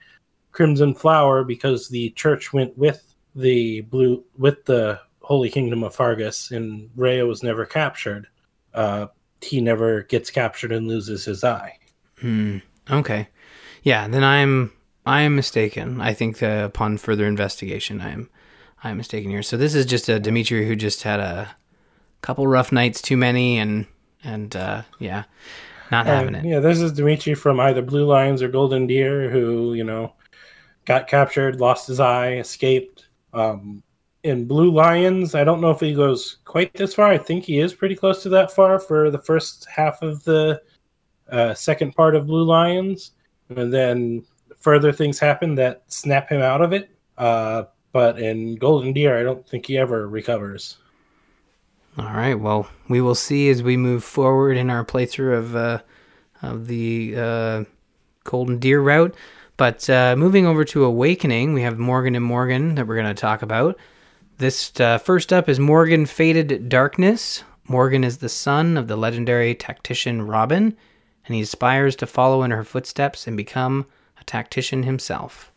Crimson 0.52 0.94
Flower, 0.94 1.44
because 1.44 1.88
the 1.88 2.10
church 2.10 2.52
went 2.52 2.76
with 2.78 3.14
the 3.34 3.82
blue 3.82 4.24
with 4.38 4.64
the 4.64 5.00
Holy 5.20 5.50
Kingdom 5.50 5.82
of 5.82 5.94
Faerghus, 5.94 6.56
and 6.56 6.88
Rhea 6.96 7.26
was 7.26 7.42
never 7.42 7.66
captured. 7.66 8.28
Uh, 8.72 9.08
he 9.42 9.60
never 9.60 10.02
gets 10.04 10.30
captured 10.30 10.72
and 10.72 10.88
loses 10.88 11.24
his 11.24 11.44
eye. 11.44 11.75
Hmm. 12.20 12.58
Okay. 12.90 13.28
Yeah, 13.82 14.08
then 14.08 14.24
I'm 14.24 14.72
I 15.04 15.22
am 15.22 15.36
mistaken. 15.36 16.00
I 16.00 16.12
think 16.12 16.42
uh, 16.42 16.62
upon 16.64 16.98
further 16.98 17.26
investigation, 17.26 18.00
I 18.00 18.10
am 18.10 18.30
I 18.82 18.90
am 18.90 18.96
mistaken 18.96 19.30
here. 19.30 19.42
So 19.42 19.56
this 19.56 19.74
is 19.74 19.86
just 19.86 20.08
a 20.08 20.18
Dimitri 20.18 20.66
who 20.66 20.76
just 20.76 21.02
had 21.02 21.20
a 21.20 21.56
couple 22.22 22.46
rough 22.46 22.72
nights 22.72 23.00
too 23.00 23.16
many, 23.16 23.58
and 23.58 23.86
and 24.24 24.54
uh, 24.56 24.82
yeah, 24.98 25.24
not 25.90 26.06
having 26.06 26.34
it. 26.34 26.44
Yeah, 26.44 26.60
this 26.60 26.80
is 26.80 26.92
Dimitri 26.92 27.34
from 27.34 27.60
either 27.60 27.82
Blue 27.82 28.04
Lions 28.04 28.42
or 28.42 28.48
Golden 28.48 28.86
Deer, 28.86 29.30
who 29.30 29.74
you 29.74 29.84
know 29.84 30.14
got 30.84 31.08
captured, 31.08 31.60
lost 31.60 31.86
his 31.86 32.00
eye, 32.00 32.34
escaped. 32.34 33.06
Um, 33.32 33.82
in 34.22 34.46
Blue 34.46 34.72
Lions, 34.72 35.36
I 35.36 35.44
don't 35.44 35.60
know 35.60 35.70
if 35.70 35.78
he 35.78 35.94
goes 35.94 36.38
quite 36.44 36.72
this 36.74 36.94
far. 36.94 37.06
I 37.06 37.18
think 37.18 37.44
he 37.44 37.60
is 37.60 37.72
pretty 37.72 37.94
close 37.94 38.24
to 38.24 38.28
that 38.30 38.50
far 38.50 38.80
for 38.80 39.08
the 39.10 39.18
first 39.18 39.66
half 39.72 40.02
of 40.02 40.24
the 40.24 40.60
uh, 41.30 41.54
second 41.54 41.94
part 41.94 42.14
of 42.14 42.26
Blue 42.26 42.44
Lions, 42.44 43.12
and 43.48 43.72
then 43.72 44.24
further 44.58 44.92
things 44.92 45.18
happen 45.18 45.54
that 45.56 45.82
snap 45.88 46.30
him 46.30 46.42
out 46.42 46.62
of 46.62 46.72
it. 46.72 46.90
Uh, 47.18 47.64
but 47.92 48.18
in 48.18 48.56
Golden 48.56 48.92
Deer, 48.92 49.18
I 49.18 49.22
don't 49.22 49.46
think 49.48 49.66
he 49.66 49.78
ever 49.78 50.08
recovers. 50.08 50.76
All 51.98 52.04
right. 52.04 52.34
Well, 52.34 52.68
we 52.88 53.00
will 53.00 53.14
see 53.14 53.48
as 53.48 53.62
we 53.62 53.76
move 53.76 54.04
forward 54.04 54.58
in 54.58 54.68
our 54.68 54.84
playthrough 54.84 55.38
of 55.38 55.56
uh, 55.56 55.78
of 56.42 56.66
the 56.66 57.14
uh, 57.16 57.64
Golden 58.24 58.58
Deer 58.58 58.80
route. 58.80 59.14
But 59.56 59.88
uh, 59.88 60.14
moving 60.16 60.46
over 60.46 60.64
to 60.66 60.84
Awakening, 60.84 61.54
we 61.54 61.62
have 61.62 61.78
Morgan 61.78 62.14
and 62.14 62.24
Morgan 62.24 62.74
that 62.74 62.86
we're 62.86 63.00
going 63.00 63.06
to 63.06 63.14
talk 63.14 63.40
about. 63.40 63.78
This 64.36 64.78
uh, 64.78 64.98
first 64.98 65.32
up 65.32 65.48
is 65.48 65.58
Morgan 65.58 66.04
Faded 66.04 66.68
Darkness. 66.68 67.42
Morgan 67.66 68.04
is 68.04 68.18
the 68.18 68.28
son 68.28 68.76
of 68.76 68.86
the 68.86 68.96
legendary 68.96 69.54
tactician 69.54 70.20
Robin, 70.26 70.76
and 71.26 71.34
he 71.34 71.42
aspires 71.42 71.96
to 71.96 72.06
follow 72.06 72.42
in 72.42 72.50
her 72.50 72.64
footsteps 72.64 73.26
and 73.26 73.36
become 73.36 73.86
a 74.20 74.24
tactician 74.24 74.84
himself. 74.84 75.52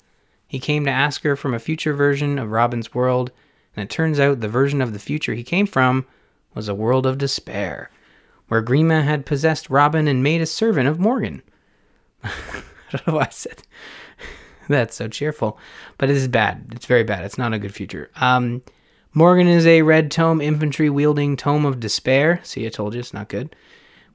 He 0.48 0.60
came 0.60 0.86
to 0.86 0.92
Askr 0.92 1.38
from 1.38 1.54
a 1.54 1.60
future 1.60 1.94
version 1.94 2.40
of 2.40 2.52
Robin's 2.52 2.94
world, 2.94 3.32
and 3.76 3.84
it 3.84 3.90
turns 3.90 4.20
out 4.20 4.40
the 4.40 4.48
version 4.48 4.82
of 4.82 4.94
the 4.94 5.00
future 5.00 5.34
he 5.34 5.44
came 5.44 5.68
from 5.68 6.06
was 6.56 6.68
a 6.68 6.76
world 6.76 7.06
of 7.06 7.20
despair, 7.20 7.92
where 8.48 8.64
Grima 8.64 9.04
had 9.04 9.28
possessed 9.28 9.70
Robin 9.70 10.08
and 10.08 10.24
made 10.24 10.42
a 10.42 10.48
servant 10.48 10.88
of 10.88 11.00
Morgan. 11.00 11.44
I 12.24 12.32
don't 12.92 13.08
know 13.08 13.14
why 13.16 13.26
I 13.26 13.30
said 13.30 13.62
that's 14.68 14.96
so 14.96 15.08
cheerful, 15.08 15.60
but 15.98 16.10
it 16.10 16.18
is 16.18 16.28
bad. 16.28 16.66
It's 16.72 16.88
very 16.88 17.04
bad. 17.04 17.24
It's 17.24 17.38
not 17.38 17.54
a 17.54 17.60
good 17.60 17.74
future. 17.74 18.10
Um, 18.20 18.64
Morgan 19.14 19.48
is 19.48 19.66
a 19.66 19.84
red 19.84 20.12
tome 20.12 20.42
infantry 20.42 20.90
wielding 20.90 21.38
tome 21.38 21.66
of 21.66 21.80
despair. 21.80 22.40
See, 22.44 22.66
I 22.66 22.70
told 22.70 22.94
you 22.94 23.00
it's 23.00 23.14
not 23.14 23.30
good. 23.30 23.56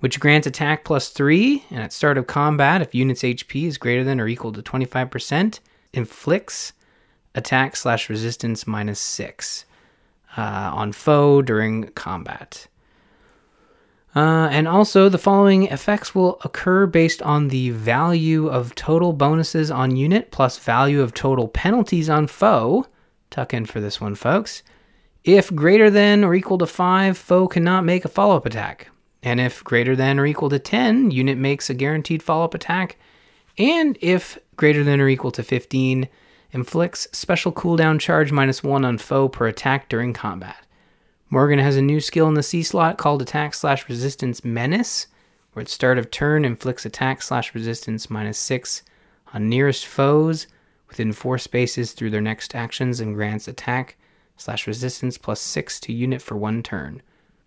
Which 0.05 0.21
grants 0.21 0.47
attack 0.47 0.85
plus 0.85 1.09
three, 1.09 1.65
and 1.71 1.83
at 1.83 1.91
start 1.91 2.19
of 2.19 2.27
combat, 2.27 2.83
if 2.83 2.95
unit's 2.95 3.23
HP 3.23 3.67
is 3.67 3.79
greater 3.79 4.05
than 4.05 4.21
or 4.21 4.29
equal 4.29 4.53
to 4.53 4.61
25%, 4.63 5.61
inflicts 5.95 6.75
attack 7.35 7.75
slash 7.75 8.11
resistance 8.11 8.67
minus 8.67 9.01
six. 9.01 9.65
uh, 10.37 10.43
on 10.75 10.93
foe 10.93 11.41
during 11.41 11.85
combat. 11.95 12.67
Uh, 14.15 14.47
and 14.53 14.69
also, 14.69 15.09
the 15.09 15.17
following 15.17 15.69
effects 15.69 16.15
will 16.15 16.39
occur 16.45 16.85
based 16.85 17.23
on 17.23 17.49
the 17.49 17.71
value 17.71 18.47
of 18.47 18.75
total 18.75 19.15
bonuses 19.15 19.71
on 19.71 19.97
unit 19.97 20.31
plus 20.31 20.59
value 20.59 21.01
of 21.01 21.15
total 21.15 21.49
penalties 21.49 22.11
on 22.11 22.27
foe. 22.27 22.85
Tuck 23.31 23.55
in 23.55 23.65
for 23.65 23.81
this 23.81 24.03
one, 24.03 24.15
folks. 24.15 24.63
If 25.25 25.55
greater 25.55 25.89
than 25.89 26.25
or 26.25 26.35
equal 26.35 26.59
to 26.59 26.67
5, 26.67 27.17
foe 27.17 27.49
cannot 27.49 27.87
make 27.87 28.05
a 28.05 28.09
follow 28.09 28.37
up 28.37 28.45
attack. 28.45 28.91
And 29.25 29.41
if 29.41 29.65
greater 29.65 29.97
than 29.97 30.21
or 30.21 30.27
equal 30.27 30.51
to 30.51 30.59
10, 30.59 31.11
unit 31.11 31.39
makes 31.39 31.71
a 31.71 31.75
guaranteed 31.75 32.23
follow 32.23 32.45
up 32.45 32.53
attack. 32.53 32.99
And 33.57 33.97
if 34.03 34.39
greater 34.57 34.85
than 34.85 35.01
or 35.01 35.09
equal 35.09 35.31
to 35.33 35.43
15, 35.43 36.09
inflicts 36.53 37.09
special 37.11 37.51
cooldown 37.51 37.99
charge 37.99 38.31
minus 38.31 38.63
1 38.63 38.85
on 38.85 38.99
foe 38.99 39.31
per 39.31 39.47
attack 39.47 39.89
during 39.89 40.13
combat. 40.13 40.67
Morgan 41.31 41.59
has 41.59 41.77
a 41.77 41.83
new 41.83 42.01
skill 42.01 42.29
in 42.29 42.35
the 42.35 42.43
C 42.43 42.63
slot 42.63 42.99
called 42.99 43.23
Attack 43.23 43.55
slash 43.55 43.89
Resistance 43.89 44.45
Menace, 44.45 45.07
where 45.53 45.63
at 45.63 45.69
start 45.69 45.99
of 45.99 46.11
turn 46.11 46.45
inflicts 46.45 46.85
attack 46.85 47.23
slash 47.23 47.55
resistance 47.55 48.11
minus 48.11 48.39
6 48.39 48.83
on 49.33 49.49
nearest 49.49 49.87
foes 49.87 50.47
within 50.87 51.15
4 51.15 51.39
spaces 51.39 51.93
through 51.93 52.11
their 52.11 52.21
next 52.21 52.55
actions 52.55 53.01
and 53.01 53.15
grants 53.15 53.49
attack 53.49 53.97
slash 54.37 54.67
resistance 54.67 55.17
plus 55.17 55.41
6 55.41 55.81
to 55.81 55.93
unit 55.95 56.21
for 56.21 56.37
one 56.37 56.63
turn. 56.63 57.01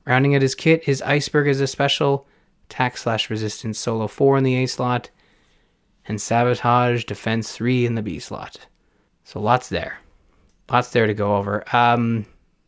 Rounding 0.07 0.35
out 0.35 0.41
his 0.41 0.55
kit, 0.55 0.85
his 0.85 1.01
Iceberg 1.01 1.49
is 1.49 1.59
a 1.59 1.67
special 1.67 2.25
attack 2.69 2.97
slash 2.97 3.29
resistance 3.29 3.77
solo 3.77 4.07
4 4.07 4.37
in 4.37 4.45
the 4.45 4.55
A 4.55 4.65
slot, 4.65 5.09
and 6.07 6.21
sabotage 6.21 7.03
defense 7.03 7.51
3 7.51 7.85
in 7.85 7.95
the 7.95 8.01
B 8.01 8.17
slot. 8.17 8.67
So 9.25 9.41
lots 9.41 9.67
there. 9.67 9.99
Lots 10.71 10.91
there 10.91 11.07
to 11.07 11.13
go 11.13 11.35
over. 11.35 11.63
Um, 11.75 12.25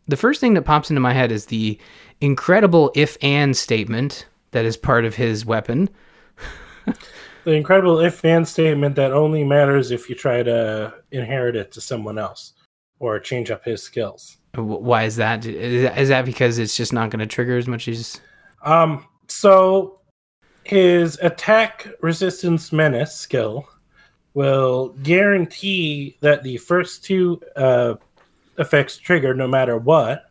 the 0.08 0.18
first 0.18 0.42
thing 0.42 0.54
that 0.56 0.64
pops 0.64 0.90
into 0.90 1.00
my 1.00 1.14
head 1.14 1.32
is 1.32 1.46
the 1.46 1.80
incredible 2.20 2.92
if 2.94 3.18
and 3.22 3.56
statement 3.56 4.26
that 4.52 4.66
is 4.66 4.76
part 4.76 5.06
of 5.06 5.16
his 5.16 5.46
weapon. 5.46 5.90
the 7.46 7.54
incredible 7.54 8.00
if 8.00 8.26
and 8.26 8.46
statement 8.46 8.96
that 8.98 9.14
only 9.14 9.46
matters 9.46 9.92
if 9.92 10.10
you 10.10 10.16
try 10.16 10.44
to 10.44 10.94
inherit 11.12 11.56
it 11.56 11.72
to 11.72 11.80
someone 11.80 12.18
else 12.18 12.54
or 13.00 13.18
change 13.18 13.50
up 13.50 13.64
his 13.64 13.82
skills. 13.82 14.39
Why 14.64 15.04
is 15.04 15.16
that? 15.18 15.46
Is 15.46 16.10
that 16.10 16.26
because 16.26 16.58
it's 16.60 16.76
just 16.76 16.94
not 16.94 17.10
going 17.10 17.20
to 17.20 17.28
trigger 17.28 17.58
as 17.58 17.68
much 17.68 17.88
as? 17.88 18.20
Um. 18.64 19.06
So 19.28 20.00
his 20.64 21.18
attack 21.22 21.88
resistance 22.02 22.72
menace 22.72 23.16
skill 23.16 23.68
will 24.34 24.90
guarantee 25.04 26.18
that 26.22 26.44
the 26.44 26.58
first 26.58 27.04
two 27.04 27.42
uh, 27.56 27.96
effects 28.58 28.98
trigger 28.98 29.34
no 29.34 29.48
matter 29.48 29.78
what. 29.78 30.26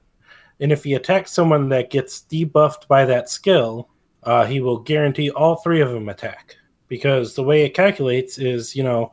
And 0.60 0.72
if 0.72 0.84
he 0.84 0.94
attacks 0.94 1.32
someone 1.32 1.68
that 1.70 1.90
gets 1.90 2.22
debuffed 2.22 2.88
by 2.88 3.04
that 3.04 3.28
skill, 3.28 3.88
uh, 4.24 4.44
he 4.46 4.60
will 4.60 4.78
guarantee 4.78 5.30
all 5.30 5.56
three 5.56 5.80
of 5.80 5.90
them 5.90 6.08
attack. 6.08 6.56
Because 6.88 7.34
the 7.34 7.42
way 7.42 7.64
it 7.64 7.74
calculates 7.74 8.38
is, 8.38 8.74
you 8.74 8.82
know, 8.82 9.12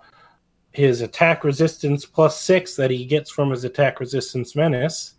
his 0.76 1.02
attack 1.02 1.44
resistance 1.44 2.06
plus 2.06 2.42
six 2.42 2.76
that 2.76 2.92
he 2.92 3.06
gets 3.06 3.32
from 3.32 3.50
his 3.50 3.64
attack 3.64 4.00
resistance 4.00 4.56
menace 4.56 5.14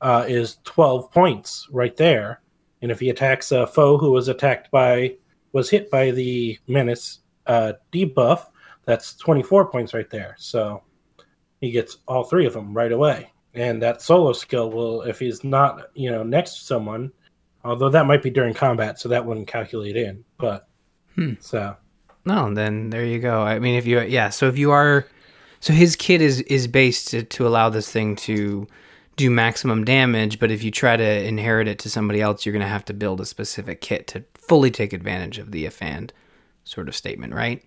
uh, 0.00 0.24
is 0.26 0.58
12 0.64 1.10
points 1.12 1.68
right 1.70 1.96
there. 1.96 2.40
And 2.82 2.90
if 2.90 2.98
he 2.98 3.10
attacks 3.10 3.52
a 3.52 3.66
foe 3.66 3.96
who 3.96 4.10
was 4.10 4.26
attacked 4.26 4.70
by, 4.72 5.14
was 5.52 5.70
hit 5.70 5.88
by 5.90 6.10
the 6.10 6.58
menace 6.66 7.20
uh, 7.46 7.74
debuff, 7.92 8.46
that's 8.84 9.14
24 9.14 9.70
points 9.70 9.94
right 9.94 10.10
there. 10.10 10.34
So 10.36 10.82
he 11.60 11.70
gets 11.70 11.98
all 12.08 12.24
three 12.24 12.46
of 12.46 12.52
them 12.52 12.74
right 12.76 12.90
away. 12.90 13.32
And 13.54 13.80
that 13.82 14.02
solo 14.02 14.32
skill 14.32 14.70
will, 14.70 15.02
if 15.02 15.20
he's 15.20 15.44
not, 15.44 15.90
you 15.94 16.10
know, 16.10 16.24
next 16.24 16.56
to 16.56 16.64
someone, 16.64 17.12
although 17.64 17.90
that 17.90 18.06
might 18.06 18.22
be 18.22 18.30
during 18.30 18.54
combat, 18.54 18.98
so 18.98 19.08
that 19.10 19.24
wouldn't 19.24 19.46
calculate 19.46 19.96
in. 19.96 20.24
But 20.38 20.66
hmm. 21.14 21.34
so 21.38 21.76
no, 22.24 22.52
then 22.54 22.90
there 22.90 23.04
you 23.04 23.18
go. 23.18 23.42
I 23.42 23.58
mean, 23.58 23.74
if 23.74 23.86
you 23.86 24.00
yeah, 24.00 24.28
so 24.30 24.48
if 24.48 24.56
you 24.56 24.70
are, 24.70 25.06
so 25.60 25.72
his 25.72 25.96
kit 25.96 26.20
is 26.20 26.40
is 26.42 26.66
based 26.66 27.08
to, 27.08 27.22
to 27.22 27.46
allow 27.46 27.68
this 27.68 27.90
thing 27.90 28.16
to 28.16 28.66
do 29.16 29.30
maximum 29.30 29.84
damage, 29.84 30.38
but 30.38 30.50
if 30.50 30.62
you 30.62 30.70
try 30.70 30.96
to 30.96 31.24
inherit 31.24 31.68
it 31.68 31.78
to 31.80 31.90
somebody 31.90 32.20
else, 32.20 32.46
you're 32.46 32.52
going 32.52 32.62
to 32.62 32.68
have 32.68 32.84
to 32.86 32.94
build 32.94 33.20
a 33.20 33.26
specific 33.26 33.80
kit 33.80 34.06
to 34.08 34.24
fully 34.34 34.70
take 34.70 34.92
advantage 34.92 35.38
of 35.38 35.52
the 35.52 35.66
if 35.66 35.82
and 35.82 36.12
sort 36.64 36.88
of 36.88 36.96
statement, 36.96 37.34
right? 37.34 37.62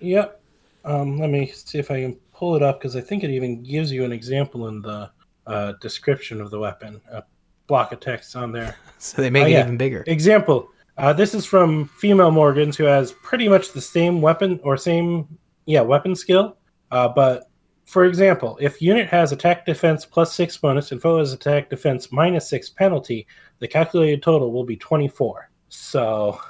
Yep. 0.00 0.40
Um, 0.84 1.18
let 1.18 1.30
me 1.30 1.46
see 1.46 1.78
if 1.78 1.90
I 1.90 2.02
can 2.02 2.14
pull 2.32 2.54
it 2.54 2.62
up 2.62 2.78
because 2.78 2.94
I 2.94 3.00
think 3.00 3.24
it 3.24 3.30
even 3.30 3.62
gives 3.62 3.90
you 3.90 4.04
an 4.04 4.12
example 4.12 4.68
in 4.68 4.80
the 4.80 5.10
uh, 5.46 5.72
description 5.80 6.40
of 6.40 6.50
the 6.50 6.58
weapon. 6.60 7.00
A 7.10 7.24
block 7.66 7.90
of 7.92 7.98
text 7.98 8.36
on 8.36 8.52
there. 8.52 8.76
so 8.98 9.20
they 9.20 9.30
make 9.30 9.44
uh, 9.44 9.46
it 9.46 9.52
yeah. 9.52 9.64
even 9.64 9.76
bigger. 9.76 10.04
Example 10.06 10.70
uh, 10.98 11.12
this 11.12 11.34
is 11.34 11.44
from 11.44 11.88
female 11.88 12.30
Morgans, 12.30 12.76
who 12.76 12.84
has 12.84 13.12
pretty 13.12 13.48
much 13.48 13.72
the 13.72 13.80
same 13.80 14.22
weapon 14.22 14.58
or 14.62 14.76
same, 14.76 15.38
yeah, 15.66 15.82
weapon 15.82 16.14
skill. 16.14 16.56
Uh, 16.90 17.08
but 17.08 17.50
for 17.84 18.04
example, 18.04 18.58
if 18.60 18.80
unit 18.80 19.06
has 19.08 19.30
attack 19.30 19.66
defense 19.66 20.04
plus 20.04 20.34
six 20.34 20.56
bonus 20.56 20.92
and 20.92 21.00
foe 21.00 21.18
has 21.18 21.32
attack 21.32 21.70
defense 21.70 22.10
minus 22.10 22.48
six 22.48 22.70
penalty, 22.70 23.26
the 23.58 23.68
calculated 23.68 24.22
total 24.22 24.52
will 24.52 24.64
be 24.64 24.76
24. 24.76 25.50
So, 25.68 26.40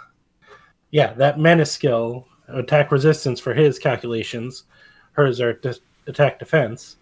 yeah, 0.91 1.13
that 1.15 1.39
menace 1.39 1.73
skill, 1.73 2.27
attack 2.49 2.93
resistance 2.93 3.41
for 3.41 3.53
his 3.53 3.79
calculations, 3.79 4.65
hers 5.13 5.41
are 5.41 5.55
de- 5.55 5.75
attack 6.07 6.39
defense. 6.39 6.97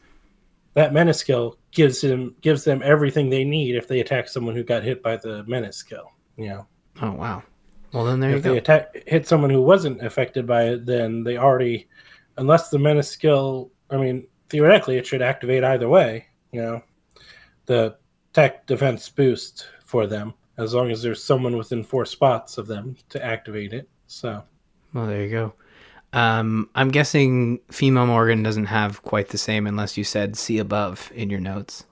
That 0.73 0.93
menace 0.93 1.19
skill 1.19 1.59
gives 1.71 2.03
him 2.03 2.35
gives 2.41 2.65
them 2.65 2.83
everything 2.83 3.31
they 3.31 3.45
need 3.45 3.77
if 3.77 3.87
they 3.87 4.01
attack 4.01 4.29
someone 4.29 4.57
who 4.57 4.65
got 4.65 4.83
hit 4.83 5.03
by 5.03 5.17
the 5.17 5.45
menace 5.45 5.77
skill. 5.77 6.11
You 6.37 6.49
know. 6.49 6.67
Oh 7.03 7.13
wow. 7.13 7.43
Well 7.93 8.05
then 8.05 8.21
there 8.21 8.31
if 8.31 8.37
you 8.37 8.43
go. 8.43 8.53
They 8.53 8.59
attack 8.59 9.03
hit 9.07 9.27
someone 9.27 9.51
who 9.51 9.63
wasn't 9.63 10.05
affected 10.05 10.47
by 10.47 10.65
it, 10.65 10.87
then 10.87 11.23
they 11.23 11.37
already 11.37 11.89
unless 12.37 12.71
the 12.71 12.79
menace 12.79 13.09
skill 13.09 13.71
I 13.91 13.97
mean, 13.97 14.27
theoretically 14.49 14.97
it 14.97 15.07
should 15.07 15.23
activate 15.23 15.65
either 15.65 15.89
way, 15.89 16.27
you 16.53 16.63
know. 16.63 16.83
The 17.67 17.97
tech 18.33 18.67
defense 18.67 19.09
boost 19.09 19.69
for 19.85 20.07
them, 20.07 20.35
as 20.59 20.75
long 20.75 20.91
as 20.91 21.03
there's 21.03 21.23
someone 21.23 21.57
within 21.57 21.83
four 21.83 22.05
spots 22.05 22.59
of 22.59 22.67
them 22.67 22.97
to 23.11 23.25
activate 23.25 23.73
it. 23.73 23.89
So 24.07 24.43
Well 24.93 25.07
there 25.07 25.23
you 25.23 25.31
go. 25.31 25.55
Um, 26.13 26.71
I'm 26.77 26.91
guessing 26.91 27.59
female 27.71 28.07
Morgan 28.07 28.43
doesn't 28.45 28.67
have 28.67 29.03
quite 29.03 29.29
the 29.29 29.39
same 29.39 29.67
unless 29.67 29.97
you 29.97 30.05
said 30.05 30.37
see 30.37 30.59
above 30.59 31.11
in 31.15 31.29
your 31.29 31.41
notes. 31.41 31.85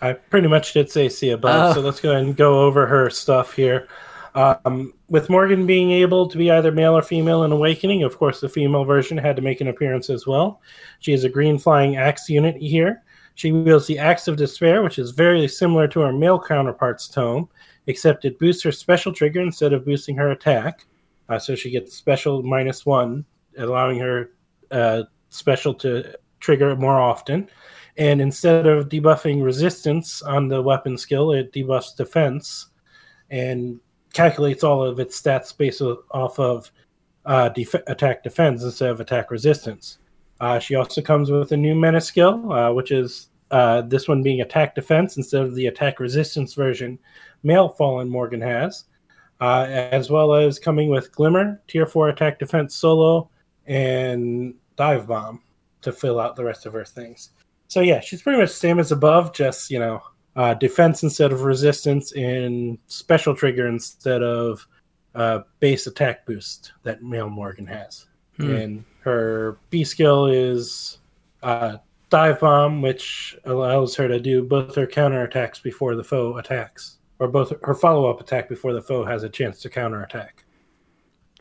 I 0.00 0.14
pretty 0.14 0.48
much 0.48 0.72
did 0.72 0.90
say 0.90 1.08
see 1.08 1.30
above, 1.30 1.70
oh. 1.70 1.74
so 1.74 1.80
let's 1.80 2.00
go 2.00 2.10
ahead 2.10 2.24
and 2.24 2.36
go 2.36 2.62
over 2.62 2.86
her 2.86 3.10
stuff 3.10 3.52
here. 3.54 3.88
Um, 4.34 4.94
with 5.08 5.28
Morgan 5.28 5.66
being 5.66 5.90
able 5.90 6.26
to 6.28 6.38
be 6.38 6.50
either 6.50 6.72
male 6.72 6.96
or 6.96 7.02
female 7.02 7.44
in 7.44 7.52
Awakening, 7.52 8.02
of 8.02 8.16
course, 8.16 8.40
the 8.40 8.48
female 8.48 8.84
version 8.84 9.18
had 9.18 9.36
to 9.36 9.42
make 9.42 9.60
an 9.60 9.68
appearance 9.68 10.08
as 10.08 10.26
well. 10.26 10.60
She 11.00 11.12
is 11.12 11.24
a 11.24 11.28
green 11.28 11.58
flying 11.58 11.96
axe 11.96 12.28
unit 12.28 12.56
here. 12.56 13.02
She 13.34 13.52
wields 13.52 13.86
the 13.86 13.98
Axe 13.98 14.28
of 14.28 14.36
Despair, 14.36 14.82
which 14.82 14.98
is 14.98 15.10
very 15.10 15.46
similar 15.48 15.88
to 15.88 16.00
her 16.00 16.12
male 16.12 16.40
counterpart's 16.40 17.08
tome, 17.08 17.48
except 17.86 18.24
it 18.24 18.38
boosts 18.38 18.62
her 18.62 18.72
special 18.72 19.12
trigger 19.12 19.40
instead 19.40 19.72
of 19.72 19.84
boosting 19.84 20.16
her 20.16 20.30
attack. 20.30 20.86
Uh, 21.28 21.38
so 21.38 21.54
she 21.54 21.70
gets 21.70 21.94
special 21.94 22.42
minus 22.42 22.84
one, 22.84 23.24
allowing 23.56 23.98
her 23.98 24.30
uh, 24.70 25.02
special 25.30 25.72
to 25.74 26.14
trigger 26.40 26.76
more 26.76 27.00
often. 27.00 27.48
And 27.96 28.20
instead 28.20 28.66
of 28.66 28.88
debuffing 28.88 29.42
resistance 29.42 30.22
on 30.22 30.48
the 30.48 30.62
weapon 30.62 30.96
skill, 30.96 31.32
it 31.32 31.52
debuffs 31.52 31.96
defense. 31.96 32.68
And 33.30 33.80
calculates 34.12 34.64
all 34.64 34.82
of 34.82 35.00
its 35.00 35.20
stats 35.20 35.56
based 35.56 35.80
off 35.80 36.38
of 36.38 36.70
uh, 37.24 37.48
def- 37.50 37.74
attack 37.86 38.22
defense 38.22 38.62
instead 38.62 38.90
of 38.90 39.00
attack 39.00 39.30
resistance. 39.30 39.98
Uh, 40.40 40.58
she 40.58 40.74
also 40.74 41.00
comes 41.00 41.30
with 41.30 41.52
a 41.52 41.56
new 41.56 41.74
menace 41.74 42.06
skill, 42.06 42.52
uh, 42.52 42.72
which 42.72 42.90
is 42.90 43.28
uh, 43.50 43.82
this 43.82 44.08
one 44.08 44.22
being 44.22 44.40
attack 44.40 44.74
defense 44.74 45.16
instead 45.16 45.42
of 45.42 45.54
the 45.54 45.66
attack 45.66 46.00
resistance 46.00 46.54
version 46.54 46.98
male 47.42 47.68
Fallen 47.68 48.08
Morgan 48.08 48.40
has, 48.40 48.84
uh, 49.40 49.66
as 49.68 50.10
well 50.10 50.34
as 50.34 50.58
coming 50.58 50.88
with 50.88 51.12
Glimmer, 51.12 51.60
Tier 51.68 51.86
4 51.86 52.08
attack 52.10 52.38
defense 52.38 52.74
solo, 52.74 53.30
and 53.66 54.54
Dive 54.76 55.06
Bomb 55.06 55.42
to 55.82 55.92
fill 55.92 56.20
out 56.20 56.36
the 56.36 56.44
rest 56.44 56.66
of 56.66 56.72
her 56.72 56.84
things. 56.84 57.30
So 57.68 57.80
yeah, 57.80 58.00
she's 58.00 58.22
pretty 58.22 58.38
much 58.38 58.50
same 58.50 58.78
as 58.78 58.92
above, 58.92 59.32
just 59.32 59.70
you 59.70 59.78
know 59.78 60.02
uh, 60.36 60.54
defense 60.54 61.02
instead 61.02 61.32
of 61.32 61.42
resistance, 61.42 62.12
and 62.12 62.78
special 62.86 63.34
trigger 63.34 63.66
instead 63.66 64.22
of 64.22 64.66
uh, 65.14 65.40
base 65.60 65.86
attack 65.86 66.26
boost 66.26 66.72
that 66.82 67.02
Male 67.02 67.28
Morgan 67.28 67.66
has. 67.66 68.06
Hmm. 68.36 68.54
And 68.54 68.84
her 69.00 69.58
B 69.70 69.84
skill 69.84 70.26
is 70.26 70.98
uh, 71.42 71.76
dive 72.08 72.40
bomb, 72.40 72.82
which 72.82 73.36
allows 73.44 73.94
her 73.96 74.08
to 74.08 74.20
do 74.20 74.42
both 74.42 74.74
her 74.74 74.86
counter 74.86 75.22
attacks 75.22 75.58
before 75.58 75.94
the 75.94 76.04
foe 76.04 76.36
attacks, 76.38 76.98
or 77.18 77.28
both 77.28 77.52
her 77.62 77.74
follow 77.74 78.08
up 78.08 78.20
attack 78.20 78.48
before 78.48 78.72
the 78.72 78.82
foe 78.82 79.04
has 79.04 79.22
a 79.22 79.28
chance 79.28 79.60
to 79.60 79.68
counter 79.68 80.02
attack. 80.02 80.44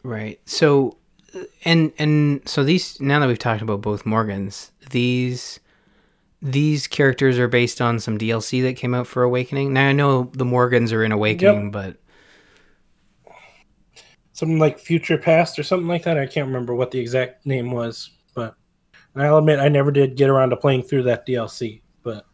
Right. 0.03 0.39
So, 0.45 0.97
and 1.63 1.93
and 1.97 2.47
so 2.47 2.63
these 2.63 2.99
now 2.99 3.19
that 3.19 3.27
we've 3.27 3.39
talked 3.39 3.61
about 3.61 3.81
both 3.81 4.05
Morgans, 4.05 4.71
these 4.89 5.59
these 6.41 6.87
characters 6.87 7.37
are 7.37 7.47
based 7.47 7.81
on 7.81 7.99
some 7.99 8.17
DLC 8.17 8.61
that 8.63 8.75
came 8.75 8.93
out 8.95 9.07
for 9.07 9.23
Awakening. 9.23 9.73
Now 9.73 9.87
I 9.87 9.91
know 9.91 10.31
the 10.33 10.45
Morgans 10.45 10.91
are 10.91 11.03
in 11.03 11.11
Awakening, 11.11 11.65
Yep. 11.65 11.71
but 11.71 13.33
something 14.33 14.59
like 14.59 14.79
Future 14.79 15.17
Past 15.17 15.59
or 15.59 15.63
something 15.63 15.87
like 15.87 16.03
that. 16.03 16.17
I 16.17 16.25
can't 16.25 16.47
remember 16.47 16.73
what 16.73 16.91
the 16.91 16.99
exact 16.99 17.45
name 17.45 17.71
was, 17.71 18.09
but 18.33 18.55
I'll 19.15 19.37
admit 19.37 19.59
I 19.59 19.69
never 19.69 19.91
did 19.91 20.15
get 20.15 20.29
around 20.29 20.49
to 20.49 20.57
playing 20.57 20.83
through 20.83 21.03
that 21.03 21.27
DLC. 21.27 21.81
But 22.01 22.25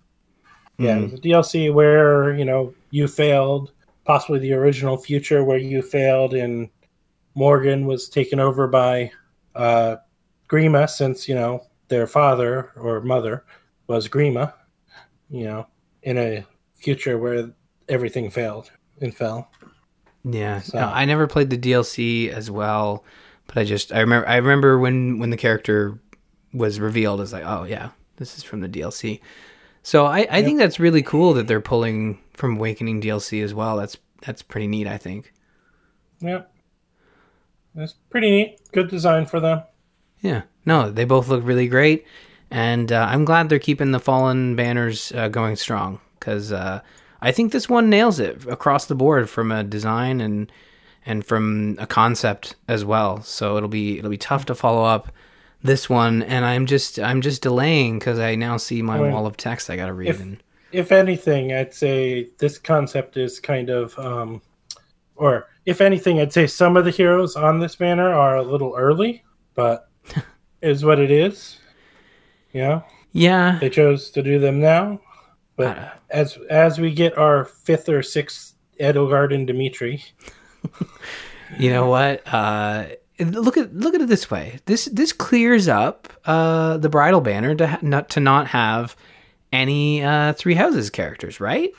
yeah, 0.78 0.98
it 0.98 1.04
was 1.04 1.14
a 1.14 1.18
DLC 1.18 1.74
where 1.74 2.34
you 2.36 2.46
know 2.46 2.74
you 2.92 3.08
failed, 3.08 3.74
possibly 4.06 4.40
the 4.40 4.54
original 4.54 4.96
Future 4.96 5.44
where 5.44 5.58
you 5.58 5.82
failed, 5.82 6.34
and 6.34 6.70
Morgan 7.36 7.86
was 7.86 8.08
taken 8.08 8.40
over 8.40 8.68
by 8.68 9.12
uh, 9.54 9.98
Grima 10.50 10.90
since 10.90 11.28
you 11.28 11.36
know 11.36 11.62
their 11.90 12.08
father 12.08 12.72
or 12.78 13.02
mother 13.02 13.44
was 13.88 14.08
Grima. 14.08 14.54
You 15.30 15.44
know, 15.46 15.68
in 16.04 16.18
a 16.18 16.46
future 16.76 17.18
where 17.18 17.52
everything 17.90 18.30
failed 18.30 18.72
and 19.02 19.14
fell. 19.16 19.50
Yeah, 20.24 20.62
So- 20.62 20.80
no, 20.80 20.88
I 20.88 21.06
never 21.06 21.28
played 21.28 21.50
the 21.50 21.58
DLC 21.58 22.30
as 22.30 22.50
well, 22.52 23.04
but 23.48 23.58
I 23.58 23.64
just 23.64 23.92
I 23.94 24.00
remember 24.00 24.28
I 24.28 24.38
remember 24.38 24.78
when 24.80 25.20
when 25.20 25.30
the 25.30 25.38
character 25.38 26.00
was 26.54 26.80
revealed, 26.80 27.22
it's 27.22 27.34
like, 27.34 27.44
oh 27.46 27.64
yeah, 27.64 27.90
this 28.18 28.38
is 28.38 28.44
from 28.44 28.62
the 28.62 28.70
DLC. 28.70 29.20
So 29.84 30.06
I 30.06 30.28
I 30.30 30.44
think 30.44 30.60
that's 30.60 30.80
really 30.80 31.02
cool 31.02 31.34
that 31.34 31.48
they're 31.48 31.62
pulling 31.62 32.20
from 32.34 32.58
Awakening 32.58 33.02
DLC 33.02 33.42
as 33.44 33.54
well. 33.54 33.78
That's 33.78 33.98
that's 34.26 34.42
pretty 34.42 34.68
neat. 34.68 34.88
I 34.88 34.98
think. 34.98 35.34
Yep. 36.22 36.52
That's 37.76 37.94
pretty 38.10 38.32
neat. 38.32 38.60
Good 38.72 38.90
design 38.90 39.26
for 39.28 39.40
them. 39.40 39.62
Yeah, 40.22 40.44
no, 40.66 40.90
they 40.90 41.06
both 41.06 41.28
look 41.28 41.44
really 41.46 41.68
great, 41.68 42.06
and 42.52 42.92
uh, 42.92 43.08
I'm 43.10 43.26
glad 43.26 43.50
they're 43.50 43.60
keeping 43.60 43.92
the 43.92 44.00
Fallen 44.00 44.56
banners 44.56 45.12
uh, 45.14 45.28
going 45.28 45.56
strong 45.56 46.00
because 46.20 46.52
uh, 46.52 46.82
I 47.22 47.32
think 47.32 47.52
this 47.52 47.68
one 47.70 47.90
nails 47.90 48.20
it 48.20 48.46
across 48.48 48.86
the 48.86 48.96
board 48.96 49.30
from 49.30 49.52
a 49.52 49.64
design 49.64 50.22
and 50.22 50.52
and 51.06 51.26
from 51.26 51.76
a 51.80 51.88
concept 51.88 52.56
as 52.68 52.84
well. 52.84 53.22
So 53.22 53.56
it'll 53.58 53.70
be 53.70 53.98
it'll 53.98 54.12
be 54.12 54.18
tough 54.18 54.46
to 54.48 54.56
follow 54.56 54.84
up 54.84 55.10
this 55.64 55.90
one, 55.90 56.24
and 56.24 56.46
I'm 56.46 56.66
just 56.66 57.00
I'm 57.00 57.22
just 57.22 57.42
delaying 57.42 58.00
because 58.00 58.20
I 58.20 58.36
now 58.36 58.58
see 58.58 58.82
my 58.82 59.00
Well, 59.00 59.12
wall 59.12 59.26
of 59.26 59.38
text 59.38 59.70
I 59.70 59.76
got 59.76 59.88
to 59.88 59.94
read. 59.94 60.10
if- 60.10 60.20
and 60.22 60.42
If 60.72 60.92
anything, 60.92 61.54
I'd 61.54 61.74
say 61.74 62.30
this 62.40 62.58
concept 62.58 63.16
is 63.18 63.40
kind 63.40 63.70
of, 63.70 63.98
um, 63.98 64.42
or 65.16 65.48
if 65.66 65.80
anything, 65.82 66.20
I'd 66.20 66.34
say 66.34 66.46
some 66.46 66.76
of 66.78 66.84
the 66.86 66.92
heroes 66.92 67.36
on 67.38 67.60
this 67.60 67.76
banner 67.78 68.14
are 68.14 68.36
a 68.36 68.44
little 68.44 68.76
early, 68.78 69.24
but 69.56 69.90
is 70.62 70.84
what 70.84 71.00
it 71.00 71.10
is. 71.10 71.58
Yeah, 72.54 72.82
yeah, 73.12 73.58
they 73.60 73.70
chose 73.70 74.10
to 74.12 74.24
do 74.24 74.40
them 74.40 74.60
now, 74.60 75.00
but 75.56 75.78
Uh, 75.78 75.90
as 76.10 76.38
as 76.50 76.80
we 76.80 76.94
get 76.94 77.18
our 77.18 77.46
fifth 77.46 77.90
or 77.90 78.02
sixth 78.04 78.56
Edelgard 78.80 79.34
and 79.34 79.46
Dimitri, 79.48 80.04
You 81.60 81.72
know 81.72 81.88
what? 81.88 82.22
Uh, 82.26 82.86
look 83.20 83.58
at 83.58 83.74
look 83.74 83.96
at 83.96 84.02
it 84.02 84.10
this 84.10 84.30
way. 84.30 84.60
This 84.66 84.86
this 84.86 85.14
clears 85.14 85.68
up 85.68 86.12
uh, 86.26 86.78
the 86.78 86.90
bridal 86.90 87.22
banner 87.22 87.56
to 87.56 87.68
ha- 87.68 87.80
not 87.82 88.10
to 88.10 88.20
not 88.20 88.48
have 88.48 88.96
any 89.54 90.04
uh, 90.04 90.34
three 90.34 90.56
houses 90.56 90.90
characters, 90.90 91.40
right? 91.40 91.72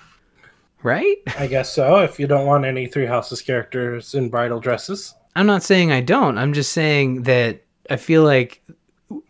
Right? 0.83 1.17
I 1.37 1.49
guess 1.49 1.73
so. 1.73 1.99
If 1.99 2.21
you 2.21 2.27
don't 2.29 2.47
want 2.47 2.65
any 2.65 2.87
Three 2.87 3.07
Houses 3.07 3.43
characters 3.43 4.15
in 4.15 4.29
bridal 4.29 4.61
dresses, 4.61 5.13
I'm 5.35 5.47
not 5.47 5.65
saying 5.65 5.91
I 5.91 6.01
don't. 6.01 6.39
I'm 6.39 6.53
just 6.53 6.71
saying 6.71 7.25
that 7.25 7.65
I 7.91 7.97
feel 7.97 8.23
like 8.23 8.63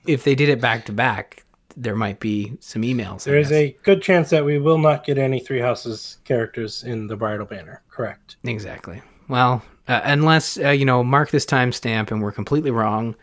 if 0.07 0.25
they 0.25 0.35
did 0.35 0.49
it 0.49 0.61
back 0.61 0.87
to 0.87 0.93
back, 0.93 1.45
there 1.77 1.95
might 1.95 2.19
be 2.21 2.57
some 2.61 2.83
emails. 2.83 3.25
There 3.25 3.39
is 3.39 3.53
a 3.53 3.77
good 3.85 4.03
chance 4.03 4.31
that 4.31 4.45
we 4.45 4.59
will 4.59 4.79
not 4.79 5.05
get 5.05 5.19
any 5.19 5.39
Three 5.41 5.61
Houses 5.61 6.19
characters 6.25 6.83
in 6.83 7.07
the 7.07 7.17
bridal 7.17 7.47
banner. 7.47 7.83
Correct. 7.89 8.37
Exactly. 8.45 9.01
Well, 9.29 9.63
uh, 9.87 10.01
unless 10.05 10.59
uh, 10.59 10.71
you 10.71 10.85
know, 10.85 11.05
mark 11.05 11.31
this 11.31 11.47
timestamp 11.47 12.11
and 12.11 12.21
we're 12.23 12.33
completely 12.33 12.71
wrong 12.71 13.15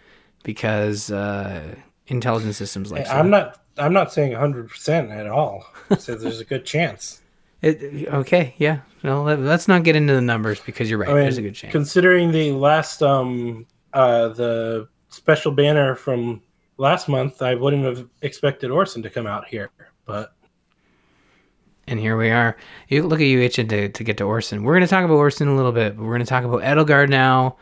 because 0.44 1.12
uh, 1.12 1.76
intelligence 2.08 2.58
systems 2.58 2.92
like 2.92 3.08
I'm 3.10 3.30
not. 3.30 3.62
I'm 3.78 3.92
not 3.92 4.14
saying 4.14 4.32
100 4.32 4.70
percent 4.70 5.12
at 5.12 5.28
all. 5.28 5.66
so 6.00 6.16
there's 6.16 6.40
a 6.40 6.46
good 6.46 6.66
chance. 6.66 7.22
It, 7.62 8.08
okay, 8.10 8.54
yeah. 8.58 8.82
Well, 9.04 9.24
let, 9.24 9.40
let's 9.40 9.68
not 9.68 9.84
get 9.84 9.96
into 9.96 10.14
the 10.14 10.22
numbers 10.22 10.60
because 10.60 10.88
you're 10.88 11.00
right. 11.00 11.10
I 11.10 11.14
mean, 11.14 11.22
There's 11.24 11.40
a 11.40 11.42
good 11.42 11.56
chance. 11.56 11.72
considering 11.72 12.32
the 12.32 12.52
last 12.52 13.02
um 13.02 13.66
uh 13.94 14.28
the 14.28 14.88
special 15.10 15.52
banner 15.52 15.96
from 15.96 16.44
last 16.78 17.08
month, 17.08 17.42
I 17.42 17.56
wouldn't 17.56 17.86
have 17.86 18.08
expected 18.22 18.72
Orson 18.72 19.02
to 19.04 19.10
come 19.10 19.28
out 19.28 19.48
here. 19.48 19.72
But 20.06 20.34
and 21.88 22.00
here 22.00 22.18
we 22.18 22.32
are. 22.32 22.58
You 22.88 23.04
look 23.04 23.22
at 23.22 23.28
you 23.28 23.42
itching 23.42 23.68
to, 23.68 23.90
to 23.90 24.04
get 24.04 24.18
to 24.18 24.24
Orson. 24.24 24.64
We're 24.64 24.74
going 24.74 24.82
to 24.82 24.88
talk 24.88 25.06
about 25.06 25.16
Orson 25.16 25.48
a 25.48 25.56
little 25.56 25.72
bit, 25.72 25.96
but 25.96 26.04
we're 26.04 26.16
going 26.16 26.20
to 26.20 26.26
talk 26.26 26.44
about 26.44 26.62
Edelgard 26.62 27.10
now. 27.10 27.58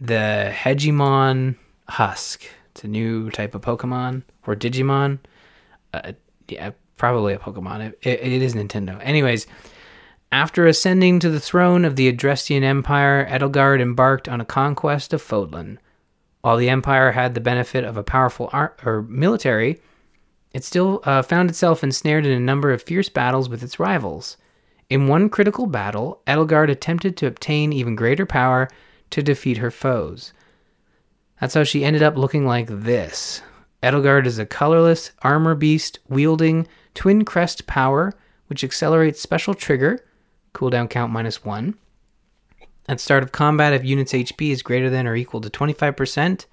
The 0.00 0.50
Hegemon 0.54 1.56
Husk. 1.88 2.44
It's 2.70 2.84
a 2.84 2.88
new 2.88 3.30
type 3.30 3.54
of 3.54 3.62
Pokemon 3.62 4.22
or 4.46 4.54
Digimon. 4.54 5.18
Uh, 5.92 6.12
yeah, 6.48 6.70
probably 6.96 7.34
a 7.34 7.38
Pokemon. 7.38 7.88
It, 7.88 7.98
it, 8.02 8.20
it 8.20 8.42
is 8.42 8.54
Nintendo. 8.54 8.98
Anyways, 9.02 9.46
after 10.32 10.66
ascending 10.66 11.20
to 11.20 11.30
the 11.30 11.40
throne 11.40 11.84
of 11.84 11.96
the 11.96 12.12
Adrestian 12.12 12.62
Empire, 12.62 13.26
Edelgard 13.30 13.80
embarked 13.80 14.28
on 14.28 14.40
a 14.40 14.44
conquest 14.44 15.12
of 15.12 15.22
Fodlan. 15.22 15.78
While 16.42 16.56
the 16.56 16.68
Empire 16.70 17.12
had 17.12 17.34
the 17.34 17.40
benefit 17.40 17.84
of 17.84 17.96
a 17.96 18.04
powerful 18.04 18.48
art 18.52 18.80
or 18.84 19.02
military, 19.02 19.80
it 20.52 20.64
still 20.64 21.00
uh, 21.04 21.22
found 21.22 21.50
itself 21.50 21.82
ensnared 21.82 22.24
in 22.24 22.32
a 22.32 22.40
number 22.40 22.72
of 22.72 22.82
fierce 22.82 23.08
battles 23.08 23.48
with 23.48 23.62
its 23.62 23.78
rivals. 23.78 24.36
In 24.88 25.08
one 25.08 25.28
critical 25.28 25.66
battle, 25.66 26.22
Edelgard 26.26 26.70
attempted 26.70 27.16
to 27.16 27.26
obtain 27.26 27.72
even 27.72 27.96
greater 27.96 28.24
power 28.24 28.68
to 29.10 29.22
defeat 29.22 29.58
her 29.58 29.70
foes. 29.70 30.32
That's 31.40 31.54
how 31.54 31.64
she 31.64 31.84
ended 31.84 32.02
up 32.02 32.16
looking 32.16 32.46
like 32.46 32.68
this. 32.68 33.42
Edelgard 33.82 34.26
is 34.26 34.38
a 34.38 34.46
colorless 34.46 35.10
armor 35.22 35.54
beast 35.54 35.98
wielding 36.08 36.66
twin 36.94 37.24
crest 37.24 37.66
power, 37.66 38.14
which 38.46 38.64
accelerates 38.64 39.20
special 39.20 39.54
trigger, 39.54 40.04
cooldown 40.54 40.88
count 40.88 41.12
minus 41.12 41.44
one. 41.44 41.76
At 42.88 43.00
start 43.00 43.22
of 43.22 43.32
combat, 43.32 43.72
if 43.72 43.84
unit's 43.84 44.12
HP 44.12 44.50
is 44.50 44.62
greater 44.62 44.88
than 44.88 45.06
or 45.06 45.16
equal 45.16 45.40
to 45.40 45.50
25%, 45.50 46.46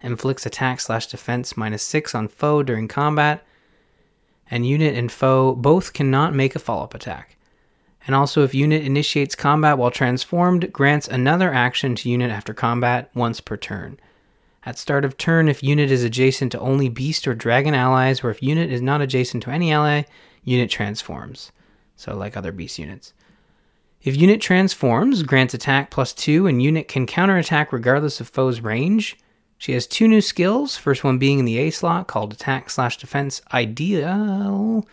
inflicts 0.00 0.46
attack 0.46 0.80
slash 0.80 1.06
defense 1.06 1.56
minus 1.56 1.82
6 1.82 2.14
on 2.14 2.28
foe 2.28 2.62
during 2.62 2.86
combat, 2.86 3.44
and 4.50 4.66
unit 4.66 4.94
and 4.94 5.10
foe 5.10 5.54
both 5.54 5.92
cannot 5.92 6.34
make 6.34 6.54
a 6.54 6.60
follow 6.60 6.84
up 6.84 6.94
attack. 6.94 7.36
And 8.06 8.14
also, 8.14 8.42
if 8.42 8.54
unit 8.54 8.84
initiates 8.84 9.34
combat 9.34 9.78
while 9.78 9.90
transformed, 9.90 10.72
grants 10.72 11.08
another 11.08 11.52
action 11.52 11.94
to 11.96 12.10
unit 12.10 12.30
after 12.30 12.52
combat 12.52 13.10
once 13.14 13.40
per 13.40 13.56
turn. 13.56 13.98
At 14.64 14.78
start 14.78 15.04
of 15.04 15.16
turn, 15.16 15.48
if 15.48 15.62
unit 15.62 15.90
is 15.90 16.04
adjacent 16.04 16.52
to 16.52 16.60
only 16.60 16.88
beast 16.88 17.26
or 17.26 17.34
dragon 17.34 17.74
allies, 17.74 18.22
or 18.22 18.30
if 18.30 18.42
unit 18.42 18.70
is 18.70 18.82
not 18.82 19.00
adjacent 19.00 19.42
to 19.44 19.50
any 19.50 19.72
ally, 19.72 20.02
unit 20.44 20.70
transforms. 20.70 21.50
So, 21.96 22.16
like 22.16 22.36
other 22.36 22.52
beast 22.52 22.78
units. 22.78 23.12
If 24.02 24.16
unit 24.16 24.40
transforms, 24.40 25.22
grants 25.22 25.54
attack 25.54 25.90
plus 25.90 26.12
2, 26.12 26.48
and 26.48 26.62
unit 26.62 26.88
can 26.88 27.06
counterattack 27.06 27.72
regardless 27.72 28.20
of 28.20 28.28
foe's 28.28 28.60
range. 28.60 29.16
She 29.58 29.72
has 29.72 29.86
two 29.86 30.08
new 30.08 30.20
skills, 30.20 30.76
first 30.76 31.04
one 31.04 31.18
being 31.18 31.38
in 31.38 31.44
the 31.44 31.58
A 31.58 31.70
slot 31.70 32.08
called 32.08 32.32
attack 32.32 32.68
slash 32.68 32.96
defense 32.96 33.40
ideal. 33.54 34.84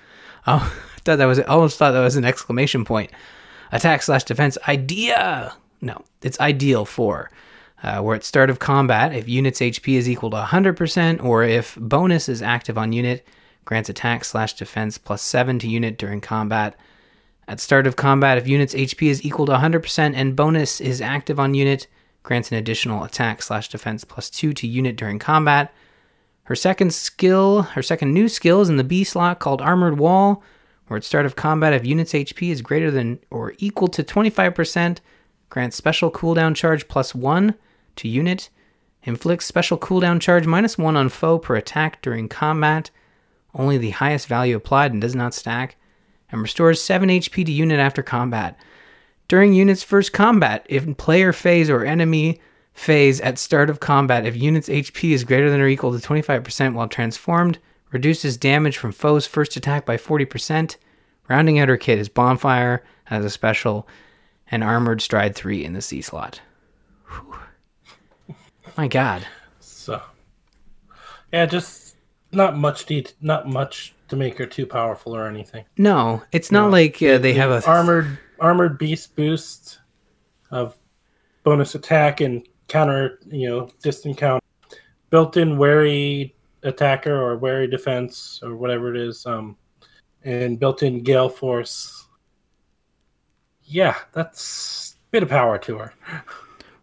Oh, 0.46 0.82
I 0.96 1.00
thought 1.00 1.16
that 1.18 1.26
was, 1.26 1.40
I 1.40 1.44
almost 1.44 1.80
thought 1.80 1.92
that 1.92 2.02
was 2.02 2.18
an 2.18 2.26
exclamation 2.26 2.86
point. 2.86 3.10
Attack 3.72 4.04
slash 4.04 4.26
defense 4.26 4.60
idea. 4.68 5.56
No, 5.82 6.04
it's 6.22 6.40
ideal 6.40 6.86
for. 6.86 7.32
Uh, 7.82 8.02
where 8.02 8.16
at 8.16 8.24
start 8.24 8.52
of 8.52 8.60
combat, 8.60 9.16
if 9.16 9.28
unit's 9.28 9.60
HP 9.60 9.96
is 9.96 10.08
equal 10.08 10.30
to 10.30 10.38
100%, 10.38 11.24
or 11.24 11.44
if 11.44 11.76
bonus 11.80 12.30
is 12.30 12.44
active 12.44 12.78
on 12.78 12.94
unit, 12.94 13.26
grants 13.66 13.90
attack 13.90 14.24
slash 14.24 14.54
defense 14.54 15.00
plus 15.00 15.24
7 15.24 15.58
to 15.60 15.68
unit 15.68 15.98
during 15.98 16.22
combat. 16.22 16.78
At 17.50 17.60
start 17.60 17.88
of 17.88 17.96
combat, 17.96 18.38
if 18.38 18.48
unit's 18.48 18.76
HP 18.76 19.08
is 19.08 19.26
equal 19.26 19.48
to 19.48 19.54
100% 19.54 20.14
and 20.14 20.36
bonus 20.36 20.80
is 20.80 21.02
active 21.02 21.40
on 21.40 21.56
unit, 21.56 21.88
grants 22.22 22.52
an 22.52 22.60
additional 22.60 23.04
attack 23.04 23.42
slash 23.42 23.70
defense 23.70 24.04
plus 24.04 24.30
2 24.30 24.54
to 24.54 24.68
unit 24.68 24.96
during 24.96 25.18
combat. 25.18 25.74
Her 26.44 26.56
second 26.56 26.94
skill, 26.94 27.64
her 27.64 27.82
second 27.82 28.14
new 28.14 28.30
skill 28.30 28.62
is 28.62 28.70
in 28.70 28.78
the 28.78 28.84
B 28.84 29.04
slot 29.04 29.40
called 29.40 29.64
Armored 29.64 29.98
Wall, 29.98 30.44
where 30.86 30.98
at 30.98 31.04
start 31.04 31.26
of 31.26 31.36
combat, 31.36 31.74
if 31.74 31.88
unit's 31.88 32.14
HP 32.14 32.52
is 32.52 32.62
greater 32.62 32.92
than 32.92 33.18
or 33.32 33.56
equal 33.58 33.88
to 33.88 34.04
25%, 34.04 35.00
grants 35.50 35.76
special 35.76 36.12
cooldown 36.12 36.56
charge 36.56 36.88
plus 36.88 37.16
1 37.16 37.56
to 37.96 38.08
unit, 38.08 38.52
inflicts 39.02 39.48
special 39.48 39.80
cooldown 39.80 40.22
charge 40.22 40.46
minus 40.46 40.78
1 40.78 40.96
on 40.96 41.10
foe 41.10 41.40
per 41.40 41.56
attack 41.56 42.00
during 42.04 42.30
combat, 42.30 42.92
only 43.56 43.80
the 43.80 43.90
highest 43.90 44.28
value 44.28 44.56
applied 44.56 44.92
and 44.92 45.02
does 45.02 45.16
not 45.16 45.34
stack, 45.34 45.78
and 46.32 46.42
restores 46.42 46.82
7 46.82 47.10
HP 47.10 47.46
to 47.46 47.52
unit 47.52 47.80
after 47.80 48.04
combat. 48.04 48.58
During 49.28 49.54
unit's 49.54 49.84
first 49.84 50.14
combat, 50.14 50.66
if 50.70 50.98
player 50.98 51.34
phase 51.34 51.70
or 51.70 51.86
enemy 51.86 52.40
phase 52.74 53.20
at 53.22 53.38
start 53.38 53.70
of 53.70 53.80
combat, 53.80 54.26
if 54.26 54.36
unit's 54.36 54.70
HP 54.70 55.12
is 55.12 55.24
greater 55.24 55.50
than 55.50 55.62
or 55.62 55.68
equal 55.68 55.98
to 55.98 56.08
25% 56.08 56.74
while 56.74 56.88
transformed, 56.88 57.60
reduces 57.92 58.38
damage 58.38 58.78
from 58.78 58.92
foes' 58.92 59.28
first 59.28 59.56
attack 59.56 59.86
by 59.86 59.98
40%. 59.98 60.78
Rounding 61.28 61.60
out 61.60 61.70
her 61.70 61.78
kit 61.78 62.00
is 62.00 62.10
Bonfire 62.10 62.84
as 63.10 63.24
a 63.24 63.30
special, 63.30 63.88
and 64.50 64.64
Armored 64.64 65.02
Stride 65.02 65.36
3 65.36 65.64
in 65.64 65.74
the 65.74 65.82
C 65.82 66.02
slot. 66.02 66.42
Whew. 67.08 68.36
My 68.78 68.88
god. 68.88 69.28
So, 69.60 70.02
yeah, 71.32 71.46
just 71.46 71.96
not 72.32 72.58
much 72.58 72.86
de- 72.86 73.06
not 73.22 73.48
much 73.48 73.94
to 74.10 74.16
make 74.16 74.38
her 74.38 74.46
too 74.46 74.66
powerful 74.66 75.16
or 75.16 75.28
anything. 75.28 75.66
No, 75.78 76.22
it's 76.32 76.52
not 76.52 76.72
like 76.72 77.02
uh, 77.02 77.18
they 77.18 77.34
have 77.34 77.52
a 77.52 77.66
armored 77.68 78.18
armored 78.40 78.78
beast 78.78 79.16
boost 79.16 79.80
of 80.52 80.78
bonus 81.44 81.76
attack 81.76 82.22
and 82.22 82.48
counter, 82.68 83.20
you 83.28 83.48
know, 83.48 83.70
distant 83.82 84.18
count, 84.18 84.44
built-in 85.10 85.58
wary 85.58 86.36
attacker 86.64 87.16
or 87.16 87.38
wary 87.38 87.68
defense 87.68 88.40
or 88.44 88.56
whatever 88.56 88.94
it 88.94 89.00
is, 89.00 89.26
um, 89.26 89.56
and 90.24 90.60
built-in 90.60 91.02
gale 91.02 91.30
force. 91.30 92.08
Yeah, 93.64 93.96
that's 94.14 94.96
a 95.08 95.12
bit 95.12 95.24
of 95.24 95.30
power 95.30 95.58
to 95.60 95.78
her. 95.78 95.94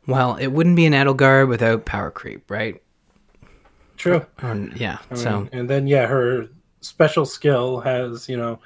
Well, 0.07 0.37
it 0.37 0.49
wouldn't 0.49 0.77
be 0.77 0.87
an 0.87 0.93
Edelgard 0.93 1.49
without 1.49 1.85
power 1.85 2.13
creep, 2.13 2.49
right? 2.51 2.81
True. 3.97 4.25
Yeah. 4.41 4.99
I 5.11 5.15
mean, 5.15 5.17
so 5.17 5.49
and 5.53 5.69
then 5.69 5.87
yeah, 5.87 6.07
her 6.07 6.49
special 6.87 7.25
skill 7.27 7.81
has 7.81 8.29
you 8.29 8.37
know 8.37 8.59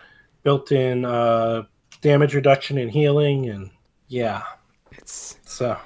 built-in 0.42 1.04
uh, 1.04 1.64
damage 2.00 2.34
reduction 2.34 2.78
and 2.78 2.90
healing, 2.90 3.48
and 3.48 3.70
yeah, 4.08 4.42
it's 4.92 5.38
so. 5.44 5.76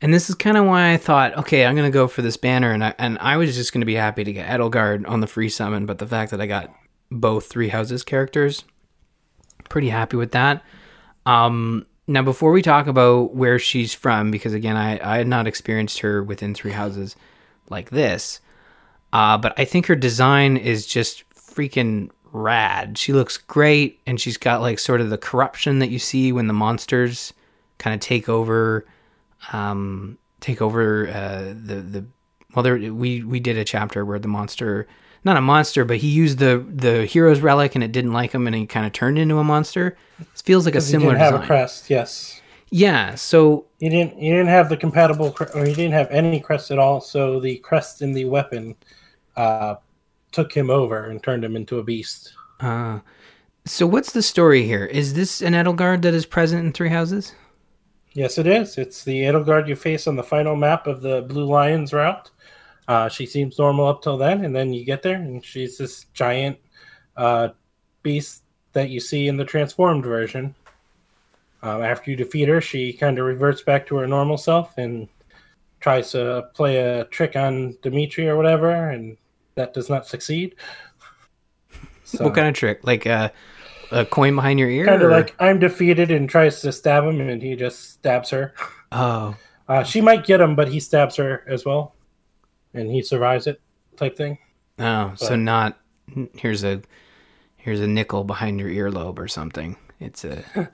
And 0.00 0.12
this 0.12 0.28
is 0.28 0.34
kind 0.34 0.56
of 0.56 0.66
why 0.66 0.92
I 0.92 0.96
thought, 0.96 1.36
okay, 1.38 1.64
I'm 1.64 1.76
gonna 1.76 1.90
go 1.90 2.08
for 2.08 2.22
this 2.22 2.36
banner, 2.36 2.72
and 2.72 2.84
I 2.84 2.94
and 2.98 3.18
I 3.18 3.36
was 3.36 3.54
just 3.54 3.72
gonna 3.72 3.86
be 3.86 3.94
happy 3.94 4.24
to 4.24 4.32
get 4.32 4.48
Edelgard 4.48 5.08
on 5.08 5.20
the 5.20 5.26
free 5.26 5.48
summon, 5.48 5.86
but 5.86 5.98
the 5.98 6.06
fact 6.06 6.30
that 6.32 6.40
I 6.40 6.46
got 6.46 6.74
both 7.10 7.46
three 7.46 7.68
houses 7.68 8.02
characters, 8.02 8.64
pretty 9.68 9.90
happy 9.90 10.16
with 10.16 10.32
that. 10.32 10.64
Um, 11.24 11.86
now, 12.08 12.22
before 12.22 12.50
we 12.50 12.62
talk 12.62 12.88
about 12.88 13.34
where 13.34 13.58
she's 13.58 13.94
from, 13.94 14.30
because 14.30 14.54
again, 14.54 14.76
I 14.76 14.98
I 15.02 15.18
had 15.18 15.28
not 15.28 15.46
experienced 15.46 16.00
her 16.00 16.22
within 16.22 16.54
three 16.54 16.72
houses 16.72 17.14
like 17.68 17.90
this, 17.90 18.40
uh, 19.12 19.38
but 19.38 19.54
I 19.56 19.64
think 19.64 19.86
her 19.86 19.94
design 19.94 20.56
is 20.56 20.86
just 20.86 21.22
freaking 21.54 22.10
rad. 22.32 22.96
She 22.98 23.12
looks 23.12 23.36
great, 23.38 24.00
and 24.06 24.20
she's 24.20 24.36
got 24.36 24.60
like 24.60 24.78
sort 24.78 25.00
of 25.00 25.10
the 25.10 25.18
corruption 25.18 25.78
that 25.80 25.90
you 25.90 25.98
see 25.98 26.32
when 26.32 26.46
the 26.46 26.52
monsters 26.54 27.32
kind 27.78 27.94
of 27.94 28.00
take 28.00 28.28
over, 28.28 28.84
um, 29.52 30.18
take 30.40 30.62
over 30.62 31.08
uh, 31.08 31.54
the 31.54 31.76
the. 31.82 32.04
Well, 32.54 32.62
there 32.62 32.76
we 32.92 33.22
we 33.22 33.40
did 33.40 33.56
a 33.56 33.64
chapter 33.64 34.04
where 34.04 34.18
the 34.18 34.28
monster, 34.28 34.86
not 35.24 35.36
a 35.36 35.40
monster, 35.40 35.84
but 35.84 35.96
he 35.98 36.08
used 36.08 36.38
the 36.38 36.64
the 36.68 37.06
hero's 37.06 37.40
relic 37.40 37.74
and 37.74 37.82
it 37.82 37.92
didn't 37.92 38.12
like 38.12 38.32
him, 38.32 38.46
and 38.46 38.54
he 38.56 38.66
kind 38.66 38.86
of 38.86 38.92
turned 38.92 39.18
into 39.18 39.38
a 39.38 39.44
monster. 39.44 39.96
It 40.20 40.26
feels 40.44 40.66
like 40.66 40.74
a 40.74 40.78
'Cause 40.78 40.86
he 40.86 40.92
similar 40.92 41.14
didn't 41.14 41.20
have 41.20 41.32
design. 41.32 41.44
a 41.44 41.46
crest. 41.46 41.90
Yes, 41.90 42.40
Yeah, 42.70 43.14
so 43.14 43.66
you 43.80 43.88
didn't. 43.90 44.18
You 44.18 44.32
didn't 44.32 44.48
have 44.48 44.68
the 44.68 44.76
compatible, 44.76 45.34
or 45.54 45.66
you 45.66 45.74
didn't 45.74 45.92
have 45.92 46.10
any 46.10 46.40
crest 46.40 46.70
at 46.70 46.78
all. 46.78 47.00
So 47.00 47.40
the 47.40 47.56
crest 47.58 48.02
in 48.02 48.12
the 48.12 48.24
weapon 48.26 48.74
uh, 49.36 49.76
took 50.32 50.52
him 50.52 50.70
over 50.70 51.04
and 51.04 51.22
turned 51.22 51.44
him 51.44 51.56
into 51.56 51.78
a 51.78 51.82
beast. 51.82 52.34
uh, 52.60 53.00
so 53.64 53.86
what's 53.86 54.12
the 54.12 54.22
story 54.22 54.64
here? 54.64 54.84
Is 54.86 55.14
this 55.14 55.40
an 55.40 55.52
Edelgard 55.52 56.02
that 56.02 56.14
is 56.14 56.26
present 56.26 56.66
in 56.66 56.72
three 56.72 56.88
houses? 56.88 57.32
Yes, 58.14 58.36
it 58.36 58.46
is. 58.46 58.76
It's 58.76 59.04
the 59.04 59.22
Edelgard 59.22 59.68
you 59.68 59.76
face 59.76 60.06
on 60.06 60.16
the 60.16 60.22
final 60.22 60.56
map 60.56 60.86
of 60.86 61.00
the 61.00 61.22
Blue 61.22 61.44
Lions 61.44 61.92
route. 61.92 62.30
Uh, 62.88 63.08
she 63.08 63.24
seems 63.24 63.58
normal 63.58 63.86
up 63.86 64.02
till 64.02 64.18
then, 64.18 64.44
and 64.44 64.54
then 64.54 64.72
you 64.72 64.84
get 64.84 65.02
there, 65.02 65.14
and 65.14 65.44
she's 65.44 65.78
this 65.78 66.06
giant 66.12 66.58
uh, 67.16 67.48
beast 68.02 68.42
that 68.72 68.90
you 68.90 68.98
see 68.98 69.28
in 69.28 69.36
the 69.36 69.44
transformed 69.44 70.04
version. 70.04 70.54
Um, 71.62 71.82
after 71.82 72.10
you 72.10 72.16
defeat 72.16 72.48
her, 72.48 72.60
she 72.60 72.92
kind 72.92 73.18
of 73.18 73.26
reverts 73.26 73.62
back 73.62 73.86
to 73.86 73.96
her 73.96 74.06
normal 74.08 74.36
self 74.36 74.76
and 74.76 75.08
tries 75.78 76.10
to 76.12 76.48
play 76.54 76.78
a 76.78 77.04
trick 77.06 77.36
on 77.36 77.76
Dimitri 77.82 78.28
or 78.28 78.36
whatever, 78.36 78.90
and 78.90 79.16
that 79.54 79.74
does 79.74 79.88
not 79.90 80.06
succeed. 80.06 80.54
So, 82.04 82.24
What 82.24 82.34
kind 82.34 82.48
of 82.48 82.54
trick? 82.54 82.80
Like 82.84 83.06
uh, 83.06 83.30
a 83.90 84.04
coin 84.04 84.34
behind 84.34 84.58
your 84.58 84.68
ear? 84.70 84.86
kind 84.86 85.02
of 85.02 85.10
like 85.10 85.34
I'm 85.38 85.58
defeated 85.58 86.10
and 86.10 86.28
tries 86.28 86.60
to 86.62 86.72
stab 86.72 87.04
him, 87.04 87.20
and 87.20 87.42
he 87.42 87.56
just 87.56 87.90
stabs 87.92 88.30
her. 88.30 88.54
oh, 88.92 89.34
Uh, 89.68 89.82
she 89.84 90.00
might 90.00 90.24
get 90.26 90.40
him, 90.40 90.54
but 90.56 90.68
he 90.68 90.80
stabs 90.80 91.16
her 91.16 91.44
as 91.48 91.64
well, 91.64 91.94
and 92.74 92.90
he 92.90 93.02
survives 93.02 93.46
it, 93.46 93.60
type 93.96 94.16
thing. 94.16 94.38
oh, 94.78 95.12
so 95.16 95.36
not 95.36 95.78
here's 96.34 96.64
a 96.64 96.82
here's 97.56 97.80
a 97.80 97.86
nickel 97.86 98.24
behind 98.24 98.60
your 98.60 98.68
earlobe 98.70 99.18
or 99.18 99.28
something. 99.28 99.76
It's 100.00 100.24
a 100.24 100.42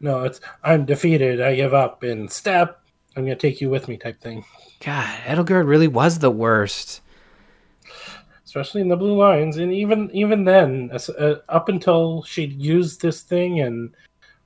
No, 0.00 0.24
it's 0.24 0.40
I'm 0.64 0.84
defeated. 0.86 1.40
I 1.40 1.54
give 1.56 1.74
up 1.74 2.02
and 2.02 2.30
stab. 2.30 2.76
I'm 3.16 3.24
gonna 3.24 3.36
take 3.36 3.60
you 3.60 3.68
with 3.68 3.88
me, 3.88 3.96
type 3.96 4.20
thing. 4.20 4.44
God. 4.80 5.18
Edelgard 5.24 5.66
really 5.68 5.88
was 5.88 6.20
the 6.20 6.30
worst. 6.30 7.00
Especially 8.48 8.80
in 8.80 8.88
the 8.88 8.96
Blue 8.96 9.14
Lions 9.14 9.58
and 9.58 9.70
even 9.74 10.10
even 10.14 10.42
then, 10.42 10.88
as- 10.90 11.10
uh, 11.10 11.40
up 11.50 11.68
until 11.68 12.22
she 12.22 12.46
used 12.46 13.02
this 13.02 13.20
thing 13.20 13.60
and 13.60 13.90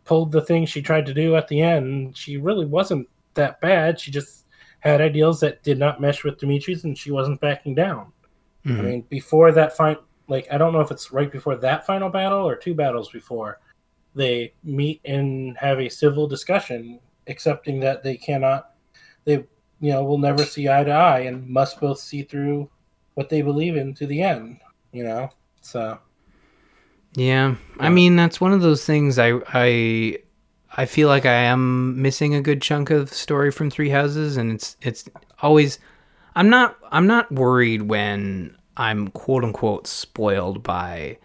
pulled 0.04 0.32
the 0.32 0.40
thing 0.40 0.66
she 0.66 0.82
tried 0.82 1.06
to 1.06 1.14
do 1.14 1.36
at 1.36 1.46
the 1.46 1.60
end, 1.60 2.16
she 2.16 2.36
really 2.36 2.66
wasn't 2.66 3.08
that 3.34 3.60
bad. 3.60 4.00
She 4.00 4.10
just 4.10 4.46
had 4.80 5.00
ideals 5.00 5.38
that 5.38 5.62
did 5.62 5.78
not 5.78 6.00
mesh 6.00 6.24
with 6.24 6.40
Dimitri's, 6.40 6.82
and 6.82 6.98
she 6.98 7.12
wasn't 7.12 7.40
backing 7.40 7.76
down. 7.76 8.10
I 8.66 8.70
Mhm. 8.70 8.84
mean, 8.84 9.00
before 9.02 9.52
that 9.52 9.76
fight, 9.76 9.98
like 10.26 10.48
I 10.52 10.58
don't 10.58 10.72
know 10.72 10.80
if 10.80 10.90
it's 10.90 11.12
right 11.12 11.30
before 11.30 11.54
that 11.58 11.86
final 11.86 12.10
battle 12.10 12.40
or 12.44 12.56
two 12.56 12.74
battles 12.74 13.08
before, 13.08 13.60
they 14.16 14.52
meet 14.64 15.00
and 15.04 15.56
have 15.58 15.78
a 15.78 15.88
civil 15.88 16.26
discussion, 16.26 16.98
accepting 17.28 17.78
that 17.78 18.02
they 18.02 18.16
cannot, 18.16 18.74
they 19.24 19.44
you 19.78 19.92
know 19.92 20.02
will 20.02 20.18
never 20.18 20.44
see 20.44 20.68
eye 20.68 20.82
to 20.82 20.90
eye 20.90 21.20
and 21.20 21.48
must 21.48 21.78
both 21.80 22.00
see 22.00 22.24
through 22.24 22.68
what 23.14 23.28
they 23.28 23.42
believe 23.42 23.76
in 23.76 23.94
to 23.94 24.06
the 24.06 24.22
end. 24.22 24.58
You 24.92 25.04
know, 25.04 25.30
so 25.60 25.98
Yeah, 27.14 27.54
I 27.78 27.88
mean 27.88 28.16
that's 28.16 28.40
one 28.40 28.52
of 28.52 28.60
those 28.62 28.84
things. 28.84 29.18
I 29.18 29.38
I 29.52 30.18
I 30.76 30.86
feel 30.86 31.08
like 31.08 31.26
I 31.26 31.32
am 31.34 32.00
missing 32.00 32.34
a 32.34 32.40
good 32.40 32.62
chunk 32.62 32.90
of 32.90 33.12
story 33.12 33.50
from 33.50 33.70
Three 33.70 33.90
Houses, 33.90 34.36
and 34.36 34.52
it's 34.52 34.76
it's 34.82 35.08
always. 35.40 35.78
I'm 36.34 36.48
not 36.48 36.76
I'm 36.90 37.06
not 37.06 37.30
worried 37.30 37.82
when 37.82 38.56
I'm 38.78 39.08
quote 39.08 39.44
unquote 39.44 39.86
spoiled 39.86 40.62
by, 40.62 41.18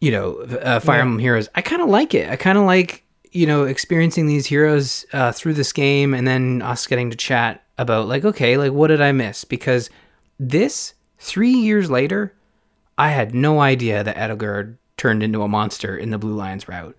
you 0.00 0.10
know, 0.10 0.36
uh, 0.40 0.80
Fire 0.80 0.96
Yeah. 0.96 1.02
Emblem 1.02 1.18
Heroes. 1.18 1.48
I 1.54 1.60
kind 1.60 1.82
of 1.82 1.88
like 1.90 2.14
it. 2.14 2.30
I 2.30 2.36
kind 2.36 2.56
of 2.56 2.64
like 2.64 3.04
you 3.32 3.46
know 3.46 3.64
experiencing 3.64 4.26
these 4.26 4.46
heroes 4.46 5.04
uh, 5.12 5.32
through 5.32 5.54
this 5.54 5.72
game, 5.74 6.14
and 6.14 6.26
then 6.26 6.62
us 6.62 6.86
getting 6.86 7.10
to 7.10 7.16
chat 7.18 7.62
about 7.76 8.08
like 8.08 8.24
okay, 8.24 8.56
like 8.56 8.72
what 8.72 8.86
did 8.88 9.02
I 9.02 9.12
miss? 9.12 9.44
Because 9.44 9.90
this 10.38 10.94
three 11.18 11.52
years 11.52 11.90
later, 11.90 12.34
I 12.96 13.10
had 13.10 13.34
no 13.34 13.60
idea 13.60 14.02
that 14.04 14.16
Edelgard 14.16 14.76
turned 14.96 15.22
into 15.22 15.42
a 15.42 15.48
monster 15.48 15.96
in 15.96 16.10
the 16.10 16.18
Blue 16.18 16.34
Lions 16.34 16.68
route, 16.68 16.96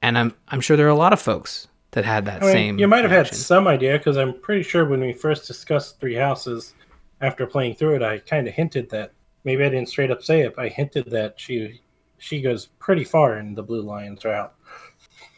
and 0.00 0.18
I'm 0.18 0.34
I'm 0.48 0.60
sure 0.60 0.76
there 0.76 0.86
are 0.86 0.90
a 0.90 0.94
lot 0.94 1.12
of 1.12 1.20
folks 1.20 1.68
that 1.92 2.04
had 2.04 2.24
that 2.24 2.42
I 2.42 2.46
mean, 2.46 2.52
same. 2.52 2.78
you 2.78 2.88
might 2.88 3.04
have 3.04 3.10
had 3.10 3.34
some 3.34 3.68
idea 3.68 3.98
because 3.98 4.16
I'm 4.16 4.40
pretty 4.40 4.62
sure 4.62 4.84
when 4.84 5.00
we 5.00 5.12
first 5.12 5.46
discussed 5.46 6.00
Three 6.00 6.14
Houses, 6.14 6.74
after 7.20 7.46
playing 7.46 7.76
through 7.76 7.96
it, 7.96 8.02
I 8.02 8.18
kind 8.18 8.48
of 8.48 8.54
hinted 8.54 8.90
that 8.90 9.12
maybe 9.44 9.64
I 9.64 9.68
didn't 9.68 9.88
straight 9.88 10.10
up 10.10 10.22
say 10.22 10.40
it, 10.40 10.56
but 10.56 10.64
I 10.64 10.68
hinted 10.68 11.10
that 11.10 11.38
she 11.38 11.80
she 12.18 12.40
goes 12.40 12.66
pretty 12.78 13.04
far 13.04 13.38
in 13.38 13.54
the 13.54 13.62
Blue 13.62 13.82
Lions 13.82 14.24
route. 14.24 14.52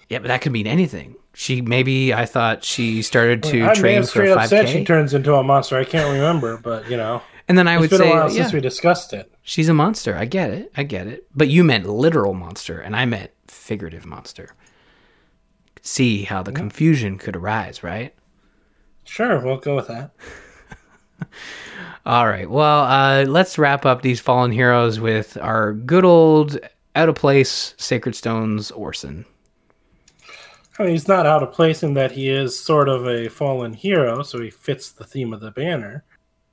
Yeah, 0.08 0.18
but 0.18 0.28
that 0.28 0.42
could 0.42 0.52
mean 0.52 0.66
anything. 0.66 1.16
She 1.32 1.60
maybe 1.60 2.12
I 2.12 2.26
thought 2.26 2.62
she 2.62 3.02
started 3.02 3.42
to 3.44 3.62
I 3.62 3.68
may 3.68 3.74
train 3.74 3.96
have 3.96 4.04
for 4.04 4.10
straight 4.10 4.30
up 4.30 4.48
said 4.48 4.68
she 4.68 4.80
5k, 4.80 4.86
turns 4.86 5.14
into 5.14 5.34
a 5.34 5.42
monster. 5.42 5.76
I 5.76 5.84
can't 5.84 6.12
remember, 6.12 6.58
but 6.58 6.88
you 6.90 6.96
know, 6.96 7.22
and 7.48 7.58
then 7.58 7.68
I 7.68 7.74
it's 7.74 7.80
would 7.82 7.90
been 7.90 7.98
say, 8.00 8.10
a 8.10 8.14
while 8.14 8.30
yeah, 8.30 8.42
since 8.42 8.52
we 8.52 8.60
discussed 8.60 9.12
it. 9.12 9.32
she's 9.42 9.68
a 9.68 9.74
monster. 9.74 10.16
I 10.16 10.24
get 10.24 10.50
it. 10.50 10.72
I 10.76 10.82
get 10.82 11.06
it. 11.06 11.26
But 11.34 11.48
you 11.48 11.64
meant 11.64 11.86
literal 11.86 12.34
monster, 12.34 12.80
and 12.80 12.96
I 12.96 13.04
meant 13.04 13.30
figurative 13.48 14.06
monster. 14.06 14.54
See 15.82 16.22
how 16.22 16.42
the 16.42 16.52
confusion 16.52 17.18
could 17.18 17.36
arise, 17.36 17.82
right? 17.82 18.14
Sure, 19.04 19.38
we'll 19.40 19.58
go 19.58 19.76
with 19.76 19.88
that. 19.88 20.12
All 22.06 22.26
right. 22.26 22.48
Well, 22.48 22.84
uh, 22.84 23.24
let's 23.26 23.58
wrap 23.58 23.84
up 23.86 24.02
these 24.02 24.20
fallen 24.20 24.50
heroes 24.50 24.98
with 25.00 25.36
our 25.38 25.72
good 25.74 26.04
old 26.04 26.58
out 26.96 27.08
of 27.08 27.14
place 27.14 27.74
Sacred 27.76 28.14
Stones 28.14 28.70
Orson. 28.70 29.24
I 30.78 30.82
mean, 30.84 30.92
he's 30.92 31.08
not 31.08 31.26
out 31.26 31.42
of 31.42 31.52
place 31.52 31.82
in 31.82 31.94
that 31.94 32.12
he 32.12 32.28
is 32.28 32.58
sort 32.58 32.88
of 32.88 33.06
a 33.06 33.28
fallen 33.28 33.72
hero, 33.72 34.22
so 34.22 34.40
he 34.40 34.50
fits 34.50 34.90
the 34.90 35.04
theme 35.04 35.32
of 35.32 35.40
the 35.40 35.50
banner. 35.50 36.02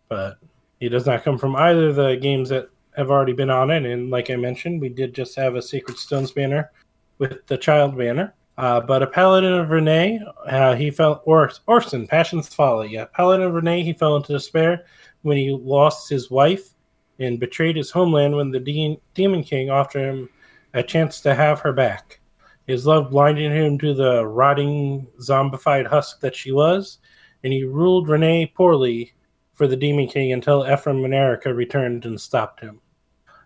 But 0.09 0.37
he 0.81 0.89
does 0.89 1.05
not 1.05 1.23
come 1.23 1.37
from 1.37 1.55
either 1.55 1.89
of 1.89 1.95
the 1.95 2.15
games 2.15 2.49
that 2.49 2.67
have 2.97 3.11
already 3.11 3.33
been 3.33 3.51
on 3.51 3.69
it. 3.69 3.85
And 3.85 4.09
like 4.09 4.31
I 4.31 4.35
mentioned, 4.35 4.81
we 4.81 4.89
did 4.89 5.13
just 5.13 5.35
have 5.35 5.55
a 5.55 5.61
Sacred 5.61 5.95
Stones 5.95 6.31
banner 6.31 6.71
with 7.19 7.45
the 7.45 7.55
child 7.55 7.95
banner. 7.95 8.33
Uh, 8.57 8.81
but 8.81 9.03
a 9.03 9.07
Paladin 9.07 9.53
of 9.53 9.67
Renais, 9.69 10.19
uh, 10.47 10.75
he 10.75 10.89
fell, 10.89 11.21
or 11.25 11.51
Orson, 11.67 12.07
Passion's 12.07 12.47
Folly. 12.47 12.89
Yeah, 12.89 13.05
Paladin 13.05 13.45
of 13.45 13.53
Renais, 13.53 13.83
he 13.83 13.93
fell 13.93 14.17
into 14.17 14.33
despair 14.33 14.85
when 15.21 15.37
he 15.37 15.51
lost 15.51 16.09
his 16.09 16.31
wife 16.31 16.73
and 17.19 17.39
betrayed 17.39 17.75
his 17.75 17.91
homeland 17.91 18.35
when 18.35 18.49
the 18.49 18.59
de- 18.59 18.99
Demon 19.13 19.43
King 19.43 19.69
offered 19.69 19.99
him 19.99 20.29
a 20.73 20.81
chance 20.81 21.21
to 21.21 21.35
have 21.35 21.59
her 21.59 21.73
back. 21.73 22.19
His 22.65 22.87
love 22.87 23.11
blinded 23.11 23.51
him 23.51 23.77
to 23.77 23.93
the 23.93 24.25
rotting, 24.25 25.07
zombified 25.19 25.85
husk 25.85 26.21
that 26.21 26.35
she 26.35 26.51
was, 26.51 26.97
and 27.43 27.53
he 27.53 27.63
ruled 27.63 28.07
Renais 28.07 28.53
poorly 28.55 29.13
for 29.61 29.67
the 29.67 29.77
Demon 29.77 30.07
King 30.07 30.33
until 30.33 30.65
Ephraim 30.67 31.05
and 31.05 31.13
Eirika 31.13 31.55
returned 31.55 32.03
and 32.05 32.19
stopped 32.19 32.61
him. 32.61 32.81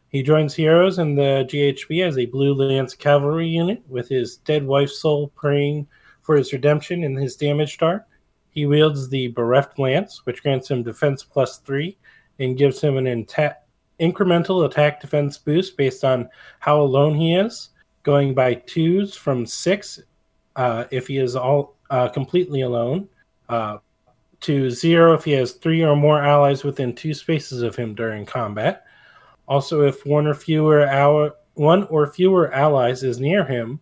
He 0.08 0.24
joins 0.24 0.56
Heroes 0.56 0.98
in 0.98 1.14
the 1.14 1.46
GHB 1.52 2.08
as 2.08 2.18
a 2.18 2.26
Blue 2.26 2.54
Lance 2.54 2.96
cavalry 2.96 3.50
unit 3.50 3.84
with 3.90 4.08
his 4.08 4.38
dead 4.38 4.66
wife's 4.66 4.98
soul 4.98 5.28
praying 5.36 5.86
for 6.22 6.38
his 6.38 6.54
redemption 6.54 7.04
in 7.04 7.18
his 7.18 7.36
damage 7.36 7.78
art. 7.82 8.06
He 8.52 8.66
wields 8.66 9.10
the 9.10 9.28
Bereft 9.28 9.78
Lance, 9.78 10.26
which 10.26 10.42
grants 10.42 10.72
him 10.72 10.84
defense 10.84 11.22
plus 11.22 11.58
three 11.58 11.98
and 12.40 12.58
gives 12.58 12.80
him 12.80 12.96
an 12.96 13.08
inta- 13.08 13.58
incremental 14.00 14.66
attack 14.66 15.02
defense 15.02 15.38
boost 15.38 15.76
based 15.76 16.06
on 16.06 16.30
how 16.62 16.80
alone 16.80 17.16
he 17.16 17.36
is, 17.36 17.72
going 18.04 18.34
by 18.34 18.54
twos 18.54 19.18
from 19.18 19.46
six 19.46 20.00
uh, 20.56 20.86
if 20.92 21.08
he 21.08 21.18
is 21.18 21.36
all 21.36 21.76
uh, 21.90 22.08
completely 22.08 22.62
alone, 22.62 23.10
uh, 23.50 23.80
to 24.42 24.70
zero 24.70 25.14
if 25.14 25.24
he 25.24 25.32
has 25.32 25.54
three 25.54 25.84
or 25.84 25.96
more 25.96 26.22
allies 26.22 26.64
within 26.64 26.94
two 26.94 27.14
spaces 27.14 27.62
of 27.62 27.76
him 27.76 27.96
during 27.96 28.26
combat. 28.26 28.86
Also, 29.48 29.82
if 29.82 30.06
one 30.06 30.28
or 30.28 30.34
fewer 30.34 31.32
one 31.54 31.84
or 31.86 32.08
fewer 32.08 32.54
allies 32.54 33.04
is 33.04 33.20
near 33.20 33.46
him 33.46 33.80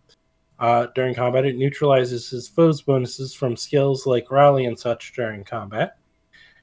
uh, 0.58 0.86
during 0.94 1.14
combat, 1.14 1.44
it 1.44 1.56
neutralizes 1.56 2.30
his 2.30 2.48
foes' 2.48 2.82
bonuses 2.82 3.34
from 3.34 3.56
skills 3.56 4.06
like 4.06 4.30
rally 4.30 4.66
and 4.66 4.78
such 4.78 5.12
during 5.14 5.44
combat. 5.44 5.96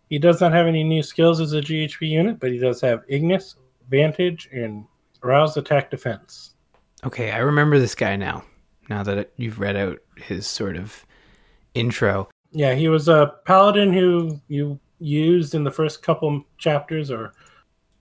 He 0.09 0.19
does 0.19 0.41
not 0.41 0.51
have 0.51 0.67
any 0.67 0.83
new 0.83 1.03
skills 1.03 1.39
as 1.39 1.53
a 1.53 1.61
GHB 1.61 2.01
unit, 2.01 2.39
but 2.39 2.51
he 2.51 2.57
does 2.57 2.81
have 2.81 3.03
Ignis, 3.07 3.55
Vantage, 3.89 4.49
and 4.51 4.85
Roused 5.23 5.57
Attack 5.57 5.89
Defense. 5.89 6.55
Okay, 7.03 7.31
I 7.31 7.39
remember 7.39 7.79
this 7.79 7.95
guy 7.95 8.15
now. 8.15 8.43
Now 8.89 9.03
that 9.03 9.31
you've 9.37 9.59
read 9.59 9.77
out 9.77 9.99
his 10.17 10.47
sort 10.47 10.75
of 10.75 11.05
intro. 11.73 12.29
Yeah, 12.51 12.73
he 12.73 12.89
was 12.89 13.07
a 13.07 13.33
paladin 13.45 13.93
who 13.93 14.39
you 14.47 14.79
used 14.99 15.55
in 15.55 15.63
the 15.63 15.71
first 15.71 16.03
couple 16.03 16.43
chapters 16.57 17.09
or 17.09 17.33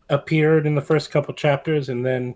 appeared 0.09 0.67
in 0.67 0.75
the 0.75 0.83
first 0.83 1.11
couple 1.11 1.33
chapters, 1.35 1.89
and 1.89 2.05
then 2.05 2.35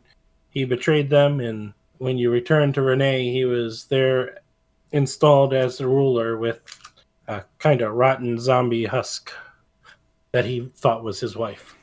he 0.51 0.65
betrayed 0.65 1.11
them. 1.11 1.41
And 1.41 1.75
when 1.99 2.17
you 2.19 2.31
returned 2.31 2.75
to 2.75 2.81
Renais, 2.81 3.33
he 3.33 3.45
was 3.45 3.85
there 3.87 4.39
installed 4.93 5.53
as 5.53 5.79
the 5.79 5.89
ruler 5.89 6.39
with 6.39 6.61
a 7.27 7.43
kind 7.59 7.83
of 7.83 7.95
rotten 7.95 8.39
zombie 8.39 8.85
husk 8.85 9.33
that 10.33 10.45
he 10.45 10.71
thought 10.77 11.05
was 11.05 11.21
his 11.21 11.37
wife. 11.37 11.77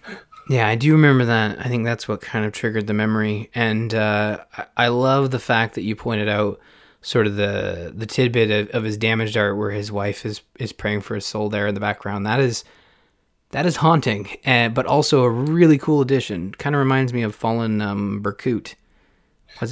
Yeah, 0.50 0.68
I 0.68 0.76
do 0.76 0.94
remember 0.94 1.26
that. 1.26 1.60
I 1.60 1.70
think 1.70 1.86
that's 1.86 2.08
what 2.08 2.22
kind 2.22 2.46
of 2.46 2.52
triggered 2.52 2.88
the 2.88 2.94
memory, 2.94 3.50
and 3.54 3.94
uh, 3.94 4.44
I, 4.58 4.66
I 4.78 4.88
love 4.88 5.32
the 5.32 5.40
fact 5.40 5.76
that 5.76 5.84
you 5.84 5.96
pointed 5.96 6.28
out 6.28 6.60
sort 7.02 7.28
of 7.28 7.36
the 7.36 7.92
the 7.96 8.06
tidbit 8.06 8.52
of, 8.52 8.76
of 8.76 8.84
his 8.84 8.98
damaged 8.98 9.36
art 9.38 9.58
where 9.58 9.72
his 9.72 9.92
wife 9.92 10.26
is 10.26 10.42
is 10.60 10.72
praying 10.72 11.02
for 11.02 11.16
his 11.16 11.26
soul 11.26 11.50
there 11.50 11.68
in 11.68 11.74
the 11.74 11.82
background. 11.82 12.26
That 12.26 12.40
is 12.40 12.64
that 13.52 13.66
is 13.66 13.78
haunting, 13.78 14.30
and, 14.46 14.74
but 14.74 14.86
also 14.86 15.24
a 15.24 15.30
really 15.30 15.78
cool 15.78 16.02
addition. 16.02 16.54
Kind 16.54 16.76
of 16.76 16.80
reminds 16.80 17.14
me 17.14 17.22
of 17.24 17.36
Fallen 17.36 17.82
um, 17.82 18.22
Berkut. 18.24 18.76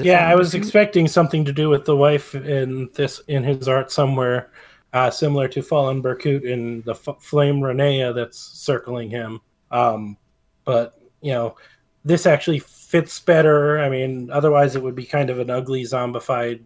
Yeah, 0.01 0.19
Fallen 0.19 0.31
I 0.31 0.35
was 0.35 0.53
Berkut? 0.53 0.55
expecting 0.55 1.07
something 1.07 1.45
to 1.45 1.53
do 1.53 1.69
with 1.69 1.85
the 1.85 1.95
wife 1.95 2.35
in 2.35 2.89
this 2.95 3.21
in 3.27 3.43
his 3.43 3.67
art 3.67 3.91
somewhere, 3.91 4.51
uh, 4.93 5.09
similar 5.09 5.47
to 5.49 5.61
Fallen 5.61 6.03
Berkut 6.03 6.43
in 6.43 6.81
the 6.81 6.91
F- 6.93 7.21
Flame 7.21 7.61
Rinea 7.61 8.13
that's 8.13 8.37
circling 8.37 9.09
him. 9.09 9.39
Um, 9.71 10.17
but 10.65 10.99
you 11.21 11.31
know, 11.31 11.55
this 12.03 12.25
actually 12.25 12.59
fits 12.59 13.19
better. 13.19 13.79
I 13.79 13.89
mean, 13.89 14.29
otherwise 14.31 14.75
it 14.75 14.83
would 14.83 14.95
be 14.95 15.05
kind 15.05 15.29
of 15.29 15.39
an 15.39 15.49
ugly 15.49 15.83
zombified 15.83 16.61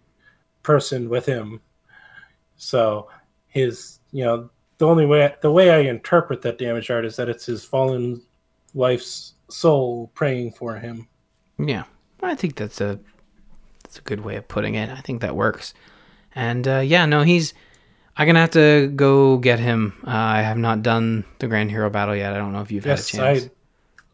person 0.63 1.09
with 1.09 1.25
him. 1.25 1.61
So 2.57 3.09
his, 3.47 3.99
you 4.11 4.23
know, 4.23 4.49
the 4.77 4.87
only 4.87 5.05
way 5.05 5.33
the 5.41 5.51
way 5.51 5.69
I 5.69 5.79
interpret 5.79 6.41
that 6.41 6.57
damage 6.57 6.89
art 6.89 7.05
is 7.05 7.15
that 7.17 7.29
it's 7.29 7.45
his 7.45 7.63
fallen 7.63 8.21
wife's 8.73 9.33
soul 9.49 10.11
praying 10.15 10.53
for 10.53 10.75
him. 10.75 11.07
Yeah, 11.59 11.83
I 12.21 12.35
think 12.35 12.55
that's 12.55 12.81
a 12.81 12.99
that's 13.83 13.99
a 13.99 14.01
good 14.01 14.21
way 14.21 14.35
of 14.35 14.47
putting 14.47 14.75
it. 14.75 14.89
I 14.89 15.01
think 15.01 15.21
that 15.21 15.35
works. 15.35 15.73
And 16.35 16.67
uh, 16.67 16.79
yeah, 16.79 17.05
no, 17.05 17.21
he's. 17.21 17.53
I'm 18.15 18.27
gonna 18.27 18.41
have 18.41 18.51
to 18.51 18.91
go 18.95 19.37
get 19.37 19.59
him. 19.59 19.93
Uh, 20.05 20.11
I 20.11 20.41
have 20.41 20.57
not 20.57 20.83
done 20.83 21.25
the 21.39 21.47
Grand 21.47 21.71
Hero 21.71 21.89
battle 21.89 22.15
yet. 22.15 22.33
I 22.33 22.37
don't 22.37 22.53
know 22.53 22.61
if 22.61 22.71
you've 22.71 22.85
yes, 22.85 23.09
had 23.09 23.19
a 23.19 23.39
chance. 23.39 23.49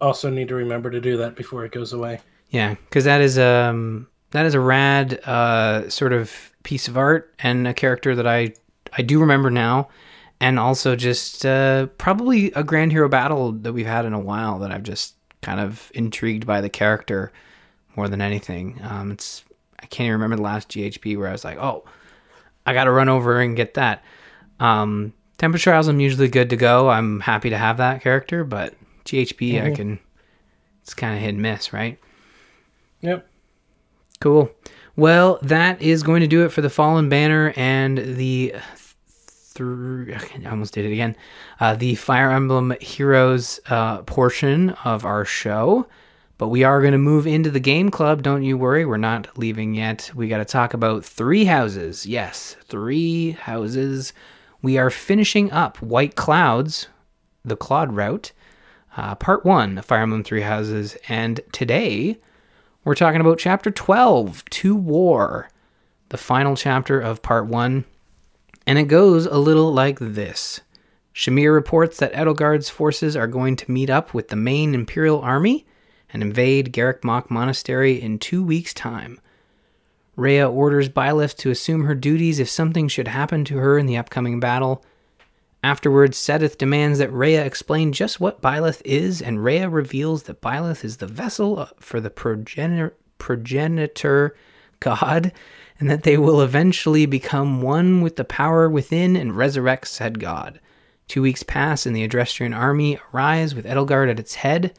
I 0.01 0.05
also 0.05 0.29
need 0.29 0.47
to 0.49 0.55
remember 0.55 0.89
to 0.89 1.01
do 1.01 1.17
that 1.17 1.35
before 1.35 1.65
it 1.65 1.71
goes 1.71 1.91
away. 1.91 2.21
Yeah, 2.49 2.75
because 2.75 3.03
that 3.03 3.21
is 3.21 3.37
um 3.37 4.07
that 4.31 4.45
is 4.45 4.53
a 4.53 4.59
rad 4.59 5.19
uh, 5.25 5.89
sort 5.89 6.13
of 6.13 6.51
piece 6.63 6.87
of 6.87 6.97
art 6.97 7.33
and 7.39 7.67
a 7.67 7.73
character 7.73 8.15
that 8.15 8.27
I 8.27 8.53
I 8.93 9.01
do 9.01 9.19
remember 9.19 9.49
now, 9.49 9.89
and 10.39 10.59
also 10.59 10.95
just 10.95 11.45
uh, 11.45 11.87
probably 11.97 12.51
a 12.53 12.63
Grand 12.63 12.91
Hero 12.91 13.09
battle 13.09 13.51
that 13.51 13.73
we've 13.73 13.85
had 13.85 14.05
in 14.05 14.13
a 14.13 14.19
while 14.19 14.59
that 14.59 14.71
I've 14.71 14.83
just 14.83 15.15
kind 15.41 15.59
of 15.59 15.91
intrigued 15.93 16.45
by 16.45 16.61
the 16.61 16.69
character 16.69 17.31
more 17.95 18.07
than 18.07 18.21
anything. 18.21 18.79
Um, 18.83 19.11
it's 19.11 19.43
I 19.81 19.85
can't 19.85 20.07
even 20.07 20.13
remember 20.13 20.37
the 20.37 20.41
last 20.41 20.69
GHB 20.69 21.17
where 21.17 21.27
I 21.27 21.31
was 21.31 21.45
like, 21.45 21.57
oh, 21.57 21.85
I 22.65 22.73
got 22.73 22.85
to 22.85 22.91
run 22.91 23.09
over 23.09 23.39
and 23.39 23.55
get 23.55 23.75
that. 23.75 24.03
Um, 24.59 25.13
Tempest 25.37 25.63
Trials, 25.63 25.87
I'm 25.87 25.99
usually 25.99 26.27
good 26.27 26.49
to 26.49 26.57
go. 26.57 26.89
I'm 26.89 27.21
happy 27.21 27.49
to 27.49 27.57
have 27.57 27.77
that 27.77 28.01
character, 28.01 28.43
but 28.43 28.75
GHB, 29.05 29.53
mm-hmm. 29.53 29.67
I 29.67 29.75
can. 29.75 29.99
It's 30.81 30.93
kind 30.93 31.15
of 31.15 31.21
hit 31.21 31.29
and 31.29 31.41
miss, 31.41 31.71
right? 31.71 31.99
Yep. 33.01 33.27
Cool. 34.21 34.51
Well, 34.95 35.39
that 35.43 35.81
is 35.81 36.03
going 36.03 36.21
to 36.21 36.27
do 36.27 36.43
it 36.43 36.49
for 36.49 36.61
the 36.61 36.69
Fallen 36.69 37.09
Banner 37.09 37.53
and 37.55 37.97
the. 37.97 38.53
Th- 38.53 40.19
I 40.45 40.49
almost 40.49 40.73
did 40.73 40.85
it 40.85 40.93
again. 40.93 41.15
Uh, 41.59 41.75
the 41.75 41.95
Fire 41.95 42.31
Emblem 42.31 42.73
Heroes 42.79 43.59
uh, 43.69 44.03
portion 44.03 44.69
of 44.85 45.05
our 45.05 45.25
show. 45.25 45.87
But 46.37 46.47
we 46.47 46.63
are 46.63 46.79
going 46.79 46.93
to 46.93 46.97
move 46.97 47.27
into 47.27 47.51
the 47.51 47.59
game 47.59 47.91
club. 47.91 48.23
Don't 48.23 48.43
you 48.43 48.57
worry. 48.57 48.85
We're 48.85 48.95
not 48.95 49.37
leaving 49.37 49.73
yet. 49.73 50.09
We 50.15 50.29
got 50.29 50.37
to 50.37 50.45
talk 50.45 50.73
about 50.73 51.03
three 51.03 51.43
houses. 51.43 52.05
Yes, 52.05 52.55
three 52.63 53.31
houses. 53.31 54.13
We 54.61 54.77
are 54.77 54.89
finishing 54.89 55.51
up 55.51 55.81
White 55.81 56.15
Clouds, 56.15 56.87
the 57.43 57.57
Claude 57.57 57.93
route, 57.93 58.31
uh, 58.95 59.15
part 59.15 59.43
one 59.43 59.77
of 59.77 59.85
Fire 59.85 60.01
Emblem 60.01 60.23
Three 60.23 60.41
Houses. 60.41 60.95
And 61.09 61.41
today 61.51 62.17
we're 62.89 62.95
talking 62.95 63.21
about 63.21 63.37
chapter 63.37 63.69
12, 63.69 64.43
To 64.45 64.75
War, 64.75 65.47
the 66.09 66.17
final 66.17 66.55
chapter 66.55 66.99
of 66.99 67.21
part 67.21 67.45
1. 67.45 67.85
And 68.65 68.79
it 68.79 68.85
goes 68.85 69.27
a 69.27 69.37
little 69.37 69.71
like 69.71 69.99
this 69.99 70.61
Shamir 71.13 71.53
reports 71.53 71.97
that 71.97 72.13
Edelgard's 72.13 72.71
forces 72.71 73.15
are 73.15 73.27
going 73.27 73.57
to 73.57 73.69
meet 73.69 73.91
up 73.91 74.15
with 74.15 74.29
the 74.29 74.35
main 74.35 74.73
Imperial 74.73 75.21
army 75.21 75.67
and 76.11 76.23
invade 76.23 76.75
Mach 77.03 77.29
Monastery 77.29 78.01
in 78.01 78.17
two 78.17 78.43
weeks' 78.43 78.73
time. 78.73 79.21
Rhea 80.15 80.49
orders 80.49 80.89
Byleth 80.89 81.37
to 81.37 81.51
assume 81.51 81.83
her 81.83 81.93
duties 81.93 82.39
if 82.39 82.49
something 82.49 82.87
should 82.87 83.09
happen 83.09 83.45
to 83.45 83.57
her 83.57 83.77
in 83.77 83.85
the 83.85 83.97
upcoming 83.97 84.39
battle. 84.39 84.83
Afterwards, 85.63 86.17
Seteth 86.17 86.57
demands 86.57 86.99
that 86.99 87.11
Rhea 87.11 87.43
explain 87.43 87.91
just 87.91 88.19
what 88.19 88.41
Byleth 88.41 88.81
is, 88.85 89.21
and 89.21 89.43
Rhea 89.43 89.67
reveals 89.67 90.23
that 90.23 90.41
Byleth 90.41 90.85
is 90.85 90.97
the 90.97 91.07
vessel 91.07 91.59
uh, 91.59 91.67
for 91.79 91.99
the 91.99 92.09
progenitor, 92.09 92.95
progenitor 93.17 94.35
god, 94.79 95.33
and 95.77 95.89
that 95.89 96.03
they 96.03 96.17
will 96.17 96.41
eventually 96.41 97.05
become 97.05 97.61
one 97.61 98.01
with 98.01 98.15
the 98.15 98.23
power 98.23 98.69
within 98.69 99.17
and 99.17 99.35
resurrect 99.35 99.87
said 99.87 100.19
god. 100.19 100.61
Two 101.09 101.21
weeks 101.21 101.43
pass, 101.43 101.85
and 101.85 101.93
the 101.93 102.07
Adrestian 102.07 102.55
army 102.55 102.97
arrives 103.13 103.53
with 103.53 103.65
Edelgard 103.65 104.09
at 104.09 104.19
its 104.19 104.35
head. 104.35 104.73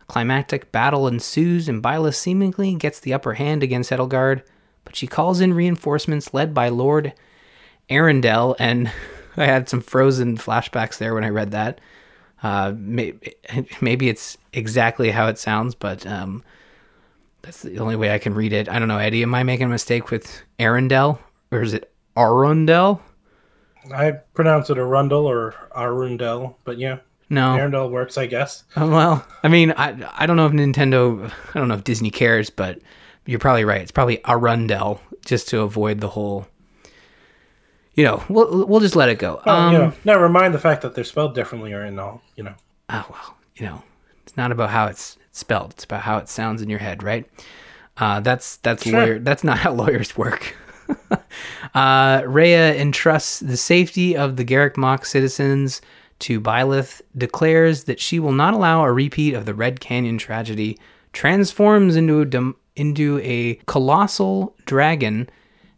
A 0.00 0.04
climactic 0.04 0.72
battle 0.72 1.06
ensues, 1.06 1.68
and 1.68 1.82
Byleth 1.82 2.14
seemingly 2.14 2.74
gets 2.74 3.00
the 3.00 3.12
upper 3.12 3.34
hand 3.34 3.62
against 3.62 3.90
Edelgard, 3.90 4.42
but 4.84 4.96
she 4.96 5.06
calls 5.06 5.40
in 5.40 5.52
reinforcements 5.52 6.32
led 6.32 6.54
by 6.54 6.70
Lord 6.70 7.12
Arundel 7.90 8.56
and 8.58 8.90
I 9.36 9.46
had 9.46 9.68
some 9.68 9.80
frozen 9.80 10.36
flashbacks 10.36 10.98
there 10.98 11.14
when 11.14 11.24
I 11.24 11.28
read 11.28 11.52
that. 11.52 11.80
Uh, 12.42 12.74
maybe, 12.76 13.34
maybe 13.80 14.08
it's 14.08 14.36
exactly 14.52 15.10
how 15.10 15.28
it 15.28 15.38
sounds, 15.38 15.74
but 15.74 16.06
um, 16.06 16.42
that's 17.42 17.62
the 17.62 17.78
only 17.78 17.96
way 17.96 18.12
I 18.12 18.18
can 18.18 18.34
read 18.34 18.52
it. 18.52 18.68
I 18.68 18.78
don't 18.78 18.88
know, 18.88 18.98
Eddie. 18.98 19.22
Am 19.22 19.34
I 19.34 19.42
making 19.42 19.66
a 19.66 19.70
mistake 19.70 20.10
with 20.10 20.42
Arundel, 20.58 21.20
or 21.50 21.62
is 21.62 21.72
it 21.72 21.92
Arundel? 22.16 23.00
I 23.94 24.12
pronounce 24.34 24.70
it 24.70 24.78
Arundel 24.78 25.26
or 25.26 25.54
Arundel, 25.74 26.58
but 26.64 26.78
yeah. 26.78 26.98
No, 27.30 27.54
Arundel 27.54 27.90
works, 27.90 28.18
I 28.18 28.26
guess. 28.26 28.64
Uh, 28.76 28.86
well, 28.86 29.26
I 29.42 29.48
mean, 29.48 29.72
I 29.76 29.96
I 30.16 30.26
don't 30.26 30.36
know 30.36 30.46
if 30.46 30.52
Nintendo, 30.52 31.32
I 31.54 31.58
don't 31.58 31.68
know 31.68 31.74
if 31.74 31.84
Disney 31.84 32.10
cares, 32.10 32.50
but 32.50 32.80
you're 33.24 33.38
probably 33.38 33.64
right. 33.64 33.80
It's 33.80 33.90
probably 33.90 34.20
Arundel, 34.26 35.00
just 35.24 35.48
to 35.48 35.60
avoid 35.62 36.00
the 36.00 36.08
whole 36.08 36.46
you 37.94 38.04
know, 38.04 38.22
we'll 38.28 38.66
we'll 38.66 38.80
just 38.80 38.96
let 38.96 39.08
it 39.08 39.18
go. 39.18 39.40
Well, 39.44 39.56
um, 39.56 39.72
you 39.72 39.78
know, 39.78 39.92
never 40.04 40.28
mind 40.28 40.54
the 40.54 40.58
fact 40.58 40.82
that 40.82 40.94
they're 40.94 41.04
spelled 41.04 41.34
differently 41.34 41.72
or 41.72 41.84
in 41.84 41.98
all, 41.98 42.22
you 42.36 42.42
know. 42.44 42.54
Oh 42.90 43.06
well, 43.10 43.36
you 43.56 43.66
know, 43.66 43.82
it's 44.24 44.36
not 44.36 44.52
about 44.52 44.70
how 44.70 44.86
it's 44.86 45.18
spelled. 45.32 45.72
It's 45.72 45.84
about 45.84 46.02
how 46.02 46.18
it 46.18 46.28
sounds 46.28 46.62
in 46.62 46.68
your 46.70 46.78
head, 46.78 47.02
right? 47.02 47.28
Uh, 47.96 48.20
that's 48.20 48.56
that's 48.58 48.84
Sure. 48.84 48.92
lawyer. 48.92 49.18
That's 49.18 49.44
not 49.44 49.58
how 49.64 49.72
lawyers 49.72 50.16
work. 50.16 50.56
uh, 51.74 52.22
Rhea 52.26 52.74
entrusts 52.74 53.40
the 53.40 53.56
safety 53.56 54.16
of 54.16 54.36
the 54.36 54.44
Garreg 54.44 54.76
Mach 54.76 55.04
citizens 55.04 55.80
to 56.20 56.40
Byleth, 56.40 57.00
declares 57.16 57.84
that 57.84 57.98
she 57.98 58.20
will 58.20 58.32
not 58.32 58.54
allow 58.54 58.84
a 58.84 58.92
repeat 58.92 59.34
of 59.34 59.44
the 59.44 59.54
Red 59.54 59.80
Canyon 59.80 60.18
tragedy, 60.18 60.78
transforms 61.12 61.96
into 61.96 62.22
a 62.22 62.52
into 62.80 63.18
a 63.22 63.54
colossal 63.66 64.54
dragon, 64.64 65.28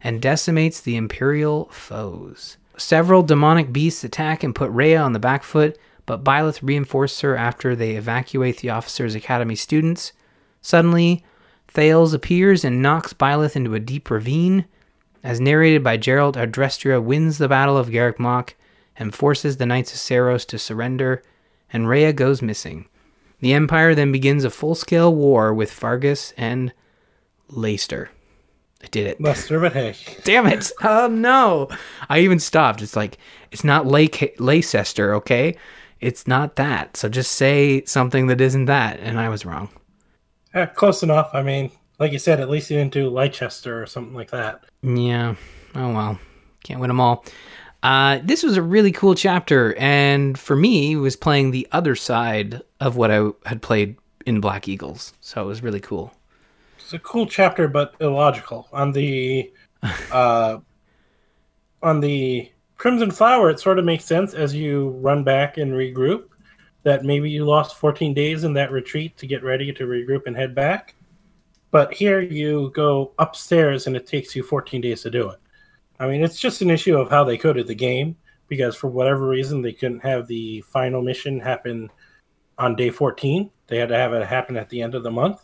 and 0.05 0.21
decimates 0.21 0.79
the 0.79 0.95
Imperial 0.95 1.65
foes. 1.71 2.57
Several 2.77 3.23
demonic 3.23 3.73
beasts 3.73 4.03
attack 4.03 4.43
and 4.43 4.53
put 4.53 4.69
Rhea 4.69 5.01
on 5.01 5.13
the 5.13 5.19
back 5.19 5.41
foot, 5.41 5.79
but 6.05 6.23
Byleth 6.23 6.59
reinforces 6.61 7.21
her 7.21 7.35
after 7.35 7.75
they 7.75 7.95
evacuate 7.95 8.59
the 8.59 8.69
Officers 8.69 9.15
Academy 9.15 9.55
students. 9.55 10.13
Suddenly, 10.61 11.25
Thales 11.67 12.13
appears 12.13 12.63
and 12.63 12.83
knocks 12.83 13.13
Byleth 13.13 13.55
into 13.55 13.73
a 13.73 13.79
deep 13.79 14.11
ravine. 14.11 14.65
As 15.23 15.39
narrated 15.39 15.83
by 15.83 15.97
Jeralt, 15.97 16.35
Adrestia 16.35 17.01
wins 17.01 17.39
the 17.39 17.49
Battle 17.49 17.75
of 17.75 17.89
Garreg 17.89 18.19
Mach 18.19 18.53
and 18.95 19.11
forces 19.11 19.57
the 19.57 19.65
Knights 19.65 19.91
of 19.91 19.97
Seiros 19.97 20.45
to 20.49 20.59
surrender, 20.59 21.23
and 21.73 21.89
Rhea 21.89 22.13
goes 22.13 22.43
missing. 22.43 22.87
The 23.39 23.53
Empire 23.53 23.95
then 23.95 24.11
begins 24.11 24.43
a 24.43 24.51
full 24.51 24.75
scale 24.75 25.15
war 25.15 25.51
with 25.51 25.71
Faerghus 25.71 26.31
and 26.37 26.73
Leicester. 27.49 28.11
I 28.85 28.87
did 28.89 29.07
it. 29.07 29.19
Lester, 29.19 29.59
Damn 30.23 30.45
it. 30.45 30.71
Oh 30.83 31.07
no. 31.07 31.69
I 32.07 32.19
even 32.19 32.39
stopped. 32.39 32.83
It's 32.83 32.95
like, 32.95 33.17
it's 33.51 33.63
not 33.63 33.87
Lake 33.87 34.35
Leicester, 34.39 35.15
okay? 35.15 35.55
It's 35.99 36.27
not 36.27 36.55
that. 36.57 36.95
So 36.95 37.09
just 37.09 37.31
say 37.31 37.83
something 37.85 38.27
that 38.27 38.39
isn't 38.41 38.65
that. 38.65 38.99
And 38.99 39.19
I 39.19 39.29
was 39.29 39.43
wrong. 39.43 39.69
eh, 40.53 40.67
close 40.67 41.01
enough. 41.01 41.31
I 41.33 41.41
mean, 41.41 41.71
like 41.97 42.11
you 42.11 42.19
said, 42.19 42.39
at 42.39 42.49
least 42.49 42.69
you 42.69 42.77
didn't 42.77 42.93
do 42.93 43.09
Leicester 43.09 43.81
or 43.81 43.87
something 43.87 44.13
like 44.13 44.29
that. 44.29 44.63
Yeah. 44.83 45.33
Oh 45.73 45.91
well. 45.91 46.19
Can't 46.63 46.79
win 46.79 46.89
them 46.89 47.01
all. 47.01 47.25
Uh, 47.81 48.19
this 48.23 48.43
was 48.43 48.55
a 48.57 48.61
really 48.61 48.91
cool 48.91 49.15
chapter, 49.15 49.75
and 49.77 50.37
for 50.39 50.55
me, 50.55 50.95
was 50.95 51.15
playing 51.15 51.51
the 51.51 51.67
other 51.71 51.95
side 51.95 52.61
of 52.79 52.97
what 52.97 53.11
I 53.11 53.29
had 53.45 53.61
played 53.61 53.95
in 54.25 54.41
Black 54.41 54.67
Eagles, 54.67 55.13
so 55.21 55.43
it 55.43 55.45
was 55.45 55.61
really 55.61 55.79
cool. 55.79 56.11
It's 56.85 56.93
a 56.93 56.99
cool 56.99 57.25
chapter, 57.25 57.67
but 57.67 57.95
illogical. 57.99 58.67
On 58.71 58.91
the 58.91 59.51
uh, 60.11 60.59
on 61.81 61.99
the 61.99 62.51
Crimson 62.77 63.09
Flower, 63.09 63.49
it 63.49 63.59
sort 63.59 63.79
of 63.79 63.85
makes 63.85 64.05
sense 64.05 64.35
as 64.35 64.53
you 64.53 64.89
run 65.01 65.23
back 65.23 65.57
and 65.57 65.71
regroup. 65.71 66.25
That 66.83 67.03
maybe 67.03 67.27
you 67.27 67.43
lost 67.43 67.77
14 67.77 68.13
days 68.13 68.43
in 68.43 68.53
that 68.53 68.71
retreat 68.71 69.17
to 69.17 69.25
get 69.25 69.43
ready 69.43 69.73
to 69.73 69.87
regroup 69.87 70.27
and 70.27 70.35
head 70.35 70.53
back. 70.53 70.93
But 71.71 71.91
here 71.91 72.21
you 72.21 72.71
go 72.75 73.13
upstairs 73.17 73.87
and 73.87 73.95
it 73.95 74.05
takes 74.05 74.35
you 74.35 74.43
14 74.43 74.79
days 74.79 75.01
to 75.01 75.09
do 75.09 75.31
it. 75.31 75.39
I 75.99 76.07
mean, 76.07 76.23
it's 76.23 76.39
just 76.39 76.61
an 76.61 76.69
issue 76.69 76.99
of 76.99 77.09
how 77.09 77.23
they 77.23 77.39
coded 77.39 77.65
the 77.65 77.73
game 77.73 78.15
because 78.47 78.75
for 78.75 78.89
whatever 78.89 79.27
reason 79.27 79.63
they 79.63 79.73
couldn't 79.73 80.01
have 80.01 80.27
the 80.27 80.61
final 80.61 81.01
mission 81.01 81.39
happen 81.39 81.89
on 82.59 82.75
day 82.75 82.91
14. 82.91 83.49
They 83.65 83.79
had 83.79 83.89
to 83.89 83.97
have 83.97 84.13
it 84.13 84.27
happen 84.27 84.55
at 84.55 84.69
the 84.69 84.83
end 84.83 84.93
of 84.93 85.01
the 85.01 85.09
month. 85.09 85.41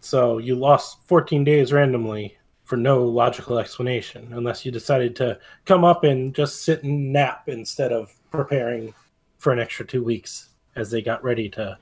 So 0.00 0.38
you 0.38 0.54
lost 0.54 0.98
14 1.06 1.44
days 1.44 1.72
randomly 1.72 2.36
for 2.64 2.76
no 2.76 3.04
logical 3.04 3.58
explanation, 3.58 4.32
unless 4.32 4.64
you 4.64 4.72
decided 4.72 5.16
to 5.16 5.38
come 5.64 5.84
up 5.84 6.04
and 6.04 6.34
just 6.34 6.64
sit 6.64 6.82
and 6.84 7.12
nap 7.12 7.48
instead 7.48 7.92
of 7.92 8.14
preparing 8.30 8.94
for 9.38 9.52
an 9.52 9.58
extra 9.58 9.86
two 9.86 10.04
weeks 10.04 10.50
as 10.76 10.90
they 10.90 11.02
got 11.02 11.24
ready 11.24 11.48
to 11.50 11.76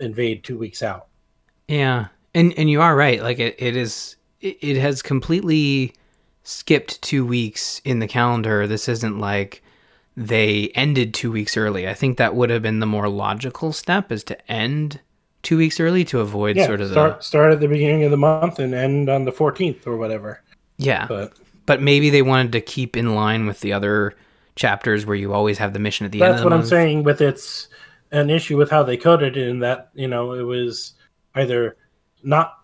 invade 0.00 0.42
two 0.42 0.58
weeks 0.58 0.82
out. 0.82 1.06
Yeah, 1.68 2.08
and 2.34 2.52
and 2.58 2.68
you 2.68 2.80
are 2.82 2.96
right. 2.96 3.22
Like 3.22 3.38
it, 3.38 3.54
it 3.58 3.76
is. 3.76 4.16
It, 4.40 4.58
it 4.60 4.76
has 4.78 5.00
completely 5.00 5.94
skipped 6.42 7.00
two 7.02 7.24
weeks 7.24 7.80
in 7.84 8.00
the 8.00 8.08
calendar. 8.08 8.66
This 8.66 8.88
isn't 8.88 9.18
like 9.18 9.62
they 10.16 10.72
ended 10.74 11.14
two 11.14 11.30
weeks 11.30 11.56
early. 11.56 11.88
I 11.88 11.94
think 11.94 12.18
that 12.18 12.34
would 12.34 12.50
have 12.50 12.62
been 12.62 12.80
the 12.80 12.86
more 12.86 13.08
logical 13.08 13.72
step, 13.72 14.10
is 14.10 14.24
to 14.24 14.50
end 14.50 15.00
two 15.42 15.56
weeks 15.56 15.80
early 15.80 16.04
to 16.06 16.20
avoid 16.20 16.56
Yeah, 16.56 16.66
sort 16.66 16.80
of 16.80 16.90
start 16.90 17.24
start 17.24 17.52
at 17.52 17.60
the 17.60 17.68
beginning 17.68 18.04
of 18.04 18.10
the 18.10 18.16
month 18.16 18.58
and 18.58 18.74
end 18.74 19.08
on 19.08 19.24
the 19.24 19.32
14th 19.32 19.86
or 19.86 19.96
whatever. 19.96 20.42
yeah. 20.78 21.06
But 21.06 21.32
But 21.66 21.82
maybe 21.82 22.10
they 22.10 22.22
wanted 22.22 22.52
to 22.52 22.60
keep 22.60 22.96
in 22.96 23.14
line 23.14 23.46
with 23.46 23.60
the 23.60 23.72
other 23.72 24.14
chapters 24.56 25.06
where 25.06 25.16
you 25.16 25.32
always 25.32 25.58
have 25.58 25.72
the 25.72 25.78
mission 25.78 26.04
at 26.06 26.12
the 26.12 26.22
end. 26.22 26.32
that's 26.32 26.40
of 26.42 26.44
the 26.50 26.50
what 26.50 26.58
I'm 26.58 26.64
saying. 26.66 27.02
With 27.04 27.20
its 27.20 27.68
an 28.10 28.28
issue 28.30 28.56
with 28.58 28.70
how 28.70 28.82
they 28.82 28.96
coded 28.96 29.36
it, 29.36 29.48
in 29.48 29.58
that 29.60 29.90
you 29.94 30.08
know 30.08 30.32
it 30.34 30.42
was 30.42 30.94
either 31.34 31.76
not 32.22 32.58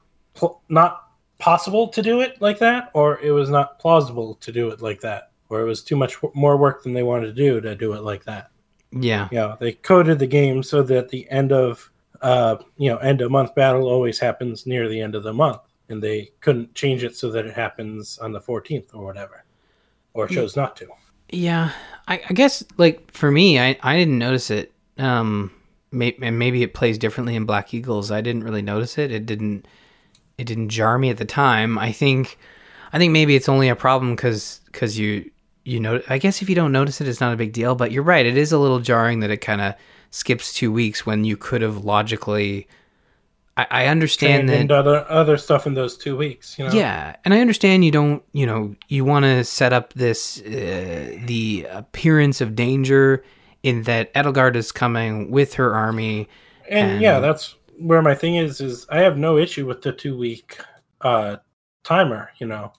not 0.69 1.05
possible 1.39 1.89
to 1.89 2.03
do 2.03 2.21
it 2.21 2.41
like 2.41 2.59
that, 2.59 2.91
or 2.95 3.19
it 3.21 3.31
was 3.31 3.49
not 3.51 3.79
plausible 3.79 4.35
to 4.37 4.53
do 4.53 4.69
it 4.71 4.81
like 4.83 5.01
that, 5.01 5.31
or 5.49 5.61
it 5.61 5.65
was 5.65 5.83
too 5.83 5.97
much 5.97 6.17
more 6.35 6.57
work 6.57 6.83
than 6.83 6.93
they 6.93 7.03
wanted 7.03 7.27
to 7.27 7.33
do 7.33 7.61
to 7.61 7.75
do 7.75 7.93
it 7.95 8.03
like 8.03 8.25
that. 8.25 8.51
Yeah, 8.91 9.29
You 9.31 9.39
know, 9.39 9.57
they 9.61 9.73
coded 9.73 10.19
the 10.19 10.27
game 10.27 10.63
so 10.63 10.83
that 10.83 11.09
the 11.11 11.29
end 11.31 11.53
of 11.53 11.91
uh, 12.23 12.57
you 12.77 12.91
know 12.91 12.99
end 12.99 13.21
of 13.21 13.31
month 13.31 13.55
battle 13.55 13.87
always 13.87 14.19
happens 14.19 14.67
near 14.67 14.89
the 14.89 15.01
end 15.01 15.15
of 15.15 15.23
the 15.23 15.33
month, 15.33 15.61
and 15.89 16.03
they 16.03 16.31
couldn't 16.41 16.75
change 16.75 17.05
it 17.05 17.17
so 17.17 17.31
that 17.31 17.47
it 17.47 17.55
happens 17.55 18.19
on 18.19 18.33
the 18.33 18.41
14th 18.41 18.95
or 18.95 19.05
whatever, 19.05 19.45
or 20.15 20.27
chose 20.29 20.57
not 20.57 20.77
to. 20.77 20.89
yeah. 21.31 21.73
I, 22.09 22.23
I 22.29 22.33
guess 22.33 22.65
like 22.79 23.13
for 23.13 23.31
me, 23.31 23.61
I 23.61 23.79
I 23.83 23.97
didn't 23.97 24.19
notice 24.19 24.51
it. 24.51 24.73
Um, 24.97 25.53
may, 25.93 26.17
and 26.21 26.39
maybe 26.39 26.63
it 26.63 26.75
plays 26.75 26.99
differently 26.99 27.37
in 27.37 27.45
Black 27.45 27.73
Eagles. 27.73 28.11
I 28.11 28.21
didn't 28.21 28.45
really 28.45 28.63
notice 28.63 28.99
it. 28.99 29.13
It 29.13 29.27
didn't. 29.27 29.67
It 30.39 30.45
didn't 30.45 30.71
jar 30.71 30.99
me 30.99 31.11
at 31.11 31.19
the 31.19 31.25
time. 31.25 31.79
I 31.79 31.93
think. 31.93 32.39
I 32.93 32.99
think 32.99 33.13
maybe 33.13 33.37
it's 33.37 33.51
only 33.51 33.69
a 33.69 33.77
problem 33.77 34.17
because 34.17 34.61
because 34.67 34.99
you 34.99 35.31
you 35.65 35.79
know. 35.79 36.01
I 36.09 36.19
guess 36.19 36.41
if 36.41 36.49
you 36.49 36.55
don't 36.55 36.73
notice 36.73 37.01
it, 37.01 37.09
it's 37.09 37.21
not 37.21 37.35
a 37.35 37.37
big 37.37 37.53
deal. 37.53 37.75
But 37.75 37.93
you're 37.93 38.03
right. 38.03 38.25
It 38.25 38.39
is 38.39 38.53
a 38.53 38.59
little 38.59 38.81
jarring 38.81 39.21
that 39.21 39.31
it 39.31 39.39
kind 39.39 39.61
of 39.61 39.75
skips 40.11 40.53
two 40.55 40.73
weeks 40.73 41.05
when 41.07 41.25
you 41.25 41.37
could 41.37 41.63
have 41.63 41.85
logically. 41.85 42.67
I, 43.57 43.67
I 43.71 43.87
understand 43.87 44.41
And, 44.43 44.49
that. 44.51 44.61
and 44.61 44.73
other 44.73 45.05
other 45.11 45.37
stuff 45.37 45.67
in 45.67 45.75
those 45.75 45.97
two 45.97 46.17
weeks. 46.17 46.59
You 46.59 46.67
know. 46.67 46.73
Yeah, 46.73 47.17
and 47.25 47.35
I 47.35 47.41
understand 47.41 47.85
you 47.85 47.91
don't, 47.91 48.23
you 48.33 48.47
know, 48.47 48.75
you 48.89 49.05
want 49.05 49.25
to 49.25 49.43
set 49.45 49.73
up 49.73 49.93
this 49.95 50.41
uh, 50.43 51.19
the 51.25 51.67
appearance 51.71 52.41
of 52.41 52.55
danger 52.55 53.25
in 53.65 53.83
that 53.83 54.15
Edelgard 54.15 54.55
is 54.55 54.71
coming 54.71 55.31
with 55.33 55.55
her 55.55 55.75
army. 55.75 56.29
and, 56.71 56.93
And- 56.93 57.01
yeah 57.03 57.19
that's 57.21 57.57
where 57.81 58.03
my 58.03 58.15
thing 58.15 58.35
is 58.37 58.61
is 58.61 58.87
i 58.91 58.99
have 58.99 59.17
no 59.17 59.39
issue 59.39 59.65
with 59.65 59.83
the 59.83 59.93
two 59.93 60.19
week 60.19 60.59
uh 61.03 61.37
timer 61.85 62.29
you 62.39 62.47
know 62.47 62.73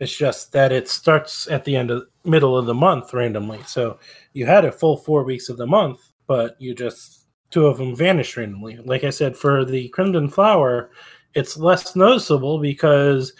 it's 0.00 0.16
just 0.16 0.52
that 0.52 0.72
it 0.72 0.88
starts 0.88 1.46
at 1.48 1.64
the 1.64 1.76
end 1.76 1.90
of 1.90 2.04
middle 2.24 2.56
of 2.56 2.64
the 2.64 2.72
month 2.74 3.12
randomly 3.12 3.60
so 3.66 3.98
you 4.32 4.46
had 4.46 4.64
a 4.64 4.72
full 4.72 4.96
four 4.96 5.22
weeks 5.22 5.50
of 5.50 5.58
the 5.58 5.66
month 5.66 6.07
but 6.28 6.54
you 6.60 6.72
just 6.74 7.26
two 7.50 7.66
of 7.66 7.78
them 7.78 7.96
vanish 7.96 8.36
randomly 8.36 8.76
like 8.84 9.02
i 9.02 9.10
said 9.10 9.36
for 9.36 9.64
the 9.64 9.88
crimson 9.88 10.28
flower 10.28 10.90
it's 11.34 11.56
less 11.56 11.96
noticeable 11.96 12.60
because 12.60 13.32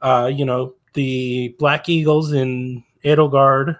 uh 0.00 0.28
you 0.32 0.44
know 0.44 0.74
the 0.94 1.54
black 1.60 1.88
eagles 1.88 2.32
in 2.32 2.82
edelgard 3.04 3.78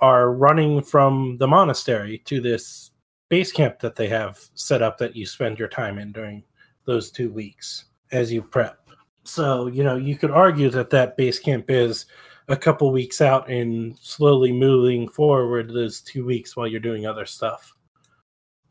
are 0.00 0.32
running 0.32 0.82
from 0.82 1.36
the 1.38 1.46
monastery 1.46 2.18
to 2.26 2.40
this 2.40 2.90
base 3.28 3.52
camp 3.52 3.78
that 3.80 3.96
they 3.96 4.08
have 4.08 4.38
set 4.54 4.82
up 4.82 4.98
that 4.98 5.16
you 5.16 5.26
spend 5.26 5.58
your 5.58 5.68
time 5.68 5.98
in 5.98 6.12
during 6.12 6.44
those 6.84 7.10
two 7.10 7.32
weeks 7.32 7.86
as 8.12 8.32
you 8.32 8.42
prep. 8.42 8.78
So, 9.24 9.66
you 9.66 9.82
know, 9.82 9.96
you 9.96 10.16
could 10.16 10.30
argue 10.30 10.68
that 10.70 10.90
that 10.90 11.16
base 11.16 11.38
camp 11.38 11.70
is 11.70 12.06
a 12.48 12.56
couple 12.56 12.92
weeks 12.92 13.20
out 13.22 13.48
and 13.48 13.98
slowly 13.98 14.52
moving 14.52 15.08
forward 15.08 15.70
those 15.70 16.02
two 16.02 16.26
weeks 16.26 16.56
while 16.56 16.66
you're 16.66 16.80
doing 16.80 17.06
other 17.06 17.24
stuff. 17.24 17.72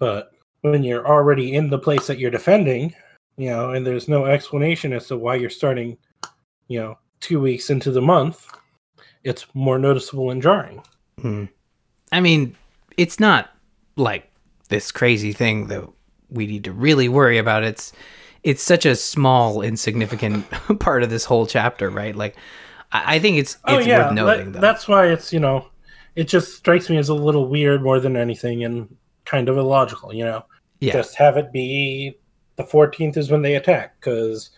But 0.04 0.32
when 0.64 0.84
you're 0.84 1.08
already 1.08 1.56
in 1.56 1.70
the 1.70 1.80
place 1.80 2.08
that 2.08 2.20
you're 2.20 2.30
defending, 2.30 2.94
you 3.38 3.50
know, 3.50 3.70
and 3.70 3.88
there's 3.88 4.10
no 4.10 4.26
explanation 4.26 4.92
as 4.92 5.08
to 5.08 5.16
why 5.16 5.36
you're 5.36 5.50
starting, 5.50 5.98
you 6.68 6.78
know, 6.82 6.98
two 7.22 7.40
weeks 7.40 7.70
into 7.70 7.90
the 7.90 8.02
month, 8.02 8.46
it's 9.24 9.46
more 9.54 9.80
noticeable 9.80 10.30
and 10.30 10.42
jarring. 10.42 10.84
Hmm. 11.22 11.46
I 12.12 12.20
mean, 12.20 12.58
it's 12.98 13.18
not 13.18 13.52
like 13.96 14.30
this 14.68 14.92
crazy 14.92 15.32
thing 15.32 15.68
that 15.68 15.88
we 16.30 16.48
need 16.48 16.66
to 16.66 16.74
really 16.74 17.08
worry 17.08 17.38
about. 17.38 17.64
It's 17.64 17.94
it's 18.44 18.62
such 18.62 18.86
a 18.86 18.98
small, 18.98 19.62
insignificant 19.62 20.46
part 20.82 21.04
of 21.04 21.10
this 21.10 21.24
whole 21.24 21.48
chapter, 21.48 21.90
right? 21.90 22.14
Like, 22.14 22.36
I, 22.92 23.16
I 23.16 23.20
think 23.20 23.38
it's 23.38 23.56
it's 23.70 23.88
worth 23.88 24.12
noting 24.12 24.48
that- 24.48 24.52
though. 24.52 24.60
that's 24.60 24.86
why 24.86 25.08
it's 25.08 25.32
you 25.32 25.40
know, 25.40 25.70
it 26.18 26.26
just 26.26 26.58
strikes 26.58 26.90
me 26.90 26.98
as 26.98 27.08
a 27.08 27.16
little 27.16 27.48
weird 27.48 27.82
more 27.82 28.02
than 28.02 28.18
anything, 28.18 28.66
and 28.66 28.98
kind 29.26 29.50
of 29.50 29.58
illogical. 29.58 30.14
You 30.14 30.26
know, 30.26 30.46
yeah, 30.80 30.94
just 30.94 31.16
have 31.16 31.38
it 31.38 31.52
be 31.52 32.18
the 32.56 32.64
fourteenth 32.64 33.18
is 33.18 33.32
when 33.32 33.42
they 33.42 33.56
attack 33.56 34.00
because 34.00 34.52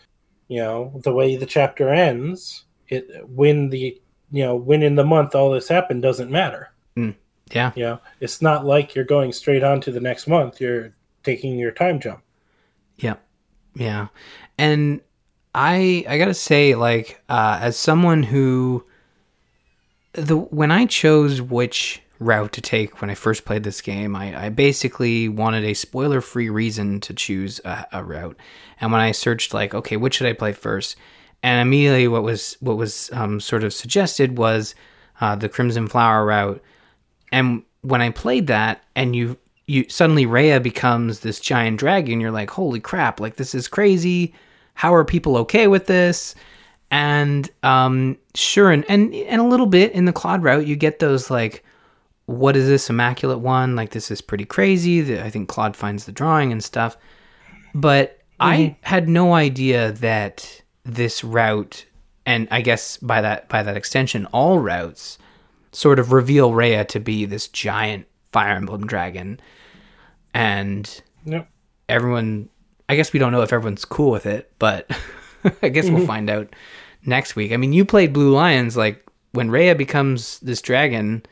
you 0.47 0.59
know 0.61 0.99
the 1.03 1.13
way 1.13 1.35
the 1.35 1.45
chapter 1.45 1.89
ends, 1.89 2.65
it 2.89 3.07
when 3.27 3.69
the 3.69 3.99
you 4.31 4.43
know 4.43 4.55
when 4.55 4.83
in 4.83 4.95
the 4.95 5.03
month 5.03 5.35
all 5.35 5.51
this 5.51 5.67
happened 5.67 6.01
doesn't 6.01 6.31
matter. 6.31 6.71
yeah, 7.51 7.71
You 7.75 7.83
know, 7.83 7.99
it's 8.19 8.41
not 8.41 8.65
like 8.65 8.95
you're 8.95 9.05
going 9.05 9.31
straight 9.31 9.63
on 9.63 9.79
to 9.81 9.91
the 9.91 9.99
next 9.99 10.27
month. 10.27 10.59
You're 10.59 10.93
taking 11.23 11.57
your 11.57 11.71
time 11.71 11.99
jump. 11.99 12.21
Yeah. 12.97 13.15
Yeah. 13.75 14.07
And 14.57 15.01
I 15.53 16.05
I 16.07 16.17
got 16.17 16.25
to 16.25 16.33
say 16.33 16.75
like 16.75 17.21
uh 17.29 17.59
as 17.61 17.77
someone 17.77 18.23
who 18.23 18.83
the 20.13 20.37
when 20.37 20.71
I 20.71 20.85
chose 20.85 21.41
which 21.41 22.01
route 22.19 22.53
to 22.53 22.61
take 22.61 23.01
when 23.01 23.09
I 23.09 23.15
first 23.15 23.45
played 23.45 23.63
this 23.63 23.81
game, 23.81 24.15
I, 24.15 24.45
I 24.45 24.49
basically 24.49 25.27
wanted 25.27 25.63
a 25.63 25.73
spoiler 25.73 26.21
free 26.21 26.49
reason 26.49 26.99
to 27.01 27.13
choose 27.13 27.59
a, 27.65 27.87
a 27.91 28.03
route. 28.03 28.37
And 28.79 28.91
when 28.91 29.01
I 29.01 29.11
searched 29.11 29.53
like, 29.53 29.73
okay, 29.73 29.97
which 29.97 30.15
should 30.15 30.27
I 30.27 30.33
play 30.33 30.53
first? 30.53 30.95
And 31.43 31.61
immediately 31.61 32.07
what 32.07 32.23
was 32.23 32.57
what 32.59 32.77
was 32.77 33.09
um, 33.13 33.39
sort 33.39 33.63
of 33.63 33.73
suggested 33.73 34.37
was 34.37 34.75
uh, 35.21 35.35
the 35.35 35.49
Crimson 35.49 35.87
Flower 35.87 36.25
route. 36.25 36.61
And 37.31 37.63
when 37.81 38.01
I 38.01 38.09
played 38.09 38.47
that, 38.47 38.83
and 38.95 39.15
you 39.15 39.37
you 39.67 39.85
suddenly 39.89 40.25
Rhea 40.25 40.59
becomes 40.59 41.19
this 41.19 41.39
giant 41.39 41.79
dragon, 41.79 42.19
you're 42.19 42.31
like, 42.31 42.49
holy 42.49 42.79
crap! 42.79 43.19
Like 43.19 43.35
this 43.35 43.53
is 43.53 43.67
crazy. 43.67 44.33
How 44.73 44.93
are 44.93 45.05
people 45.05 45.37
okay 45.37 45.67
with 45.67 45.85
this? 45.85 46.35
And 46.91 47.49
um, 47.63 48.17
sure, 48.35 48.71
and, 48.71 48.85
and 48.89 49.13
and 49.13 49.41
a 49.41 49.45
little 49.45 49.65
bit 49.65 49.91
in 49.91 50.05
the 50.05 50.13
Claude 50.13 50.43
route, 50.43 50.67
you 50.67 50.75
get 50.75 50.99
those 50.99 51.29
like, 51.29 51.63
what 52.25 52.55
is 52.55 52.67
this 52.67 52.89
immaculate 52.89 53.39
one? 53.39 53.75
Like 53.75 53.91
this 53.91 54.09
is 54.09 54.21
pretty 54.21 54.45
crazy. 54.45 55.19
I 55.19 55.29
think 55.29 55.47
Claude 55.47 55.75
finds 55.75 56.05
the 56.05 56.11
drawing 56.11 56.51
and 56.51 56.63
stuff, 56.63 56.97
but 57.73 58.17
mm-hmm. 58.17 58.41
I 58.41 58.77
had 58.81 59.07
no 59.07 59.33
idea 59.33 59.91
that 59.93 60.61
this 60.83 61.23
route, 61.23 61.85
and 62.25 62.47
I 62.51 62.61
guess 62.61 62.97
by 62.97 63.21
that 63.21 63.47
by 63.49 63.63
that 63.63 63.77
extension, 63.77 64.25
all 64.27 64.59
routes, 64.59 65.17
sort 65.71 65.99
of 65.99 66.11
reveal 66.11 66.53
Rhea 66.53 66.85
to 66.85 66.99
be 66.99 67.25
this 67.25 67.47
giant 67.47 68.07
Fire 68.31 68.55
Emblem 68.55 68.87
dragon, 68.87 69.39
and 70.33 71.01
yep. 71.25 71.49
everyone. 71.87 72.49
I 72.87 72.95
guess 72.95 73.13
we 73.13 73.19
don't 73.19 73.31
know 73.31 73.41
if 73.41 73.51
everyone's 73.51 73.83
cool 73.83 74.11
with 74.11 74.27
it, 74.27 74.51
but 74.59 74.87
I 75.63 75.69
guess 75.69 75.85
we'll 75.85 75.99
mm-hmm. 75.99 76.05
find 76.05 76.29
out 76.29 76.55
next 77.03 77.35
week. 77.35 77.51
I 77.51 77.57
mean, 77.57 77.73
you 77.73 77.83
played 77.83 78.13
Blue 78.13 78.31
Lions. 78.31 78.77
Like 78.77 79.03
when 79.31 79.49
Rhea 79.49 79.73
becomes 79.73 80.39
this 80.39 80.61
dragon, 80.61 81.23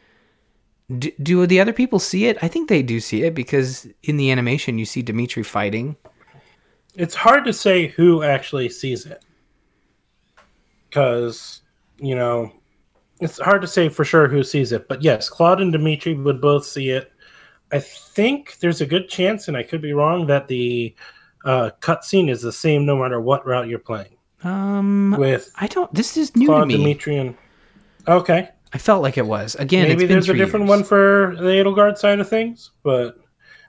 do, 0.99 1.11
do 1.21 1.47
the 1.47 1.59
other 1.59 1.73
people 1.73 1.99
see 1.99 2.25
it? 2.25 2.37
I 2.41 2.47
think 2.47 2.69
they 2.69 2.83
do 2.83 2.99
see 2.99 3.23
it 3.23 3.33
because 3.33 3.87
in 4.03 4.17
the 4.17 4.31
animation 4.31 4.77
you 4.77 4.85
see 4.85 5.01
Dimitri 5.01 5.43
fighting. 5.43 5.95
It's 6.95 7.15
hard 7.15 7.45
to 7.45 7.53
say 7.53 7.87
who 7.87 8.23
actually 8.23 8.69
sees 8.69 9.05
it 9.05 9.23
because 10.89 11.61
you 11.97 12.15
know 12.15 12.51
it's 13.19 13.39
hard 13.39 13.61
to 13.61 13.67
say 13.67 13.89
for 13.89 14.05
sure 14.05 14.27
who 14.27 14.43
sees 14.43 14.71
it. 14.71 14.87
But 14.87 15.01
yes, 15.01 15.29
Claude 15.29 15.61
and 15.61 15.71
Dimitri 15.71 16.13
would 16.13 16.41
both 16.41 16.65
see 16.65 16.89
it. 16.89 17.11
I 17.71 17.79
think 17.79 18.59
there's 18.59 18.81
a 18.81 18.85
good 18.85 19.09
chance, 19.09 19.47
and 19.47 19.57
I 19.57 19.63
could 19.63 19.81
be 19.81 19.93
wrong, 19.93 20.27
that 20.27 20.47
the 20.47 20.93
uh, 21.45 21.71
cutscene 21.79 22.29
is 22.29 22.41
the 22.41 22.51
same 22.51 22.85
no 22.85 22.97
matter 22.97 23.19
what 23.19 23.45
route 23.47 23.67
you're 23.67 23.79
playing. 23.79 24.15
Um, 24.43 25.15
with 25.17 25.51
I 25.57 25.67
don't. 25.67 25.91
This 25.93 26.17
is 26.17 26.35
new 26.35 26.47
Claude, 26.47 26.69
to 26.69 26.77
me. 26.77 26.93
Demetrian. 26.93 27.35
Okay. 28.07 28.49
I 28.74 28.80
felt 28.80 29.03
like 29.03 29.17
it 29.17 29.26
was 29.26 29.55
again. 29.55 29.88
Maybe 29.88 30.05
there's 30.05 30.30
a 30.30 30.34
different 30.34 30.65
years. 30.65 30.78
one 30.78 30.84
for 30.84 31.36
the 31.38 31.49
Edelgard 31.49 31.97
side 31.97 32.19
of 32.19 32.28
things, 32.28 32.71
but 32.82 33.19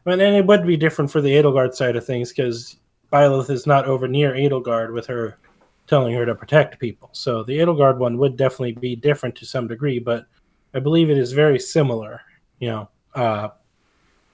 but 0.04 0.18
then 0.18 0.34
it 0.34 0.46
would 0.46 0.66
be 0.66 0.76
different 0.76 1.10
for 1.10 1.20
the 1.20 1.30
Edelgard 1.30 1.74
side 1.74 1.96
of 1.96 2.06
things 2.06 2.30
because 2.30 2.78
Byleth 3.12 3.50
is 3.50 3.66
not 3.66 3.84
over 3.84 4.08
near 4.08 4.32
Edelgard 4.32 4.92
with 4.92 5.06
her 5.06 5.38
telling 5.86 6.14
her 6.14 6.24
to 6.24 6.34
protect 6.34 6.78
people. 6.78 7.10
So 7.12 7.42
the 7.44 7.58
Edelgard 7.58 7.98
one 7.98 8.16
would 8.16 8.36
definitely 8.36 8.72
be 8.72 8.96
different 8.96 9.34
to 9.36 9.46
some 9.46 9.68
degree, 9.68 9.98
but 9.98 10.26
I 10.72 10.80
believe 10.80 11.10
it 11.10 11.18
is 11.18 11.32
very 11.32 11.58
similar. 11.58 12.22
You 12.58 12.68
know, 12.70 12.88
uh, 13.14 13.48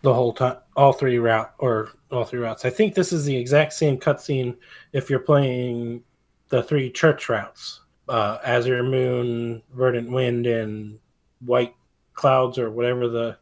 the 0.03 0.15
whole 0.15 0.33
time, 0.33 0.59
all 0.77 0.93
three 0.93 1.19
route 1.19 1.53
or 1.59 1.91
all 2.13 2.25
three 2.25 2.39
routes. 2.39 2.65
I 2.65 2.71
think 2.71 2.95
this 2.95 3.13
is 3.13 3.25
the 3.25 3.37
exact 3.37 3.73
same 3.73 3.99
cutscene 3.99 4.57
if 4.93 5.11
you're 5.11 5.19
playing 5.19 6.05
the 6.49 6.63
three 6.63 6.91
church 6.91 7.29
routes 7.29 7.81
uh, 8.11 8.39
Azure 8.45 8.83
Moon, 8.83 9.63
Verdant 9.73 10.11
Wind, 10.11 10.47
and 10.47 10.99
White 11.45 11.75
Clouds, 12.15 12.59
or 12.59 12.71
whatever 12.71 13.09
the 13.09 13.39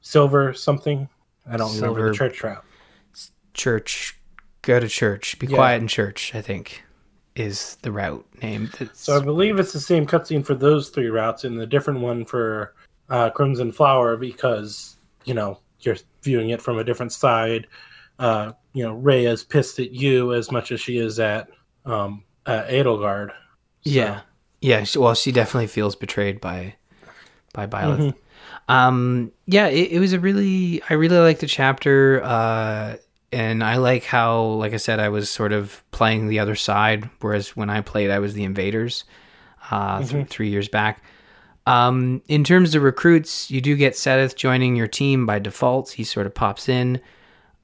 silver 0.00 0.54
something. 0.54 1.08
I 1.46 1.56
don't 1.56 1.68
silver 1.68 1.88
remember 1.88 2.10
the 2.10 2.16
church 2.16 2.42
route. 2.42 2.64
Church, 3.52 4.18
go 4.62 4.78
to 4.78 4.88
church, 4.88 5.38
be 5.38 5.46
yeah. 5.48 5.56
quiet 5.56 5.82
in 5.82 5.88
church. 5.88 6.34
I 6.34 6.40
think 6.40 6.84
is 7.34 7.76
the 7.82 7.92
route 7.92 8.26
name. 8.42 8.70
That's... 8.78 9.00
So 9.00 9.16
I 9.16 9.20
believe 9.20 9.58
it's 9.58 9.72
the 9.72 9.80
same 9.80 10.06
cutscene 10.06 10.46
for 10.46 10.54
those 10.54 10.90
three 10.90 11.08
routes, 11.08 11.44
and 11.44 11.60
the 11.60 11.66
different 11.66 12.00
one 12.00 12.24
for 12.24 12.74
uh, 13.08 13.30
Crimson 13.30 13.72
Flower 13.72 14.16
because 14.16 14.96
you 15.24 15.34
know 15.34 15.58
you're 15.80 15.96
viewing 16.22 16.50
it 16.50 16.62
from 16.62 16.78
a 16.78 16.84
different 16.84 17.12
side. 17.12 17.66
Uh, 18.18 18.52
you 18.72 18.84
know, 18.84 18.94
Ray 18.94 19.26
is 19.26 19.42
pissed 19.42 19.80
at 19.80 19.90
you 19.90 20.34
as 20.34 20.52
much 20.52 20.70
as 20.70 20.80
she 20.80 20.98
is 20.98 21.18
at 21.18 21.48
um, 21.84 22.22
uh, 22.46 22.62
Edelgard. 22.64 23.32
So. 23.84 23.90
Yeah, 23.90 24.20
yeah. 24.60 24.84
Well, 24.96 25.14
she 25.14 25.32
definitely 25.32 25.68
feels 25.68 25.96
betrayed 25.96 26.40
by 26.40 26.74
by 27.52 27.66
Byleth. 27.66 27.98
Mm-hmm. 27.98 28.72
Um, 28.72 29.32
yeah, 29.46 29.66
it, 29.66 29.92
it, 29.92 29.98
was 29.98 30.12
a 30.12 30.20
really 30.20 30.82
I 30.88 30.94
really 30.94 31.18
liked 31.18 31.40
the 31.40 31.46
chapter, 31.46 32.22
uh, 32.22 32.96
and 33.32 33.64
I 33.64 33.76
like 33.76 34.04
how, 34.04 34.42
like 34.42 34.74
I 34.74 34.76
said, 34.76 35.00
I 35.00 35.08
was 35.08 35.28
sort 35.28 35.52
of 35.52 35.82
playing 35.90 36.28
the 36.28 36.38
other 36.38 36.54
side, 36.54 37.08
whereas 37.20 37.56
when 37.56 37.68
I 37.68 37.80
played, 37.80 38.10
I 38.10 38.20
was 38.20 38.34
the 38.34 38.44
invaders. 38.44 39.04
Uh, 39.70 40.00
mm-hmm. 40.00 40.08
th- 40.08 40.28
three 40.28 40.48
years 40.48 40.68
back. 40.68 41.02
Um, 41.66 42.22
in 42.28 42.42
terms 42.42 42.74
of 42.74 42.82
recruits, 42.82 43.50
you 43.50 43.60
do 43.60 43.76
get 43.76 43.94
Seteth 43.94 44.34
joining 44.34 44.74
your 44.74 44.88
team 44.88 45.26
by 45.26 45.38
default. 45.38 45.90
He 45.90 46.02
sort 46.02 46.26
of 46.26 46.34
pops 46.34 46.68
in. 46.68 47.00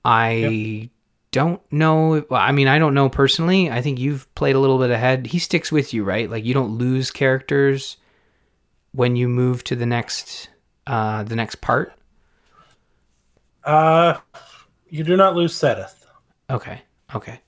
I 0.04 0.30
yep 0.32 0.90
don't 1.37 1.61
know. 1.70 2.24
I 2.30 2.51
mean, 2.53 2.66
I 2.66 2.78
don't 2.78 2.95
know 2.95 3.11
personally. 3.11 3.70
I 3.70 3.82
think 3.82 3.99
you've 3.99 4.34
played 4.34 4.57
a 4.57 4.59
little 4.59 4.78
bit 4.78 4.91
ahead. 4.91 5.26
He 5.26 5.39
sticks 5.39 5.70
with 5.70 5.93
you, 5.93 6.03
right? 6.03 6.30
Like 6.30 6.47
you 6.47 6.55
don't 6.55 6.78
lose 6.78 7.11
characters 7.11 7.99
when 8.93 9.16
you 9.16 9.28
move 9.28 9.62
to 9.64 9.76
the 9.76 9.84
next 9.84 10.49
uh 10.87 11.24
the 11.24 11.37
next 11.37 11.57
part. 11.57 11.93
Uh, 13.64 14.16
you 14.89 15.05
do 15.05 15.14
not 15.14 15.37
lose 15.37 15.55
Seth. 15.55 16.07
Okay. 16.49 16.80
Okay. 17.14 17.41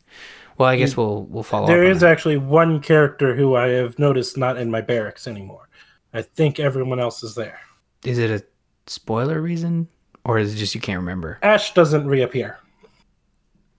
Well, 0.58 0.68
I 0.68 0.76
guess 0.76 0.94
we'll 0.94 1.22
we'll 1.24 1.42
follow. 1.42 1.66
There 1.66 1.84
is 1.84 2.02
actually 2.02 2.36
one 2.36 2.80
character 2.80 3.34
who 3.34 3.56
I 3.56 3.68
have 3.68 3.98
noticed 3.98 4.36
not 4.36 4.58
in 4.58 4.70
my 4.70 4.82
barracks 4.82 5.26
anymore. 5.26 5.70
I 6.12 6.20
think 6.20 6.60
everyone 6.60 7.00
else 7.00 7.22
is 7.22 7.34
there. 7.34 7.58
Is 8.04 8.18
it 8.18 8.30
a 8.30 8.44
spoiler 8.86 9.40
reason, 9.40 9.88
or 10.26 10.38
is 10.38 10.54
it 10.54 10.58
just 10.58 10.74
you 10.74 10.80
can't 10.82 11.00
remember? 11.00 11.38
Ash 11.42 11.72
doesn't 11.72 12.06
reappear. 12.06 12.58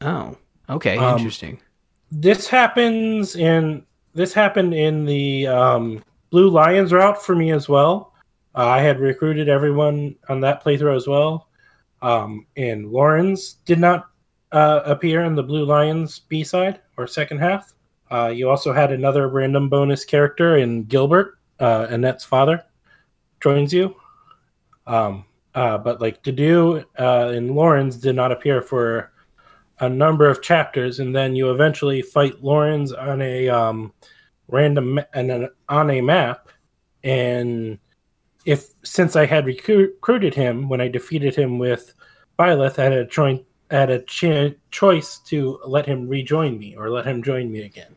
Oh, 0.02 0.38
okay, 0.70 0.98
um, 0.98 1.18
interesting. 1.18 1.60
This 2.12 2.48
happens 2.48 3.36
in 3.36 3.86
this 4.14 4.34
happened 4.34 4.74
in 4.74 5.06
the 5.06 5.48
um, 5.48 6.04
Blue 6.30 6.50
Lions 6.50 6.92
route 6.92 7.22
for 7.24 7.36
me 7.36 7.52
as 7.52 7.70
well. 7.70 8.14
Uh, 8.56 8.68
I 8.68 8.82
had 8.82 9.00
recruited 9.00 9.50
everyone 9.50 10.16
on 10.28 10.42
that 10.42 10.64
playthrough 10.64 10.96
as 10.96 11.08
well. 11.08 11.48
Um, 12.02 12.46
and 12.58 12.92
Lorenz 12.92 13.54
did 13.66 13.80
not 13.80 14.08
uh, 14.52 14.82
appear 14.86 15.24
in 15.24 15.36
the 15.36 15.44
Blue 15.44 15.66
Lions 15.66 16.20
B 16.20 16.44
side 16.44 16.80
or 16.98 17.08
second 17.08 17.40
half. 17.40 17.74
Uh, 18.12 18.32
you 18.34 18.50
also 18.50 18.74
had 18.74 18.92
another 18.92 19.28
random 19.28 19.70
bonus 19.70 20.04
character 20.04 20.58
in 20.58 20.84
Gilbert, 20.86 21.38
uh, 21.60 21.88
Annette's 21.90 22.24
father, 22.24 22.64
joins 23.42 23.72
you. 23.72 23.96
Um, 24.88 25.26
uh, 25.54 25.78
but 25.78 26.02
like 26.02 26.24
Dedue 26.24 26.84
uh, 26.98 27.32
and 27.36 27.56
Lorenz 27.56 27.98
did 27.98 28.16
not 28.16 28.32
appear 28.32 28.62
for 28.62 29.12
a 29.80 29.90
number 29.90 30.28
of 30.28 30.42
chapters, 30.42 31.00
and 31.00 31.16
then 31.16 31.36
you 31.36 31.52
eventually 31.52 32.02
fight 32.02 32.44
Lorenz 32.44 32.92
on 32.92 33.22
a 33.22 33.48
um, 33.50 33.94
random 34.48 35.00
and 35.14 35.50
on 35.70 35.90
a 35.90 36.02
map. 36.02 36.50
And 37.04 37.80
if 38.46 38.74
since 38.84 39.16
I 39.16 39.26
had 39.26 39.46
recruited 39.46 40.34
him 40.34 40.70
when 40.70 40.82
I 40.82 40.88
defeated 40.88 41.36
him 41.36 41.60
with 41.60 41.94
Byleth, 42.38 42.80
I 42.80 42.84
had 42.84 42.94
a 42.94 43.06
joint 43.06 43.46
had 43.72 43.90
a 43.92 44.02
ch- 44.04 44.56
choice 44.72 45.20
to 45.20 45.60
let 45.66 45.86
him 45.86 46.08
rejoin 46.08 46.58
me 46.58 46.76
or 46.76 46.90
let 46.90 47.06
him 47.06 47.22
join 47.22 47.52
me 47.52 47.62
again. 47.62 47.96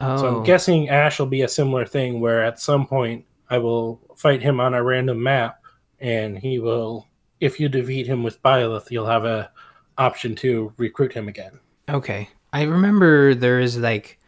Oh. 0.00 0.16
So 0.16 0.28
I'm 0.28 0.34
oh. 0.36 0.42
guessing 0.42 0.88
Ash 0.88 1.18
will 1.18 1.26
be 1.26 1.42
a 1.42 1.48
similar 1.48 1.86
thing 1.86 2.20
where 2.20 2.42
at 2.42 2.60
some 2.60 2.86
point 2.86 3.24
I 3.48 3.58
will 3.58 4.00
fight 4.16 4.42
him 4.42 4.60
on 4.60 4.74
a 4.74 4.82
random 4.82 5.22
map, 5.22 5.62
and 6.00 6.38
he 6.38 6.58
will. 6.58 7.06
If 7.40 7.58
you 7.58 7.70
defeat 7.70 8.06
him 8.06 8.22
with 8.22 8.42
Byleth, 8.42 8.90
you'll 8.90 9.06
have 9.06 9.24
a 9.24 9.50
option 10.00 10.34
to 10.34 10.72
recruit 10.78 11.12
him 11.12 11.28
again. 11.28 11.60
Okay. 11.88 12.28
I 12.52 12.62
remember 12.62 13.34
there 13.34 13.60
is 13.60 13.78
like 13.78 14.18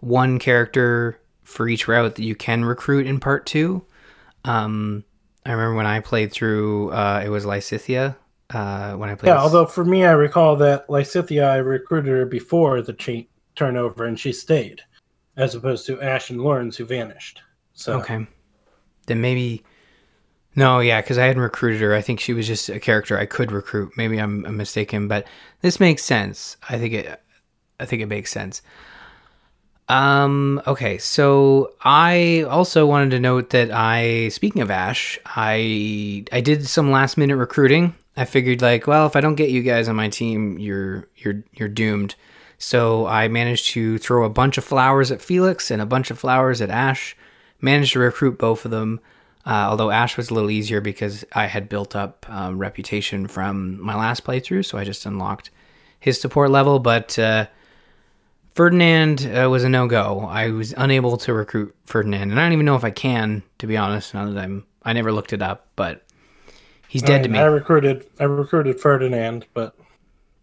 one 0.00 0.38
character 0.38 1.18
for 1.44 1.68
each 1.68 1.88
route 1.88 2.16
that 2.16 2.22
you 2.22 2.34
can 2.34 2.64
recruit 2.64 3.06
in 3.06 3.20
part 3.20 3.46
two. 3.46 3.84
Um, 4.44 5.04
I 5.46 5.52
remember 5.52 5.76
when 5.76 5.86
I 5.86 6.00
played 6.00 6.32
through, 6.32 6.90
uh, 6.90 7.22
it 7.24 7.28
was 7.28 7.44
Lysithea. 7.44 8.16
Uh, 8.50 8.94
when 8.94 9.08
I 9.08 9.14
played, 9.14 9.30
yeah. 9.30 9.38
Although 9.38 9.64
for 9.66 9.84
me, 9.84 10.04
I 10.04 10.12
recall 10.12 10.56
that 10.56 10.86
Lysithea, 10.88 11.48
I 11.48 11.56
recruited 11.56 12.10
her 12.10 12.26
before 12.26 12.82
the 12.82 12.92
cha- 12.92 13.26
turnover, 13.54 14.04
and 14.04 14.20
she 14.20 14.32
stayed, 14.32 14.82
as 15.36 15.54
opposed 15.54 15.86
to 15.86 16.00
Ash 16.02 16.28
and 16.28 16.40
Lorenz, 16.40 16.76
who 16.76 16.84
vanished. 16.84 17.40
So 17.72 17.98
okay, 18.00 18.26
then 19.06 19.20
maybe 19.20 19.64
No, 20.56 20.78
yeah, 20.80 21.00
because 21.00 21.18
I 21.18 21.26
hadn't 21.26 21.42
recruited 21.42 21.80
her. 21.80 21.94
I 21.94 22.00
think 22.00 22.20
she 22.20 22.32
was 22.32 22.46
just 22.46 22.68
a 22.68 22.78
character 22.78 23.18
I 23.18 23.26
could 23.26 23.50
recruit. 23.50 23.92
Maybe 23.96 24.18
I'm, 24.18 24.44
I'm 24.46 24.56
mistaken, 24.56 25.08
but 25.08 25.26
this 25.62 25.80
makes 25.80 26.04
sense. 26.04 26.56
I 26.68 26.78
think 26.78 26.94
it. 26.94 27.20
I 27.80 27.86
think 27.86 28.02
it 28.02 28.06
makes 28.06 28.30
sense. 28.30 28.62
Um. 29.88 30.62
Okay. 30.66 30.98
So 30.98 31.72
I 31.82 32.42
also 32.48 32.86
wanted 32.86 33.10
to 33.10 33.20
note 33.20 33.50
that 33.50 33.70
I, 33.72 34.28
speaking 34.28 34.62
of 34.62 34.70
Ash, 34.70 35.18
I 35.26 36.24
I 36.32 36.40
did 36.40 36.66
some 36.66 36.90
last 36.90 37.18
minute 37.18 37.36
recruiting. 37.36 37.94
I 38.16 38.24
figured 38.24 38.62
like, 38.62 38.86
well, 38.86 39.06
if 39.06 39.16
I 39.16 39.20
don't 39.20 39.34
get 39.34 39.50
you 39.50 39.62
guys 39.62 39.88
on 39.88 39.96
my 39.96 40.08
team, 40.08 40.58
you're 40.58 41.08
you're 41.16 41.42
you're 41.52 41.68
doomed. 41.68 42.14
So 42.58 43.06
I 43.06 43.28
managed 43.28 43.70
to 43.72 43.98
throw 43.98 44.24
a 44.24 44.30
bunch 44.30 44.56
of 44.56 44.64
flowers 44.64 45.10
at 45.10 45.20
Felix 45.20 45.70
and 45.70 45.82
a 45.82 45.86
bunch 45.86 46.10
of 46.10 46.18
flowers 46.18 46.62
at 46.62 46.70
Ash. 46.70 47.16
Managed 47.60 47.94
to 47.94 47.98
recruit 47.98 48.38
both 48.38 48.64
of 48.64 48.70
them. 48.70 49.00
Uh, 49.46 49.66
although 49.68 49.90
Ash 49.90 50.16
was 50.16 50.30
a 50.30 50.34
little 50.34 50.50
easier 50.50 50.80
because 50.80 51.24
I 51.32 51.46
had 51.46 51.68
built 51.68 51.94
up 51.94 52.26
um, 52.30 52.58
reputation 52.58 53.28
from 53.28 53.80
my 53.80 53.94
last 53.94 54.24
playthrough, 54.24 54.64
so 54.64 54.78
I 54.78 54.84
just 54.84 55.04
unlocked 55.04 55.50
his 56.00 56.18
support 56.18 56.50
level. 56.50 56.78
But 56.78 57.18
uh, 57.18 57.46
Ferdinand 58.54 59.26
uh, 59.26 59.50
was 59.50 59.62
a 59.62 59.68
no 59.68 59.86
go. 59.86 60.20
I 60.20 60.48
was 60.48 60.72
unable 60.76 61.18
to 61.18 61.34
recruit 61.34 61.74
Ferdinand, 61.84 62.30
and 62.30 62.40
I 62.40 62.44
don't 62.44 62.54
even 62.54 62.64
know 62.64 62.76
if 62.76 62.84
I 62.84 62.90
can, 62.90 63.42
to 63.58 63.66
be 63.66 63.76
honest. 63.76 64.14
Now 64.14 64.30
that 64.30 64.42
I'm, 64.42 64.64
I 64.82 64.94
never 64.94 65.12
looked 65.12 65.34
it 65.34 65.42
up, 65.42 65.68
but 65.76 66.02
he's 66.88 67.02
dead 67.02 67.20
I, 67.20 67.24
to 67.24 67.28
me. 67.28 67.38
I 67.38 67.44
recruited 67.44 68.06
I 68.18 68.24
recruited 68.24 68.80
Ferdinand, 68.80 69.46
but 69.52 69.76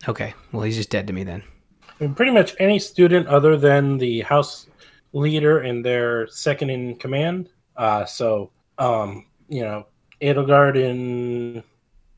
okay, 0.08 0.36
well 0.52 0.62
he's 0.62 0.78
just 0.78 0.92
dead 0.92 1.08
to 1.08 1.14
me 1.14 1.24
then. 1.24 1.44
I 1.88 2.04
mean, 2.04 2.14
pretty 2.14 2.32
much 2.32 2.56
any 2.60 2.78
student 2.78 3.28
other 3.28 3.58
than 3.58 3.98
the 3.98 4.22
house 4.22 4.68
leader 5.14 5.60
and 5.60 5.84
their 5.84 6.28
second 6.28 6.70
in 6.70 6.96
command. 6.98 7.50
Uh, 7.78 8.06
so 8.06 8.52
um, 8.82 9.26
you 9.48 9.62
know, 9.62 9.86
Edelgard 10.22 10.76
and 10.84 11.64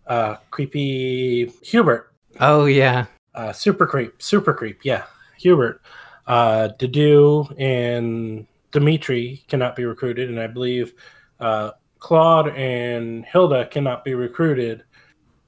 uh, 0.07 0.35
creepy 0.49 1.51
Hubert. 1.61 2.13
Oh 2.39 2.65
yeah, 2.65 3.05
uh, 3.35 3.51
super 3.51 3.85
creep, 3.85 4.21
super 4.21 4.53
creep. 4.53 4.79
Yeah, 4.83 5.03
Hubert, 5.37 5.81
uh, 6.25 6.69
and 6.79 8.47
Dimitri 8.71 9.43
cannot 9.47 9.75
be 9.75 9.85
recruited, 9.85 10.29
and 10.29 10.39
I 10.39 10.47
believe 10.47 10.93
uh, 11.39 11.71
Claude 11.99 12.55
and 12.55 13.25
Hilda 13.25 13.67
cannot 13.67 14.05
be 14.05 14.13
recruited. 14.13 14.83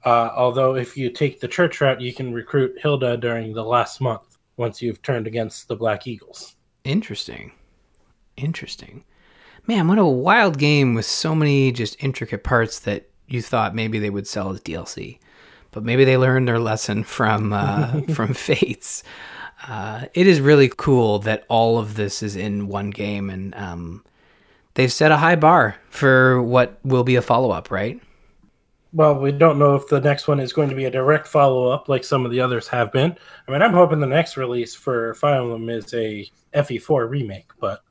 Uh, 0.04 0.30
although, 0.36 0.76
if 0.76 0.96
you 0.96 1.10
take 1.10 1.40
the 1.40 1.48
church 1.48 1.80
route, 1.80 2.00
you 2.00 2.12
can 2.12 2.32
recruit 2.32 2.78
Hilda 2.80 3.16
during 3.16 3.52
the 3.52 3.64
last 3.64 4.00
month 4.00 4.38
once 4.56 4.80
you've 4.80 5.02
turned 5.02 5.26
against 5.26 5.66
the 5.66 5.76
Black 5.76 6.06
Eagles. 6.06 6.56
Interesting. 6.84 7.52
Interesting. 8.36 9.02
Man, 9.66 9.88
what 9.88 9.98
a 9.98 10.04
wild 10.04 10.58
game 10.58 10.94
with 10.94 11.06
so 11.06 11.34
many 11.34 11.72
just 11.72 12.02
intricate 12.02 12.44
parts 12.44 12.78
that 12.80 13.08
you 13.26 13.42
thought 13.42 13.74
maybe 13.74 13.98
they 13.98 14.10
would 14.10 14.28
sell 14.28 14.50
as 14.50 14.60
DLC. 14.60 15.18
But 15.72 15.82
maybe 15.82 16.04
they 16.04 16.16
learned 16.16 16.46
their 16.46 16.60
lesson 16.60 17.02
from 17.02 17.52
uh, 17.52 18.00
from 18.14 18.32
Fates. 18.32 19.02
Uh, 19.66 20.06
it 20.14 20.26
is 20.26 20.40
really 20.40 20.70
cool 20.76 21.18
that 21.20 21.44
all 21.48 21.78
of 21.78 21.96
this 21.96 22.22
is 22.22 22.36
in 22.36 22.68
one 22.68 22.90
game, 22.90 23.28
and 23.28 23.54
um, 23.56 24.04
they've 24.74 24.92
set 24.92 25.10
a 25.10 25.16
high 25.16 25.36
bar 25.36 25.76
for 25.90 26.40
what 26.42 26.78
will 26.84 27.04
be 27.04 27.16
a 27.16 27.22
follow 27.22 27.50
up, 27.50 27.70
right? 27.70 28.00
Well, 28.92 29.18
we 29.18 29.32
don't 29.32 29.58
know 29.58 29.74
if 29.74 29.88
the 29.88 30.00
next 30.00 30.28
one 30.28 30.40
is 30.40 30.52
going 30.52 30.70
to 30.70 30.76
be 30.76 30.84
a 30.84 30.90
direct 30.90 31.26
follow 31.26 31.68
up 31.68 31.88
like 31.88 32.04
some 32.04 32.24
of 32.24 32.30
the 32.30 32.40
others 32.40 32.68
have 32.68 32.92
been. 32.92 33.16
I 33.46 33.50
mean, 33.50 33.60
I'm 33.60 33.72
hoping 33.72 33.98
the 33.98 34.06
next 34.06 34.36
release 34.36 34.74
for 34.74 35.14
Fire 35.14 35.42
Emblem 35.42 35.68
is 35.68 35.92
a 35.92 36.30
FE4 36.54 37.10
remake, 37.10 37.50
but 37.58 37.82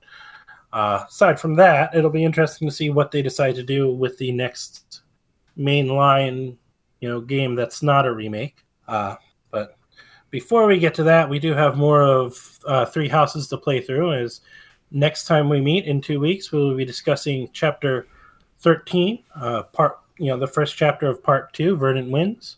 uh, 0.76 1.05
aside 1.07 1.39
from 1.39 1.55
that, 1.55 1.95
it'll 1.95 2.09
be 2.09 2.26
interesting 2.26 2.67
to 2.67 2.73
see 2.73 2.89
what 2.89 3.09
they 3.09 3.21
decide 3.21 3.55
to 3.55 3.63
do 3.63 3.89
with 3.89 4.17
the 4.17 4.30
next 4.34 5.03
mainline, 5.57 6.57
you 6.99 7.07
know, 7.07 7.21
game 7.21 7.55
that's 7.55 7.82
not 7.82 8.05
a 8.05 8.11
remake. 8.13 8.57
Uh, 8.86 9.15
but 9.51 9.78
before 10.32 10.67
we 10.67 10.78
get 10.78 10.93
to 10.95 11.03
that, 11.03 11.30
we 11.30 11.39
do 11.39 11.53
have 11.53 11.78
more 11.78 12.01
of 12.01 12.59
uh, 12.67 12.86
Three 12.86 13.07
Houses 13.07 13.47
to 13.47 13.57
play 13.57 13.80
through. 13.80 14.15
As 14.15 14.41
next 14.91 15.28
time 15.28 15.47
we 15.47 15.61
meet 15.61 15.86
in 15.86 16.01
two 16.01 16.19
weeks, 16.19 16.51
we 16.51 16.59
will 16.59 16.76
be 16.76 16.84
discussing 16.84 17.49
Chapter 17.53 18.07
13, 18.59 19.23
uh, 19.39 19.63
part 19.63 19.99
you 20.17 20.28
know 20.28 20.38
the 20.38 20.45
first 20.45 20.76
chapter 20.76 21.07
of 21.07 21.23
Part 21.23 21.53
Two, 21.53 21.78
Verdant 21.78 22.11
Winds, 22.11 22.57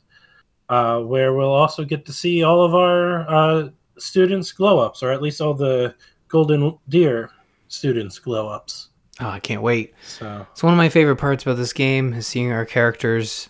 uh, 0.70 1.02
where 1.02 1.34
we'll 1.34 1.54
also 1.54 1.84
get 1.84 2.04
to 2.08 2.14
see 2.14 2.42
all 2.42 2.64
of 2.64 2.74
our 2.74 3.30
uh, 3.30 3.70
students' 4.00 4.52
glow 4.52 4.80
ups, 4.80 5.04
or 5.04 5.12
at 5.12 5.22
least 5.22 5.40
all 5.40 5.54
the 5.54 5.94
Golden 6.30 6.80
Deer 6.90 7.30
students' 7.68 8.20
glow 8.20 8.48
ups. 8.50 8.90
Oh, 9.20 9.28
I 9.30 9.40
can't 9.40 9.62
wait. 9.62 9.94
So 10.06 10.46
It's 10.52 10.62
one 10.64 10.74
of 10.74 10.78
my 10.78 10.90
favorite 10.90 11.16
parts 11.18 11.44
about 11.44 11.58
this 11.58 11.74
game 11.74 12.14
is 12.14 12.28
seeing 12.28 12.52
our 12.52 12.66
characters 12.66 13.50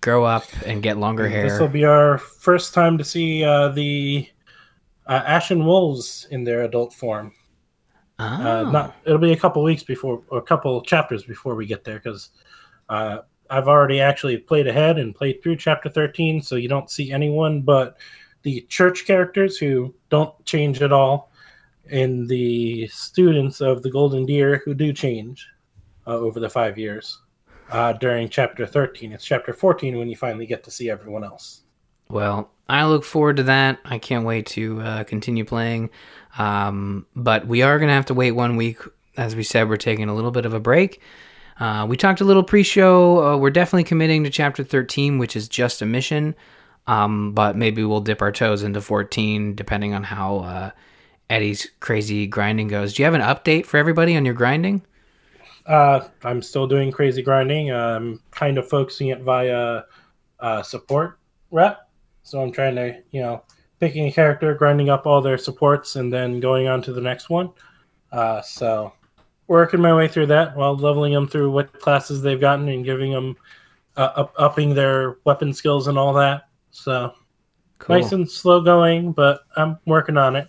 grow 0.00 0.24
up 0.24 0.44
and 0.66 0.82
get 0.82 0.96
longer 0.96 1.28
hair. 1.28 1.48
this 1.48 1.60
will 1.60 1.68
be 1.68 1.84
our 1.84 2.18
first 2.18 2.74
time 2.74 2.98
to 2.98 3.04
see 3.04 3.44
uh, 3.44 3.68
the 3.68 4.26
uh, 5.06 5.22
Ashen 5.26 5.64
Wolves 5.66 6.26
in 6.30 6.44
their 6.44 6.62
adult 6.62 6.92
form. 6.92 7.32
Uh, 8.18 8.62
Oh. 8.66 8.70
not 8.70 8.96
it'll 9.04 9.18
be 9.18 9.32
a 9.32 9.36
couple 9.36 9.62
weeks 9.62 9.82
before, 9.82 10.22
or 10.28 10.38
a 10.38 10.42
couple 10.42 10.80
chapters 10.82 11.24
before 11.24 11.54
we 11.56 11.66
get 11.66 11.82
there, 11.84 11.96
because 11.96 12.30
uh, 12.88 13.18
I've 13.50 13.68
already 13.68 14.00
actually 14.00 14.38
played 14.38 14.66
ahead 14.68 14.98
and 14.98 15.14
played 15.14 15.42
through 15.42 15.56
chapter 15.56 15.88
thirteen, 15.88 16.40
so 16.40 16.54
you 16.56 16.68
don't 16.68 16.88
see 16.90 17.10
anyone 17.12 17.62
but 17.62 17.96
the 18.42 18.60
church 18.68 19.06
characters 19.06 19.56
who 19.56 19.94
don't 20.08 20.32
change 20.44 20.82
at 20.82 20.92
all, 20.92 21.31
and 21.92 22.28
the 22.28 22.88
students 22.88 23.60
of 23.60 23.82
the 23.82 23.90
Golden 23.90 24.26
Deer 24.26 24.62
who 24.64 24.74
do 24.74 24.92
change 24.92 25.46
uh, 26.06 26.16
over 26.16 26.40
the 26.40 26.50
five 26.50 26.78
years. 26.78 27.20
Uh, 27.70 27.92
during 27.94 28.28
chapter 28.28 28.66
13 28.66 29.12
it's 29.12 29.24
chapter 29.24 29.54
14 29.54 29.96
when 29.96 30.06
you 30.06 30.16
finally 30.16 30.44
get 30.44 30.62
to 30.62 30.70
see 30.70 30.90
everyone 30.90 31.24
else 31.24 31.62
Well, 32.10 32.50
I 32.68 32.84
look 32.86 33.04
forward 33.04 33.36
to 33.36 33.42
that. 33.44 33.78
I 33.84 33.98
can't 33.98 34.24
wait 34.24 34.46
to 34.48 34.80
uh, 34.80 35.04
continue 35.04 35.44
playing. 35.44 35.90
Um, 36.38 37.06
but 37.14 37.46
we 37.46 37.62
are 37.62 37.78
going 37.78 37.88
to 37.88 37.94
have 37.94 38.06
to 38.06 38.14
wait 38.14 38.32
one 38.32 38.56
week. 38.56 38.78
As 39.16 39.36
we 39.36 39.42
said, 39.42 39.68
we're 39.68 39.76
taking 39.76 40.08
a 40.08 40.14
little 40.14 40.30
bit 40.30 40.46
of 40.46 40.54
a 40.54 40.60
break. 40.60 41.00
Uh, 41.60 41.86
we 41.88 41.96
talked 41.96 42.20
a 42.20 42.24
little 42.24 42.42
pre 42.42 42.62
show. 42.62 43.24
Uh, 43.24 43.36
we're 43.36 43.50
definitely 43.50 43.84
committing 43.84 44.24
to 44.24 44.30
chapter 44.30 44.64
13, 44.64 45.18
which 45.18 45.36
is 45.36 45.48
just 45.48 45.82
a 45.82 45.86
mission. 45.86 46.34
Um, 46.86 47.32
but 47.32 47.56
maybe 47.56 47.84
we'll 47.84 48.00
dip 48.00 48.22
our 48.22 48.32
toes 48.32 48.62
into 48.62 48.80
14, 48.80 49.54
depending 49.54 49.94
on 49.94 50.02
how 50.02 50.38
uh, 50.38 50.70
Eddie's 51.32 51.66
crazy 51.80 52.26
grinding 52.26 52.68
goes. 52.68 52.92
Do 52.92 53.02
you 53.02 53.06
have 53.06 53.14
an 53.14 53.22
update 53.22 53.64
for 53.64 53.78
everybody 53.78 54.16
on 54.16 54.26
your 54.26 54.34
grinding? 54.34 54.82
Uh, 55.64 56.08
I'm 56.24 56.42
still 56.42 56.66
doing 56.66 56.92
crazy 56.92 57.22
grinding. 57.22 57.72
I'm 57.72 58.20
kind 58.32 58.58
of 58.58 58.68
focusing 58.68 59.08
it 59.08 59.22
via 59.22 59.84
uh, 60.40 60.62
support 60.62 61.18
rep. 61.50 61.88
So 62.22 62.42
I'm 62.42 62.52
trying 62.52 62.74
to, 62.74 63.02
you 63.12 63.22
know, 63.22 63.42
picking 63.80 64.06
a 64.08 64.12
character, 64.12 64.54
grinding 64.54 64.90
up 64.90 65.06
all 65.06 65.22
their 65.22 65.38
supports, 65.38 65.96
and 65.96 66.12
then 66.12 66.38
going 66.38 66.68
on 66.68 66.82
to 66.82 66.92
the 66.92 67.00
next 67.00 67.30
one. 67.30 67.50
Uh, 68.12 68.42
so 68.42 68.92
working 69.46 69.80
my 69.80 69.94
way 69.94 70.08
through 70.08 70.26
that 70.26 70.54
while 70.54 70.76
leveling 70.76 71.14
them 71.14 71.26
through 71.26 71.50
what 71.50 71.72
classes 71.80 72.20
they've 72.20 72.40
gotten 72.40 72.68
and 72.68 72.84
giving 72.84 73.10
them 73.10 73.36
uh, 73.96 74.12
up, 74.16 74.34
upping 74.36 74.74
their 74.74 75.16
weapon 75.24 75.54
skills 75.54 75.86
and 75.86 75.96
all 75.96 76.12
that. 76.12 76.42
So 76.72 77.14
Cool. 77.78 77.96
nice 77.96 78.12
and 78.12 78.30
slow 78.30 78.60
going, 78.60 79.12
but 79.12 79.40
I'm 79.56 79.78
working 79.86 80.16
on 80.16 80.36
it. 80.36 80.46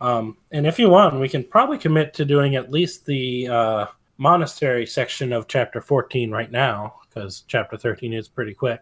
Um, 0.00 0.36
and 0.50 0.66
if 0.66 0.78
you 0.78 0.88
want, 0.88 1.20
we 1.20 1.28
can 1.28 1.44
probably 1.44 1.78
commit 1.78 2.14
to 2.14 2.24
doing 2.24 2.56
at 2.56 2.70
least 2.70 3.06
the 3.06 3.48
uh, 3.48 3.86
monastery 4.18 4.86
section 4.86 5.32
of 5.32 5.48
chapter 5.48 5.80
14 5.80 6.30
right 6.30 6.50
now, 6.50 6.94
because 7.08 7.44
chapter 7.46 7.76
13 7.76 8.12
is 8.12 8.28
pretty 8.28 8.54
quick. 8.54 8.80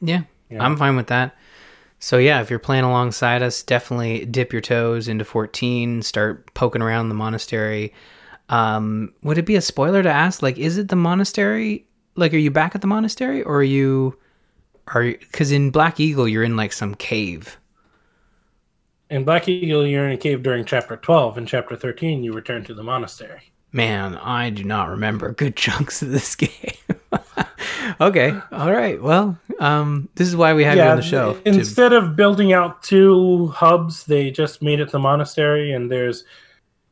Yeah, 0.00 0.22
Yeah. 0.50 0.64
I'm 0.64 0.76
fine 0.76 0.96
with 0.96 1.08
that. 1.08 1.36
So 1.98 2.18
yeah, 2.18 2.40
if 2.42 2.50
you're 2.50 2.58
playing 2.58 2.84
alongside 2.84 3.42
us, 3.42 3.62
definitely 3.62 4.26
dip 4.26 4.52
your 4.52 4.60
toes 4.60 5.08
into 5.08 5.24
14. 5.24 6.02
Start 6.02 6.52
poking 6.54 6.82
around 6.82 7.08
the 7.08 7.14
monastery. 7.14 7.94
Um, 8.50 9.14
would 9.22 9.38
it 9.38 9.46
be 9.46 9.56
a 9.56 9.62
spoiler 9.62 10.02
to 10.02 10.10
ask? 10.10 10.42
Like, 10.42 10.58
is 10.58 10.76
it 10.76 10.88
the 10.88 10.96
monastery? 10.96 11.86
Like, 12.14 12.34
are 12.34 12.38
you 12.38 12.50
back 12.50 12.74
at 12.74 12.82
the 12.82 12.86
monastery, 12.86 13.42
or 13.42 13.56
are 13.56 13.62
you? 13.62 14.18
Are 14.88 15.02
you? 15.02 15.16
Because 15.18 15.50
in 15.50 15.70
Black 15.70 15.98
Eagle, 15.98 16.28
you're 16.28 16.44
in 16.44 16.56
like 16.56 16.72
some 16.72 16.94
cave. 16.94 17.58
In 19.10 19.24
Black 19.24 19.48
Eagle, 19.48 19.86
you're 19.86 20.06
in 20.06 20.12
a 20.12 20.16
cave 20.16 20.42
during 20.42 20.64
chapter 20.64 20.96
12. 20.96 21.38
In 21.38 21.46
chapter 21.46 21.76
13, 21.76 22.22
you 22.24 22.32
return 22.32 22.64
to 22.64 22.74
the 22.74 22.82
monastery. 22.82 23.52
Man, 23.72 24.16
I 24.16 24.50
do 24.50 24.64
not 24.64 24.88
remember 24.88 25.32
good 25.32 25.56
chunks 25.64 26.00
of 26.02 26.10
this 26.10 26.34
game. 26.34 26.50
okay, 28.00 28.38
all 28.52 28.72
right. 28.72 29.00
Well, 29.02 29.38
um, 29.60 30.08
this 30.14 30.28
is 30.28 30.36
why 30.36 30.54
we 30.54 30.64
have 30.64 30.76
you 30.76 30.82
on 30.82 30.96
the 30.96 31.02
show. 31.02 31.34
to- 31.34 31.48
Instead 31.48 31.92
of 31.92 32.16
building 32.16 32.52
out 32.52 32.82
two 32.82 33.48
hubs, 33.48 34.04
they 34.04 34.30
just 34.30 34.62
made 34.62 34.80
it 34.80 34.90
the 34.90 34.98
monastery, 34.98 35.72
and 35.72 35.90
there's 35.90 36.24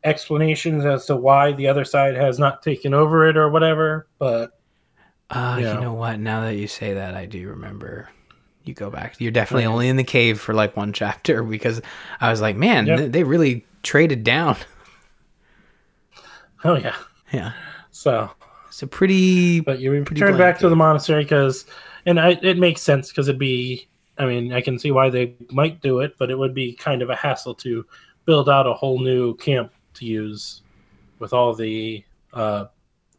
explanations 0.04 0.84
as 0.84 1.06
to 1.06 1.16
why 1.16 1.52
the 1.52 1.68
other 1.68 1.84
side 1.84 2.16
has 2.16 2.38
not 2.38 2.62
taken 2.62 2.92
over 2.92 3.28
it 3.28 3.36
or 3.36 3.48
whatever. 3.50 4.08
But 4.18 4.58
Uh, 5.30 5.58
Yeah. 5.60 5.74
You 5.76 5.80
know 5.80 5.94
what? 5.94 6.18
Now 6.20 6.42
that 6.42 6.56
you 6.56 6.66
say 6.68 6.92
that, 6.94 7.14
I 7.14 7.24
do 7.26 7.48
remember. 7.48 8.08
You 8.64 8.74
go 8.74 8.90
back. 8.90 9.20
You're 9.20 9.32
definitely 9.32 9.66
only 9.66 9.88
in 9.88 9.96
the 9.96 10.04
cave 10.04 10.40
for 10.40 10.54
like 10.54 10.76
one 10.76 10.92
chapter 10.92 11.42
because 11.56 11.80
I 12.20 12.30
was 12.30 12.40
like, 12.40 12.56
man, 12.56 12.86
Yep. 12.86 12.98
th- 12.98 13.12
they 13.12 13.24
really 13.24 13.66
traded 13.82 14.24
down. 14.24 14.56
oh 16.64 16.76
yeah, 16.76 16.94
yeah. 17.32 17.52
so 17.90 18.30
It's 18.68 18.82
a 18.82 18.86
pretty. 18.86 19.60
But 19.60 19.80
you 19.80 19.90
Pretty 19.90 20.20
return 20.22 20.36
blank 20.36 20.54
back 20.54 20.58
to 20.60 20.68
the 20.68 20.76
monastery 20.76 21.24
because, 21.24 21.66
and 22.06 22.20
I, 22.20 22.38
it 22.42 22.58
makes 22.58 22.82
sense 22.82 23.08
because 23.10 23.28
it'd 23.28 23.38
be. 23.38 23.88
I 24.18 24.26
mean, 24.26 24.52
I 24.52 24.60
can 24.60 24.78
see 24.78 24.90
why 24.90 25.08
they 25.08 25.34
might 25.50 25.80
do 25.80 26.00
it, 26.00 26.16
but 26.18 26.30
it 26.30 26.38
would 26.38 26.54
be 26.54 26.74
kind 26.74 27.00
of 27.00 27.08
a 27.10 27.16
hassle 27.16 27.54
to 27.56 27.84
build 28.26 28.48
out 28.48 28.66
a 28.66 28.74
whole 28.74 29.00
new 29.00 29.34
camp 29.36 29.72
to 29.94 30.04
use 30.04 30.60
with 31.18 31.32
all 31.32 31.54
the 31.54 32.04
uh, 32.34 32.66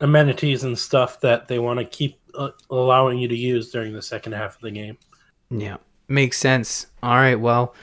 amenities 0.02 0.64
and 0.64 0.78
stuff 0.78 1.20
that 1.22 1.48
they 1.48 1.58
want 1.58 1.80
to 1.80 1.86
keep 1.86 2.20
uh, 2.36 2.50
allowing 2.70 3.18
you 3.18 3.28
to 3.28 3.36
use 3.36 3.72
during 3.72 3.92
the 3.92 4.02
second 4.02 4.34
half 4.34 4.56
of 4.56 4.62
the 4.62 4.72
game. 4.72 4.98
Yeah, 5.54 5.78
makes 6.08 6.38
sense. 6.38 6.88
All 7.04 7.16
right, 7.16 7.40
well, 7.40 7.76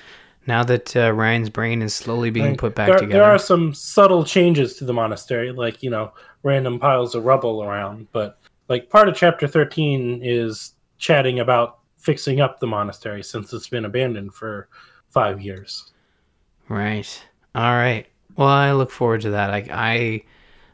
now 0.47 0.65
that 0.65 0.97
uh, 0.97 1.13
Ryan's 1.13 1.51
brain 1.51 1.83
is 1.83 1.95
slowly 1.95 2.31
being 2.31 2.51
Like, 2.51 2.59
put 2.59 2.75
back 2.75 2.89
there, 2.89 2.99
together. 2.99 3.13
there 3.13 3.31
are 3.31 3.39
some 3.39 3.73
subtle 3.75 4.25
changes 4.25 4.75
to 4.77 4.85
the 4.85 4.93
monastery, 4.93 5.53
like 5.53 5.83
you 5.83 5.91
know, 5.91 6.13
random 6.43 6.79
piles 6.81 7.15
of 7.15 7.25
rubble 7.25 7.63
around. 7.63 8.09
But 8.13 8.39
like 8.69 8.91
part 8.91 9.09
of 9.09 9.15
chapter 9.15 9.47
thirteen 9.47 10.21
is 10.23 10.75
chatting 10.99 11.39
about 11.41 11.79
fixing 11.99 12.41
up 12.41 12.59
the 12.61 12.67
monastery 12.67 13.23
since 13.23 13.53
it's 13.53 13.69
been 13.69 13.85
abandoned 13.85 14.35
for 14.35 14.69
five 15.11 15.41
years. 15.41 15.93
Right. 16.69 17.23
All 17.55 17.75
right. 17.75 18.07
Well, 18.37 18.49
I 18.49 18.73
look 18.73 18.91
forward 18.91 19.21
to 19.23 19.31
that. 19.31 19.51
I 19.51 19.67
I 19.71 20.23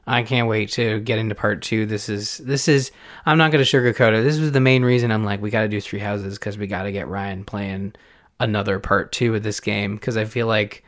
I 0.06 0.22
can't 0.22 0.48
wait 0.48 0.70
to 0.72 1.00
get 1.00 1.18
into 1.18 1.34
part 1.34 1.62
two. 1.62 1.84
This 1.84 2.08
is 2.08 2.38
this 2.38 2.68
is. 2.68 2.92
I'm 3.24 3.38
not 3.38 3.50
going 3.50 3.64
to 3.64 3.70
sugarcoat 3.70 4.18
it. 4.18 4.22
This 4.22 4.38
was 4.38 4.52
the 4.52 4.60
main 4.60 4.84
reason 4.84 5.10
I'm 5.10 5.24
like, 5.24 5.42
we 5.42 5.50
got 5.50 5.62
to 5.62 5.68
do 5.68 5.80
three 5.80 5.98
houses 5.98 6.38
because 6.38 6.56
we 6.56 6.66
got 6.68 6.84
to 6.84 6.92
get 6.92 7.08
Ryan 7.08 7.44
playing 7.44 7.94
another 8.38 8.78
part 8.78 9.12
two 9.12 9.34
of 9.34 9.42
this 9.42 9.60
game 9.60 9.96
because 9.96 10.16
I 10.16 10.24
feel 10.24 10.46
like 10.46 10.84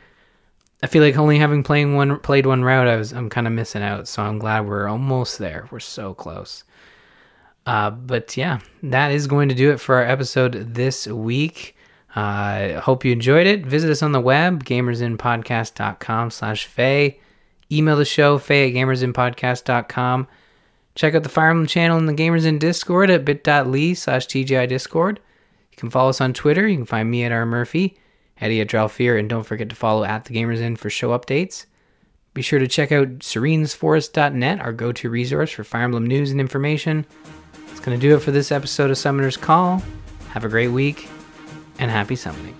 I 0.82 0.86
feel 0.86 1.02
like 1.02 1.16
only 1.16 1.38
having 1.38 1.64
playing 1.64 1.96
one 1.96 2.20
played 2.20 2.46
one 2.46 2.62
route, 2.62 2.86
I 2.86 2.96
was 2.96 3.12
I'm 3.12 3.28
kind 3.28 3.48
of 3.48 3.52
missing 3.52 3.82
out. 3.82 4.06
So 4.06 4.22
I'm 4.22 4.38
glad 4.38 4.66
we're 4.66 4.86
almost 4.86 5.38
there. 5.38 5.66
We're 5.70 5.80
so 5.80 6.14
close. 6.14 6.62
Uh, 7.66 7.90
but 7.90 8.36
yeah, 8.36 8.60
that 8.84 9.10
is 9.10 9.26
going 9.26 9.48
to 9.48 9.54
do 9.54 9.72
it 9.72 9.80
for 9.80 9.96
our 9.96 10.04
episode 10.04 10.74
this 10.74 11.06
week. 11.06 11.76
I 12.14 12.72
uh, 12.72 12.80
hope 12.80 13.04
you 13.04 13.12
enjoyed 13.12 13.46
it. 13.46 13.66
Visit 13.66 13.90
us 13.90 14.02
on 14.02 14.12
the 14.12 14.20
web, 14.20 14.64
gamersinpodcast.com 14.64 16.30
slash 16.30 16.64
Faye. 16.64 17.20
Email 17.70 17.96
the 17.96 18.04
show, 18.04 18.38
Faye 18.38 18.68
at 18.68 18.74
gamersinpodcast.com. 18.74 20.26
Check 20.94 21.14
out 21.14 21.22
the 21.22 21.28
Fire 21.28 21.50
Emblem 21.50 21.66
channel 21.66 21.98
in 21.98 22.06
the 22.06 22.14
Gamers 22.14 22.44
in 22.44 22.58
Discord 22.58 23.10
at 23.10 23.24
bit.ly 23.24 23.92
slash 23.94 24.26
TGI 24.26 24.68
Discord. 24.68 25.20
You 25.70 25.76
can 25.76 25.90
follow 25.90 26.08
us 26.08 26.20
on 26.20 26.32
Twitter. 26.32 26.66
You 26.66 26.76
can 26.76 26.86
find 26.86 27.10
me 27.10 27.24
at 27.24 27.30
R. 27.30 27.46
Murphy, 27.46 27.96
Eddie 28.40 28.60
at 28.60 28.68
Dralfear, 28.68 29.18
and 29.18 29.28
don't 29.28 29.44
forget 29.44 29.68
to 29.68 29.76
follow 29.76 30.04
at 30.04 30.24
the 30.24 30.34
Gamers 30.34 30.58
In 30.58 30.76
for 30.76 30.90
show 30.90 31.10
updates. 31.10 31.66
Be 32.34 32.42
sure 32.42 32.58
to 32.58 32.68
check 32.68 32.90
out 32.90 33.18
serenesforest.net, 33.18 34.60
our 34.60 34.72
go 34.72 34.92
to 34.92 35.10
resource 35.10 35.50
for 35.50 35.64
Fire 35.64 35.84
Emblem 35.84 36.06
news 36.06 36.30
and 36.30 36.40
information. 36.40 37.06
It's 37.70 37.80
going 37.80 37.98
to 37.98 38.00
do 38.00 38.16
it 38.16 38.20
for 38.20 38.30
this 38.32 38.50
episode 38.50 38.90
of 38.90 38.98
Summoner's 38.98 39.36
Call. 39.36 39.82
Have 40.30 40.44
a 40.44 40.48
great 40.48 40.68
week 40.68 41.08
and 41.78 41.90
happy 41.90 42.16
summoning. 42.16 42.56